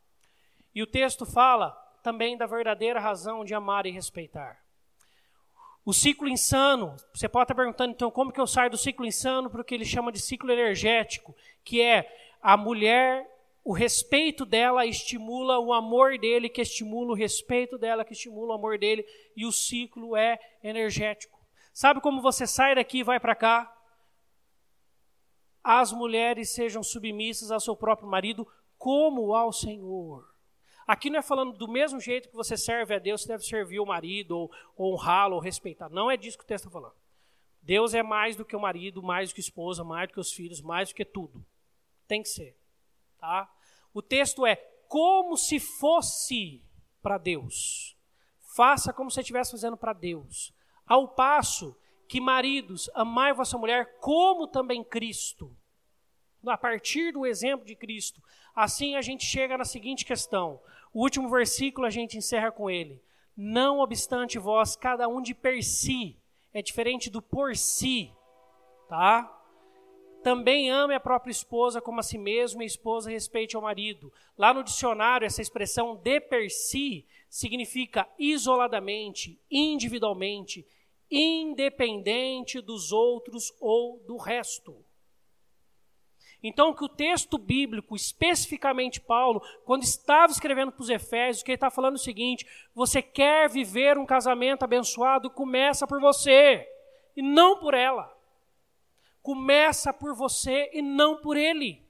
E 0.74 0.84
o 0.84 0.88
texto 0.88 1.26
fala 1.26 1.83
também 2.04 2.38
da 2.38 2.46
verdadeira 2.46 3.00
razão 3.00 3.44
de 3.44 3.56
amar 3.56 3.86
e 3.86 3.92
respeitar. 3.92 4.62
O 5.86 5.94
ciclo 5.94 6.28
insano, 6.28 6.96
você 7.14 7.28
pode 7.28 7.46
estar 7.46 7.56
perguntando, 7.56 7.92
então, 7.92 8.12
como 8.12 8.32
que 8.32 8.40
eu 8.40 8.48
saio 8.48 8.70
do 8.70 8.78
ciclo 8.78 9.06
insano 9.06 9.50
para 9.50 9.62
o 9.62 9.64
que 9.64 9.74
ele 9.74 9.86
chama 9.86 10.12
de 10.12 10.20
ciclo 10.20 10.52
energético, 10.52 11.36
que 11.64 11.82
é 11.82 12.08
a 12.42 12.56
mulher 12.56 13.28
o 13.66 13.72
respeito 13.72 14.46
dela 14.46 14.86
estimula 14.86 15.58
o 15.58 15.72
amor 15.72 16.18
dele, 16.18 16.50
que 16.50 16.62
estimula 16.62 17.12
o 17.12 17.16
respeito 17.16 17.78
dela, 17.78 18.04
que 18.04 18.12
estimula 18.12 18.52
o 18.52 18.58
amor 18.58 18.78
dele, 18.78 19.06
e 19.38 19.46
o 19.46 19.52
ciclo 19.54 20.18
é 20.18 20.38
energético. 20.62 21.40
Sabe 21.74 22.02
como 22.02 22.22
você 22.22 22.46
sai 22.46 22.76
daqui 22.76 23.00
e 23.00 23.04
vai 23.04 23.22
para 23.22 23.36
cá? 23.36 23.74
As 25.64 25.94
mulheres 25.94 26.50
sejam 26.50 26.84
submissas 26.84 27.52
ao 27.52 27.60
seu 27.62 27.74
próprio 27.74 28.08
marido, 28.08 28.46
como 28.78 29.34
ao 29.34 29.54
Senhor. 29.54 30.33
Aqui 30.86 31.10
não 31.10 31.20
é 31.20 31.22
falando 31.22 31.54
do 31.54 31.68
mesmo 31.68 32.00
jeito 32.00 32.30
que 32.30 32.36
você 32.36 32.58
serve 32.58 32.96
a 32.96 33.00
Deus, 33.00 33.22
você 33.22 33.28
deve 33.30 33.44
servir 33.44 33.80
o 33.80 33.86
marido, 33.86 34.38
ou, 34.76 34.94
honrá-lo, 34.94 35.36
ou 35.36 35.42
respeitar. 35.42 35.90
Não 35.90 36.12
é 36.12 36.18
disso 36.18 36.38
que 36.38 36.44
o 36.44 36.48
texto 36.48 36.66
está 36.66 36.80
falando. 36.80 36.96
Deus 37.62 37.94
é 37.94 38.04
mais 38.04 38.36
do 38.36 38.44
que 38.44 38.56
o 38.56 38.60
marido, 38.60 39.02
mais 39.02 39.30
do 39.30 39.36
que 39.36 39.40
a 39.40 39.44
esposa, 39.44 39.84
mais 39.84 40.10
do 40.10 40.14
que 40.14 40.20
os 40.20 40.34
filhos, 40.34 40.62
mais 40.62 40.90
do 40.90 40.96
que 40.96 41.06
tudo. 41.06 41.46
Tem 42.08 42.22
que 42.22 42.28
ser. 42.28 42.58
Tá? 43.18 43.50
O 43.94 44.02
texto 44.02 44.46
é 44.46 44.58
como 44.88 45.38
se 45.38 45.60
fosse 45.60 46.62
para 47.02 47.18
Deus. 47.18 47.98
Faça 48.56 48.92
como 48.92 49.10
se 49.10 49.20
estivesse 49.22 49.52
fazendo 49.52 49.78
para 49.78 49.94
Deus. 49.94 50.54
Ao 50.86 51.08
passo 51.08 51.76
que, 52.08 52.20
maridos, 52.20 52.90
amai 52.94 53.34
vossa 53.34 53.58
mulher 53.58 53.98
como 54.00 54.48
também 54.48 54.84
Cristo. 54.84 55.56
A 56.46 56.58
partir 56.58 57.14
do 57.14 57.26
exemplo 57.26 57.66
de 57.66 57.76
Cristo. 57.76 58.22
Assim 58.56 58.96
a 58.96 59.02
gente 59.02 59.26
chega 59.26 59.58
na 59.58 59.66
seguinte 59.66 60.06
questão. 60.06 60.60
O 60.94 61.02
último 61.02 61.30
versículo 61.30 61.88
a 61.88 61.90
gente 61.90 62.18
encerra 62.18 62.52
com 62.52 62.70
ele. 62.70 63.02
Não 63.36 63.80
obstante 63.80 64.38
vós, 64.38 64.76
cada 64.76 65.08
um 65.08 65.22
de 65.22 65.34
per 65.34 65.64
si, 65.64 66.16
é 66.54 66.62
diferente 66.62 67.10
do 67.10 67.20
por 67.20 67.56
si, 67.56 68.12
tá? 68.88 69.40
Também 70.22 70.70
ame 70.70 70.94
a 70.94 71.00
própria 71.00 71.32
esposa 71.32 71.82
como 71.82 72.00
a 72.00 72.04
si 72.04 72.18
mesmo 72.18 72.62
e 72.62 72.64
a 72.64 72.68
esposa 72.68 73.10
respeite 73.10 73.56
ao 73.56 73.62
marido. 73.62 74.14
Lá 74.38 74.54
no 74.54 74.64
dicionário, 74.64 75.26
essa 75.26 75.42
expressão 75.42 75.96
de 75.96 76.20
per 76.22 76.50
si 76.50 77.06
significa 77.28 78.08
isoladamente, 78.18 79.42
individualmente, 79.50 80.66
independente 81.10 82.62
dos 82.62 82.92
outros 82.92 83.52
ou 83.60 84.00
do 84.08 84.16
resto. 84.16 84.86
Então, 86.44 86.74
que 86.74 86.84
o 86.84 86.90
texto 86.90 87.38
bíblico, 87.38 87.96
especificamente 87.96 89.00
Paulo, 89.00 89.42
quando 89.64 89.84
estava 89.84 90.32
escrevendo 90.32 90.72
para 90.72 90.84
os 90.84 90.90
Efésios, 90.90 91.42
que 91.42 91.52
ele 91.52 91.56
está 91.56 91.72
falando 91.72 91.96
o 91.96 92.00
seguinte: 92.00 92.46
você 92.76 93.02
quer 93.02 93.50
viver 93.50 93.98
um 93.98 94.06
casamento 94.06 94.64
abençoado, 94.64 95.30
começa 95.30 95.88
por 95.88 96.02
você 96.02 96.68
e 97.16 97.22
não 97.22 97.60
por 97.60 97.74
ela 97.74 98.14
começa 99.24 99.94
por 99.94 100.14
você 100.14 100.70
e 100.74 100.82
não 100.82 101.18
por 101.18 101.38
ele. 101.38 101.82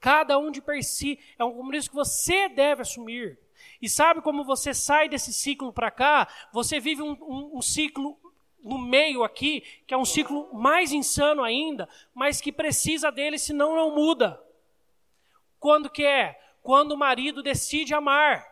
Cada 0.00 0.36
um 0.36 0.50
de 0.50 0.60
per 0.60 0.82
si 0.82 1.18
é 1.38 1.44
um 1.44 1.52
compromisso 1.52 1.88
que 1.88 1.94
você 1.94 2.48
deve 2.48 2.82
assumir. 2.82 3.38
E 3.80 3.88
sabe 3.88 4.20
como 4.20 4.44
você 4.44 4.74
sai 4.74 5.08
desse 5.08 5.32
ciclo 5.32 5.72
para 5.72 5.92
cá? 5.92 6.28
Você 6.52 6.80
vive 6.80 7.00
um, 7.00 7.12
um, 7.12 7.58
um 7.58 7.62
ciclo 7.62 8.18
no 8.62 8.78
meio 8.78 9.24
aqui, 9.24 9.62
que 9.86 9.94
é 9.94 9.96
um 9.96 10.04
ciclo 10.04 10.52
mais 10.52 10.92
insano 10.92 11.42
ainda, 11.42 11.88
mas 12.14 12.40
que 12.40 12.52
precisa 12.52 13.10
dele, 13.10 13.38
senão 13.38 13.74
não 13.74 13.94
muda. 13.94 14.40
Quando 15.58 15.90
que 15.90 16.04
é? 16.04 16.40
Quando 16.62 16.92
o 16.92 16.98
marido 16.98 17.42
decide 17.42 17.94
amar. 17.94 18.46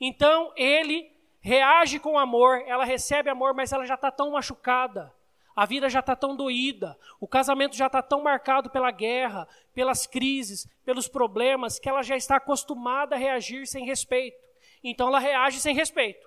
Então 0.00 0.52
ele 0.56 1.10
reage 1.40 1.98
com 1.98 2.18
amor, 2.18 2.62
ela 2.66 2.84
recebe 2.84 3.28
amor, 3.28 3.52
mas 3.54 3.72
ela 3.72 3.84
já 3.84 3.94
está 3.94 4.10
tão 4.10 4.30
machucada 4.30 5.12
a 5.54 5.66
vida 5.66 5.88
já 5.88 6.00
está 6.00 6.16
tão 6.16 6.34
doída, 6.34 6.98
o 7.20 7.28
casamento 7.28 7.76
já 7.76 7.86
está 7.86 8.02
tão 8.02 8.22
marcado 8.22 8.70
pela 8.70 8.90
guerra, 8.90 9.46
pelas 9.74 10.06
crises, 10.06 10.66
pelos 10.84 11.08
problemas, 11.08 11.78
que 11.78 11.88
ela 11.88 12.02
já 12.02 12.16
está 12.16 12.36
acostumada 12.36 13.14
a 13.14 13.18
reagir 13.18 13.66
sem 13.66 13.84
respeito. 13.84 14.38
Então 14.82 15.08
ela 15.08 15.18
reage 15.18 15.60
sem 15.60 15.74
respeito. 15.74 16.26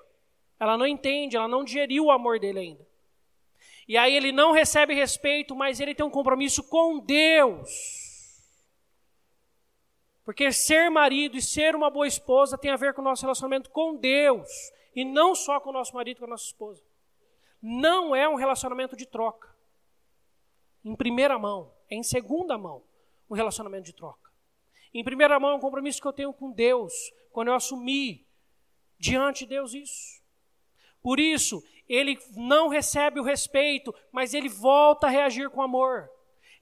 Ela 0.59 0.77
não 0.77 0.85
entende, 0.85 1.35
ela 1.35 1.47
não 1.47 1.63
digeriu 1.63 2.05
o 2.05 2.11
amor 2.11 2.39
dele 2.39 2.59
ainda. 2.59 2.87
E 3.87 3.97
aí 3.97 4.15
ele 4.15 4.31
não 4.31 4.51
recebe 4.51 4.93
respeito, 4.93 5.55
mas 5.55 5.79
ele 5.79 5.93
tem 5.93 6.05
um 6.05 6.09
compromisso 6.09 6.63
com 6.63 6.99
Deus. 6.99 7.69
Porque 10.23 10.51
ser 10.51 10.89
marido 10.89 11.37
e 11.37 11.41
ser 11.41 11.75
uma 11.75 11.89
boa 11.89 12.07
esposa 12.07 12.57
tem 12.57 12.71
a 12.71 12.75
ver 12.75 12.93
com 12.93 13.01
o 13.01 13.03
nosso 13.03 13.21
relacionamento 13.21 13.69
com 13.69 13.95
Deus, 13.95 14.49
e 14.95 15.05
não 15.05 15.35
só 15.35 15.59
com 15.59 15.69
o 15.69 15.73
nosso 15.73 15.93
marido 15.93 16.17
e 16.17 16.19
com 16.19 16.25
a 16.25 16.29
nossa 16.29 16.45
esposa 16.45 16.81
não 17.67 18.15
é 18.15 18.29
um 18.29 18.35
relacionamento 18.35 18.95
de 18.95 19.07
troca. 19.07 19.49
Em 20.83 20.95
primeira 20.95 21.39
mão, 21.39 21.73
é 21.89 21.95
em 21.95 22.03
segunda 22.03 22.59
mão 22.59 22.83
um 23.27 23.33
relacionamento 23.33 23.85
de 23.85 23.93
troca. 23.93 24.29
Em 24.93 25.03
primeira 25.03 25.39
mão 25.39 25.49
é 25.49 25.55
um 25.55 25.59
compromisso 25.59 25.99
que 25.99 26.07
eu 26.07 26.13
tenho 26.13 26.31
com 26.31 26.51
Deus, 26.51 26.93
quando 27.31 27.47
eu 27.47 27.55
assumi 27.55 28.23
diante 28.99 29.39
de 29.39 29.47
Deus 29.47 29.73
isso. 29.73 30.21
Por 31.05 31.19
isso, 31.19 31.63
ele 31.87 32.17
não 32.35 32.67
recebe 32.67 33.19
o 33.19 33.23
respeito, 33.23 33.93
mas 34.11 34.33
ele 34.33 34.49
volta 34.49 35.05
a 35.05 35.09
reagir 35.11 35.51
com 35.51 35.61
amor. 35.61 36.09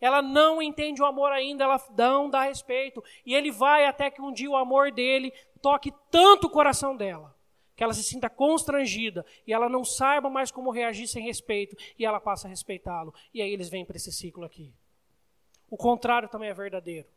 Ela 0.01 0.21
não 0.21 0.61
entende 0.61 1.01
o 1.01 1.05
amor 1.05 1.31
ainda, 1.31 1.63
ela 1.63 1.81
não 1.97 2.29
dá 2.29 2.41
respeito. 2.41 3.01
E 3.25 3.33
ele 3.33 3.53
vai 3.53 3.85
até 3.85 4.11
que 4.11 4.21
um 4.21 4.33
dia 4.33 4.49
o 4.49 4.57
amor 4.57 4.91
dele 4.91 5.31
toque 5.61 5.93
tanto 6.11 6.47
o 6.47 6.49
coração 6.49 6.93
dela, 6.93 7.33
que 7.73 7.81
ela 7.81 7.93
se 7.93 8.03
sinta 8.03 8.29
constrangida 8.29 9.25
e 9.47 9.53
ela 9.53 9.69
não 9.69 9.85
saiba 9.85 10.29
mais 10.29 10.51
como 10.51 10.71
reagir 10.71 11.07
sem 11.07 11.23
respeito 11.23 11.77
e 11.97 12.05
ela 12.05 12.19
passa 12.19 12.45
a 12.45 12.49
respeitá-lo. 12.49 13.13
E 13.33 13.41
aí 13.41 13.49
eles 13.49 13.69
vêm 13.69 13.85
para 13.85 13.95
esse 13.95 14.11
ciclo 14.11 14.43
aqui. 14.43 14.73
O 15.69 15.77
contrário 15.77 16.27
também 16.27 16.49
é 16.49 16.53
verdadeiro. 16.53 17.07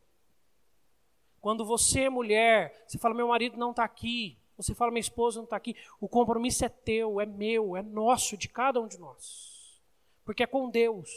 Quando 1.41 1.65
você, 1.65 2.07
mulher, 2.09 2.85
você 2.87 2.97
fala, 2.97 3.13
meu 3.13 3.27
marido 3.27 3.57
não 3.57 3.71
está 3.71 3.83
aqui, 3.83 4.37
Você 4.57 4.73
fala, 4.73 4.91
minha 4.91 5.01
esposa 5.01 5.37
não 5.37 5.43
está 5.43 5.55
aqui. 5.55 5.75
O 6.01 6.09
compromisso 6.09 6.65
é 6.65 6.69
teu, 6.69 7.21
é 7.21 7.25
meu, 7.25 7.77
é 7.77 7.83
nosso, 7.83 8.35
de 8.35 8.49
cada 8.49 8.81
um 8.81 8.87
de 8.87 8.97
nós. 8.97 9.81
Porque 10.25 10.43
é 10.43 10.47
com 10.47 10.69
Deus. 10.69 11.09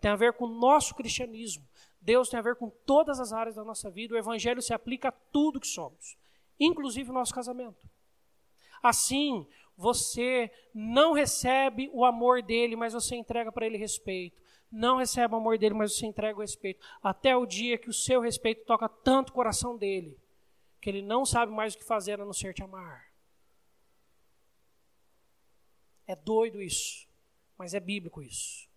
Tem 0.00 0.10
a 0.10 0.16
ver 0.16 0.34
com 0.34 0.44
o 0.44 0.48
nosso 0.48 0.94
cristianismo. 0.94 1.66
Deus 2.00 2.28
tem 2.28 2.38
a 2.38 2.42
ver 2.42 2.56
com 2.56 2.70
todas 2.70 3.18
as 3.18 3.32
áreas 3.32 3.56
da 3.56 3.64
nossa 3.64 3.90
vida. 3.90 4.14
O 4.14 4.18
Evangelho 4.18 4.62
se 4.62 4.72
aplica 4.72 5.08
a 5.08 5.12
tudo 5.12 5.58
que 5.58 5.66
somos, 5.66 6.16
inclusive 6.60 7.10
o 7.10 7.14
nosso 7.14 7.34
casamento. 7.34 7.88
Assim, 8.82 9.46
você 9.76 10.50
não 10.74 11.12
recebe 11.14 11.90
o 11.92 12.04
amor 12.04 12.42
dele, 12.42 12.76
mas 12.76 12.92
você 12.92 13.16
entrega 13.16 13.50
para 13.50 13.66
ele 13.66 13.78
respeito. 13.78 14.40
Não 14.70 14.98
recebe 14.98 15.34
o 15.34 15.38
amor 15.38 15.56
dele, 15.56 15.74
mas 15.74 15.96
você 15.96 16.06
entrega 16.06 16.36
o 16.36 16.42
respeito. 16.42 16.84
Até 17.02 17.34
o 17.36 17.46
dia 17.46 17.78
que 17.78 17.88
o 17.88 17.92
seu 17.92 18.20
respeito 18.20 18.64
toca 18.66 18.88
tanto 18.88 19.30
o 19.30 19.32
coração 19.32 19.76
dele, 19.76 20.18
que 20.84 20.90
ele 20.90 21.00
não 21.00 21.24
sabe 21.24 21.50
mais 21.50 21.74
o 21.74 21.78
que 21.78 21.84
fazer 21.84 22.20
a 22.20 22.26
não 22.26 22.32
ser 22.34 22.52
te 22.52 22.62
amar. 22.62 23.10
É 26.06 26.14
doido 26.14 26.60
isso, 26.60 27.08
mas 27.56 27.72
é 27.72 27.80
bíblico 27.80 28.20
isso. 28.20 28.68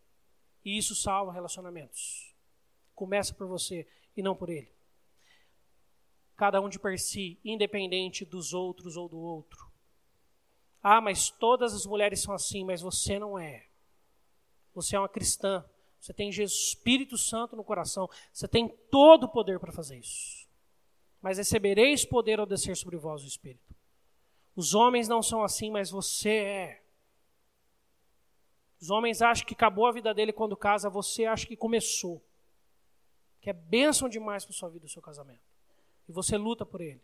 E 0.63 0.77
isso 0.77 0.95
salva 0.95 1.33
relacionamentos. 1.33 2.33
Começa 2.95 3.33
por 3.33 3.45
você 3.45 3.85
e 4.15 4.23
não 4.23 4.37
por 4.37 4.49
ele. 4.49 4.73
Cada 6.37 6.61
um 6.61 6.69
de 6.69 6.79
per 6.79 6.97
si, 6.97 7.37
independente 7.43 8.23
dos 8.23 8.53
outros 8.53 8.95
ou 8.95 9.09
do 9.09 9.19
outro. 9.19 9.69
Ah, 10.81 11.01
mas 11.01 11.29
todas 11.29 11.73
as 11.73 11.85
mulheres 11.85 12.21
são 12.21 12.33
assim, 12.33 12.63
mas 12.63 12.79
você 12.79 13.19
não 13.19 13.37
é. 13.37 13.67
Você 14.73 14.95
é 14.95 14.99
uma 14.99 15.09
cristã. 15.09 15.69
Você 15.99 16.13
tem 16.13 16.31
Jesus, 16.31 16.69
Espírito 16.69 17.17
Santo 17.17 17.57
no 17.57 17.65
coração. 17.65 18.09
Você 18.31 18.47
tem 18.47 18.69
todo 18.89 19.25
o 19.25 19.29
poder 19.29 19.59
para 19.59 19.73
fazer 19.73 19.97
isso. 19.97 20.46
Mas 21.27 21.39
recebereis 21.39 22.05
poder 22.05 22.39
ao 22.39 22.45
descer 22.45 22.77
sobre 22.77 22.95
vós 22.95 23.21
o 23.21 23.27
Espírito. 23.27 23.75
Os 24.55 24.73
homens 24.73 25.09
não 25.09 25.21
são 25.21 25.43
assim, 25.43 25.69
mas 25.69 25.89
você 25.89 26.29
é. 26.29 26.83
Os 28.79 28.89
homens 28.89 29.21
acham 29.21 29.45
que 29.45 29.53
acabou 29.53 29.85
a 29.87 29.91
vida 29.91 30.13
dele 30.13 30.31
quando 30.31 30.55
casa, 30.55 30.89
você 30.89 31.25
acha 31.25 31.45
que 31.45 31.57
começou. 31.57 32.23
Que 33.41 33.49
é 33.49 33.53
bênção 33.53 34.07
demais 34.07 34.45
para 34.45 34.53
sua 34.53 34.69
vida 34.69 34.85
o 34.85 34.89
seu 34.89 35.01
casamento. 35.01 35.43
E 36.07 36.13
você 36.13 36.37
luta 36.37 36.65
por 36.65 36.79
ele. 36.79 37.03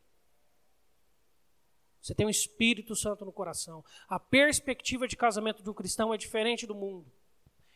Você 2.02 2.16
tem 2.16 2.26
o 2.26 2.28
um 2.28 2.32
Espírito 2.32 2.96
Santo 2.96 3.26
no 3.26 3.34
coração. 3.34 3.84
A 4.08 4.18
perspectiva 4.18 5.06
de 5.06 5.18
casamento 5.18 5.62
do 5.62 5.74
cristão 5.74 6.14
é 6.14 6.18
diferente 6.18 6.66
do 6.66 6.74
mundo. 6.74 7.12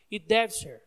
E 0.10 0.18
deve 0.18 0.54
ser. 0.54 0.82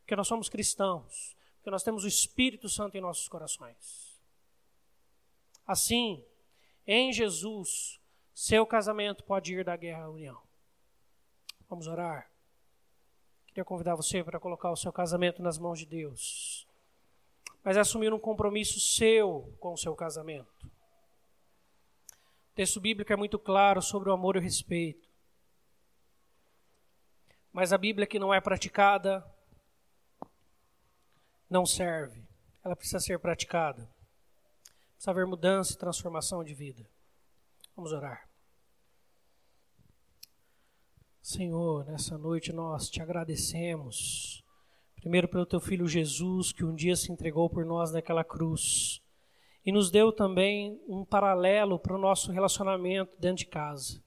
Porque 0.00 0.14
nós 0.14 0.28
somos 0.28 0.50
cristãos. 0.50 1.34
Porque 1.54 1.70
nós 1.70 1.82
temos 1.82 2.04
o 2.04 2.06
Espírito 2.06 2.68
Santo 2.68 2.98
em 2.98 3.00
nossos 3.00 3.28
corações. 3.28 4.05
Assim, 5.66 6.24
em 6.86 7.12
Jesus, 7.12 8.00
seu 8.34 8.66
casamento 8.66 9.24
pode 9.24 9.54
ir 9.54 9.64
da 9.64 9.76
guerra 9.76 10.04
à 10.04 10.10
união. 10.10 10.40
Vamos 11.68 11.86
orar. 11.86 12.30
Queria 13.48 13.64
convidar 13.64 13.94
você 13.94 14.22
para 14.22 14.38
colocar 14.38 14.70
o 14.70 14.76
seu 14.76 14.92
casamento 14.92 15.42
nas 15.42 15.58
mãos 15.58 15.78
de 15.78 15.86
Deus. 15.86 16.66
Mas 17.64 17.76
assumir 17.76 18.12
um 18.12 18.18
compromisso 18.18 18.78
seu 18.78 19.56
com 19.58 19.72
o 19.72 19.78
seu 19.78 19.94
casamento 19.96 20.56
texto 22.56 22.80
bíblico 22.80 23.12
é 23.12 23.16
muito 23.16 23.38
claro 23.38 23.82
sobre 23.82 24.08
o 24.08 24.14
amor 24.14 24.34
e 24.34 24.38
o 24.38 24.42
respeito. 24.42 25.06
Mas 27.52 27.70
a 27.70 27.76
Bíblia 27.76 28.06
que 28.06 28.18
não 28.18 28.32
é 28.32 28.40
praticada 28.40 29.22
não 31.50 31.66
serve. 31.66 32.26
Ela 32.64 32.74
precisa 32.74 32.98
ser 32.98 33.18
praticada. 33.18 33.86
Precisa 34.96 35.10
haver 35.10 35.26
mudança 35.26 35.72
e 35.72 35.78
transformação 35.78 36.42
de 36.42 36.54
vida. 36.54 36.88
Vamos 37.76 37.92
orar. 37.92 38.28
Senhor, 41.20 41.84
nessa 41.84 42.16
noite 42.16 42.52
nós 42.52 42.88
te 42.88 43.02
agradecemos. 43.02 44.42
Primeiro 44.96 45.28
pelo 45.28 45.44
teu 45.44 45.60
filho 45.60 45.86
Jesus, 45.86 46.52
que 46.52 46.64
um 46.64 46.74
dia 46.74 46.96
se 46.96 47.12
entregou 47.12 47.48
por 47.50 47.64
nós 47.64 47.92
naquela 47.92 48.24
cruz 48.24 49.02
e 49.64 49.70
nos 49.70 49.90
deu 49.90 50.12
também 50.12 50.80
um 50.88 51.04
paralelo 51.04 51.78
para 51.78 51.94
o 51.94 51.98
nosso 51.98 52.32
relacionamento 52.32 53.14
dentro 53.18 53.38
de 53.38 53.46
casa. 53.46 54.02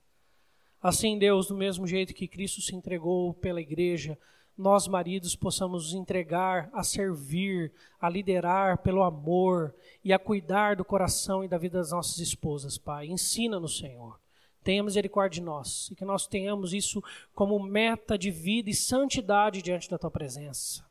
Assim, 0.81 1.19
Deus, 1.19 1.47
do 1.47 1.55
mesmo 1.55 1.85
jeito 1.85 2.13
que 2.13 2.27
Cristo 2.27 2.61
se 2.61 2.73
entregou 2.73 3.33
pela 3.33 3.59
igreja, 3.59 4.17
nós 4.59 4.89
maridos 4.89 5.37
possamos 5.37 5.85
nos 5.85 5.93
entregar 5.93 6.69
a 6.73 6.83
servir, 6.83 7.71
a 7.97 8.09
liderar 8.09 8.79
pelo 8.79 9.03
amor 9.03 9.73
e 10.03 10.11
a 10.11 10.19
cuidar 10.19 10.75
do 10.75 10.83
coração 10.83 11.45
e 11.45 11.47
da 11.47 11.57
vida 11.57 11.77
das 11.77 11.91
nossas 11.91 12.17
esposas, 12.19 12.77
Pai. 12.77 13.07
Ensina-nos, 13.07 13.77
Senhor. 13.77 14.19
Tenha 14.61 14.83
misericórdia 14.83 15.39
de 15.39 15.45
nós 15.45 15.89
e 15.89 15.95
que 15.95 16.03
nós 16.03 16.27
tenhamos 16.27 16.73
isso 16.73 17.01
como 17.33 17.57
meta 17.57 18.17
de 18.17 18.29
vida 18.29 18.69
e 18.69 18.75
santidade 18.75 19.61
diante 19.61 19.89
da 19.89 19.97
tua 19.97 20.11
presença. 20.11 20.88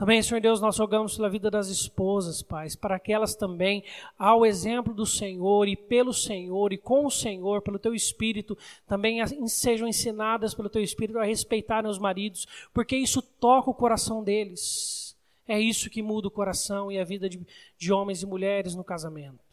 Também, 0.00 0.22
Senhor 0.22 0.40
Deus, 0.40 0.62
nós 0.62 0.78
rogamos 0.78 1.14
pela 1.14 1.28
vida 1.28 1.50
das 1.50 1.68
esposas, 1.68 2.42
pais, 2.42 2.74
para 2.74 2.98
que 2.98 3.12
elas 3.12 3.34
também, 3.34 3.84
ao 4.18 4.46
exemplo 4.46 4.94
do 4.94 5.04
Senhor 5.04 5.68
e 5.68 5.76
pelo 5.76 6.14
Senhor 6.14 6.72
e 6.72 6.78
com 6.78 7.04
o 7.04 7.10
Senhor, 7.10 7.60
pelo 7.60 7.78
teu 7.78 7.94
Espírito, 7.94 8.56
também 8.86 9.20
sejam 9.46 9.86
ensinadas 9.86 10.54
pelo 10.54 10.70
teu 10.70 10.82
Espírito 10.82 11.18
a 11.18 11.24
respeitarem 11.24 11.90
os 11.90 11.98
maridos, 11.98 12.46
porque 12.72 12.96
isso 12.96 13.20
toca 13.20 13.68
o 13.68 13.74
coração 13.74 14.24
deles. 14.24 15.14
É 15.46 15.60
isso 15.60 15.90
que 15.90 16.00
muda 16.00 16.28
o 16.28 16.30
coração 16.30 16.90
e 16.90 16.98
a 16.98 17.04
vida 17.04 17.28
de, 17.28 17.38
de 17.76 17.92
homens 17.92 18.22
e 18.22 18.26
mulheres 18.26 18.74
no 18.74 18.82
casamento. 18.82 19.44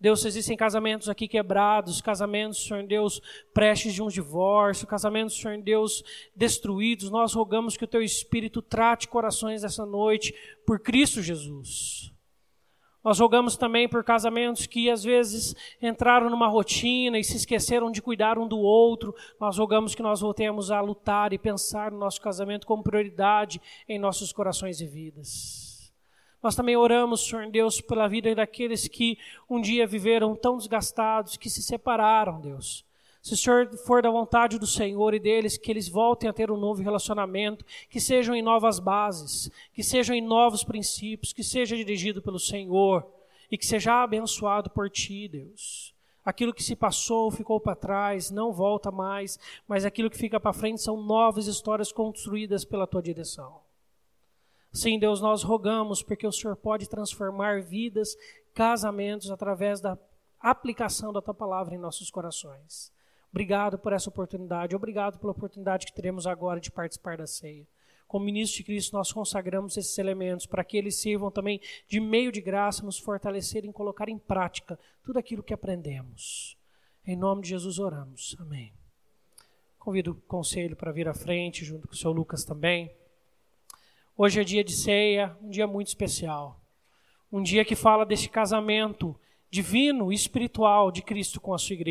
Deus, 0.00 0.24
existem 0.24 0.56
casamentos 0.56 1.10
aqui 1.10 1.28
quebrados, 1.28 2.00
casamentos, 2.00 2.64
Senhor 2.64 2.82
Deus, 2.86 3.20
prestes 3.52 3.92
de 3.92 4.02
um 4.02 4.08
divórcio, 4.08 4.86
casamentos, 4.86 5.38
Senhor 5.38 5.60
Deus, 5.60 6.02
destruídos. 6.34 7.10
Nós 7.10 7.34
rogamos 7.34 7.76
que 7.76 7.84
o 7.84 7.88
Teu 7.88 8.00
Espírito 8.00 8.62
trate 8.62 9.08
corações 9.08 9.62
essa 9.62 9.84
noite 9.84 10.34
por 10.66 10.80
Cristo 10.80 11.20
Jesus. 11.20 12.10
Nós 13.04 13.18
rogamos 13.18 13.56
também 13.56 13.88
por 13.88 14.02
casamentos 14.02 14.66
que 14.66 14.90
às 14.90 15.02
vezes 15.02 15.54
entraram 15.82 16.30
numa 16.30 16.48
rotina 16.48 17.18
e 17.18 17.24
se 17.24 17.36
esqueceram 17.36 17.90
de 17.90 18.00
cuidar 18.00 18.38
um 18.38 18.48
do 18.48 18.58
outro. 18.58 19.14
Nós 19.38 19.58
rogamos 19.58 19.94
que 19.94 20.02
nós 20.02 20.20
voltemos 20.20 20.70
a 20.70 20.80
lutar 20.80 21.32
e 21.32 21.38
pensar 21.38 21.90
no 21.90 21.98
nosso 21.98 22.20
casamento 22.20 22.66
como 22.66 22.82
prioridade 22.82 23.60
em 23.86 23.98
nossos 23.98 24.32
corações 24.32 24.80
e 24.80 24.86
vidas. 24.86 25.69
Nós 26.42 26.54
também 26.54 26.76
oramos, 26.76 27.26
Senhor 27.26 27.50
Deus, 27.50 27.80
pela 27.80 28.08
vida 28.08 28.34
daqueles 28.34 28.88
que 28.88 29.18
um 29.48 29.60
dia 29.60 29.86
viveram 29.86 30.34
tão 30.34 30.56
desgastados, 30.56 31.36
que 31.36 31.50
se 31.50 31.62
separaram, 31.62 32.40
Deus. 32.40 32.84
Se 33.22 33.34
o 33.34 33.36
Senhor 33.36 33.68
for 33.84 34.00
da 34.02 34.10
vontade 34.10 34.58
do 34.58 34.66
Senhor 34.66 35.12
e 35.12 35.18
deles, 35.18 35.58
que 35.58 35.70
eles 35.70 35.88
voltem 35.88 36.28
a 36.28 36.32
ter 36.32 36.50
um 36.50 36.56
novo 36.56 36.82
relacionamento, 36.82 37.64
que 37.90 38.00
sejam 38.00 38.34
em 38.34 38.40
novas 38.40 38.78
bases, 38.78 39.50
que 39.74 39.82
sejam 39.82 40.16
em 40.16 40.22
novos 40.22 40.64
princípios, 40.64 41.32
que 41.32 41.44
seja 41.44 41.76
dirigido 41.76 42.22
pelo 42.22 42.38
Senhor 42.38 43.06
e 43.50 43.58
que 43.58 43.66
seja 43.66 44.02
abençoado 44.02 44.70
por 44.70 44.88
Ti, 44.88 45.28
Deus. 45.28 45.94
Aquilo 46.24 46.54
que 46.54 46.62
se 46.62 46.74
passou, 46.74 47.30
ficou 47.30 47.60
para 47.60 47.74
trás, 47.74 48.30
não 48.30 48.52
volta 48.52 48.90
mais, 48.90 49.38
mas 49.68 49.84
aquilo 49.84 50.08
que 50.08 50.16
fica 50.16 50.40
para 50.40 50.54
frente 50.54 50.80
são 50.80 51.02
novas 51.02 51.46
histórias 51.46 51.92
construídas 51.92 52.64
pela 52.64 52.86
Tua 52.86 53.02
direção. 53.02 53.60
Sim, 54.72 54.98
Deus, 54.98 55.20
nós 55.20 55.42
rogamos 55.42 56.02
porque 56.02 56.26
o 56.26 56.32
Senhor 56.32 56.54
pode 56.56 56.88
transformar 56.88 57.62
vidas, 57.62 58.16
casamentos 58.54 59.30
através 59.30 59.80
da 59.80 59.98
aplicação 60.38 61.12
da 61.12 61.20
tua 61.20 61.34
palavra 61.34 61.74
em 61.74 61.78
nossos 61.78 62.10
corações. 62.10 62.92
Obrigado 63.30 63.78
por 63.78 63.92
essa 63.92 64.08
oportunidade, 64.08 64.74
obrigado 64.74 65.18
pela 65.18 65.32
oportunidade 65.32 65.86
que 65.86 65.92
teremos 65.92 66.26
agora 66.26 66.60
de 66.60 66.70
participar 66.70 67.16
da 67.16 67.26
ceia. 67.26 67.66
Como 68.06 68.24
ministro 68.24 68.58
de 68.58 68.64
Cristo, 68.64 68.96
nós 68.96 69.12
consagramos 69.12 69.76
esses 69.76 69.96
elementos 69.98 70.46
para 70.46 70.64
que 70.64 70.76
eles 70.76 70.96
sirvam 70.96 71.30
também 71.30 71.60
de 71.86 72.00
meio 72.00 72.32
de 72.32 72.40
graça, 72.40 72.84
nos 72.84 72.98
fortalecer 72.98 73.64
em 73.64 73.70
colocar 73.70 74.08
em 74.08 74.18
prática 74.18 74.78
tudo 75.04 75.18
aquilo 75.18 75.44
que 75.44 75.54
aprendemos. 75.54 76.56
Em 77.06 77.14
nome 77.16 77.42
de 77.42 77.50
Jesus 77.50 77.78
oramos. 77.78 78.36
Amém. 78.40 78.72
Convido 79.78 80.10
o 80.10 80.14
conselho 80.22 80.76
para 80.76 80.90
vir 80.92 81.08
à 81.08 81.14
frente, 81.14 81.64
junto 81.64 81.86
com 81.86 81.94
o 81.94 81.96
seu 81.96 82.10
Lucas 82.10 82.44
também. 82.44 82.90
Hoje 84.22 84.38
é 84.38 84.44
dia 84.44 84.62
de 84.62 84.72
ceia, 84.72 85.34
um 85.42 85.48
dia 85.48 85.66
muito 85.66 85.86
especial. 85.86 86.60
Um 87.32 87.42
dia 87.42 87.64
que 87.64 87.74
fala 87.74 88.04
desse 88.04 88.28
casamento 88.28 89.18
divino 89.50 90.12
e 90.12 90.14
espiritual 90.14 90.92
de 90.92 91.00
Cristo 91.00 91.40
com 91.40 91.54
a 91.54 91.58
sua 91.58 91.72
igreja. 91.72 91.88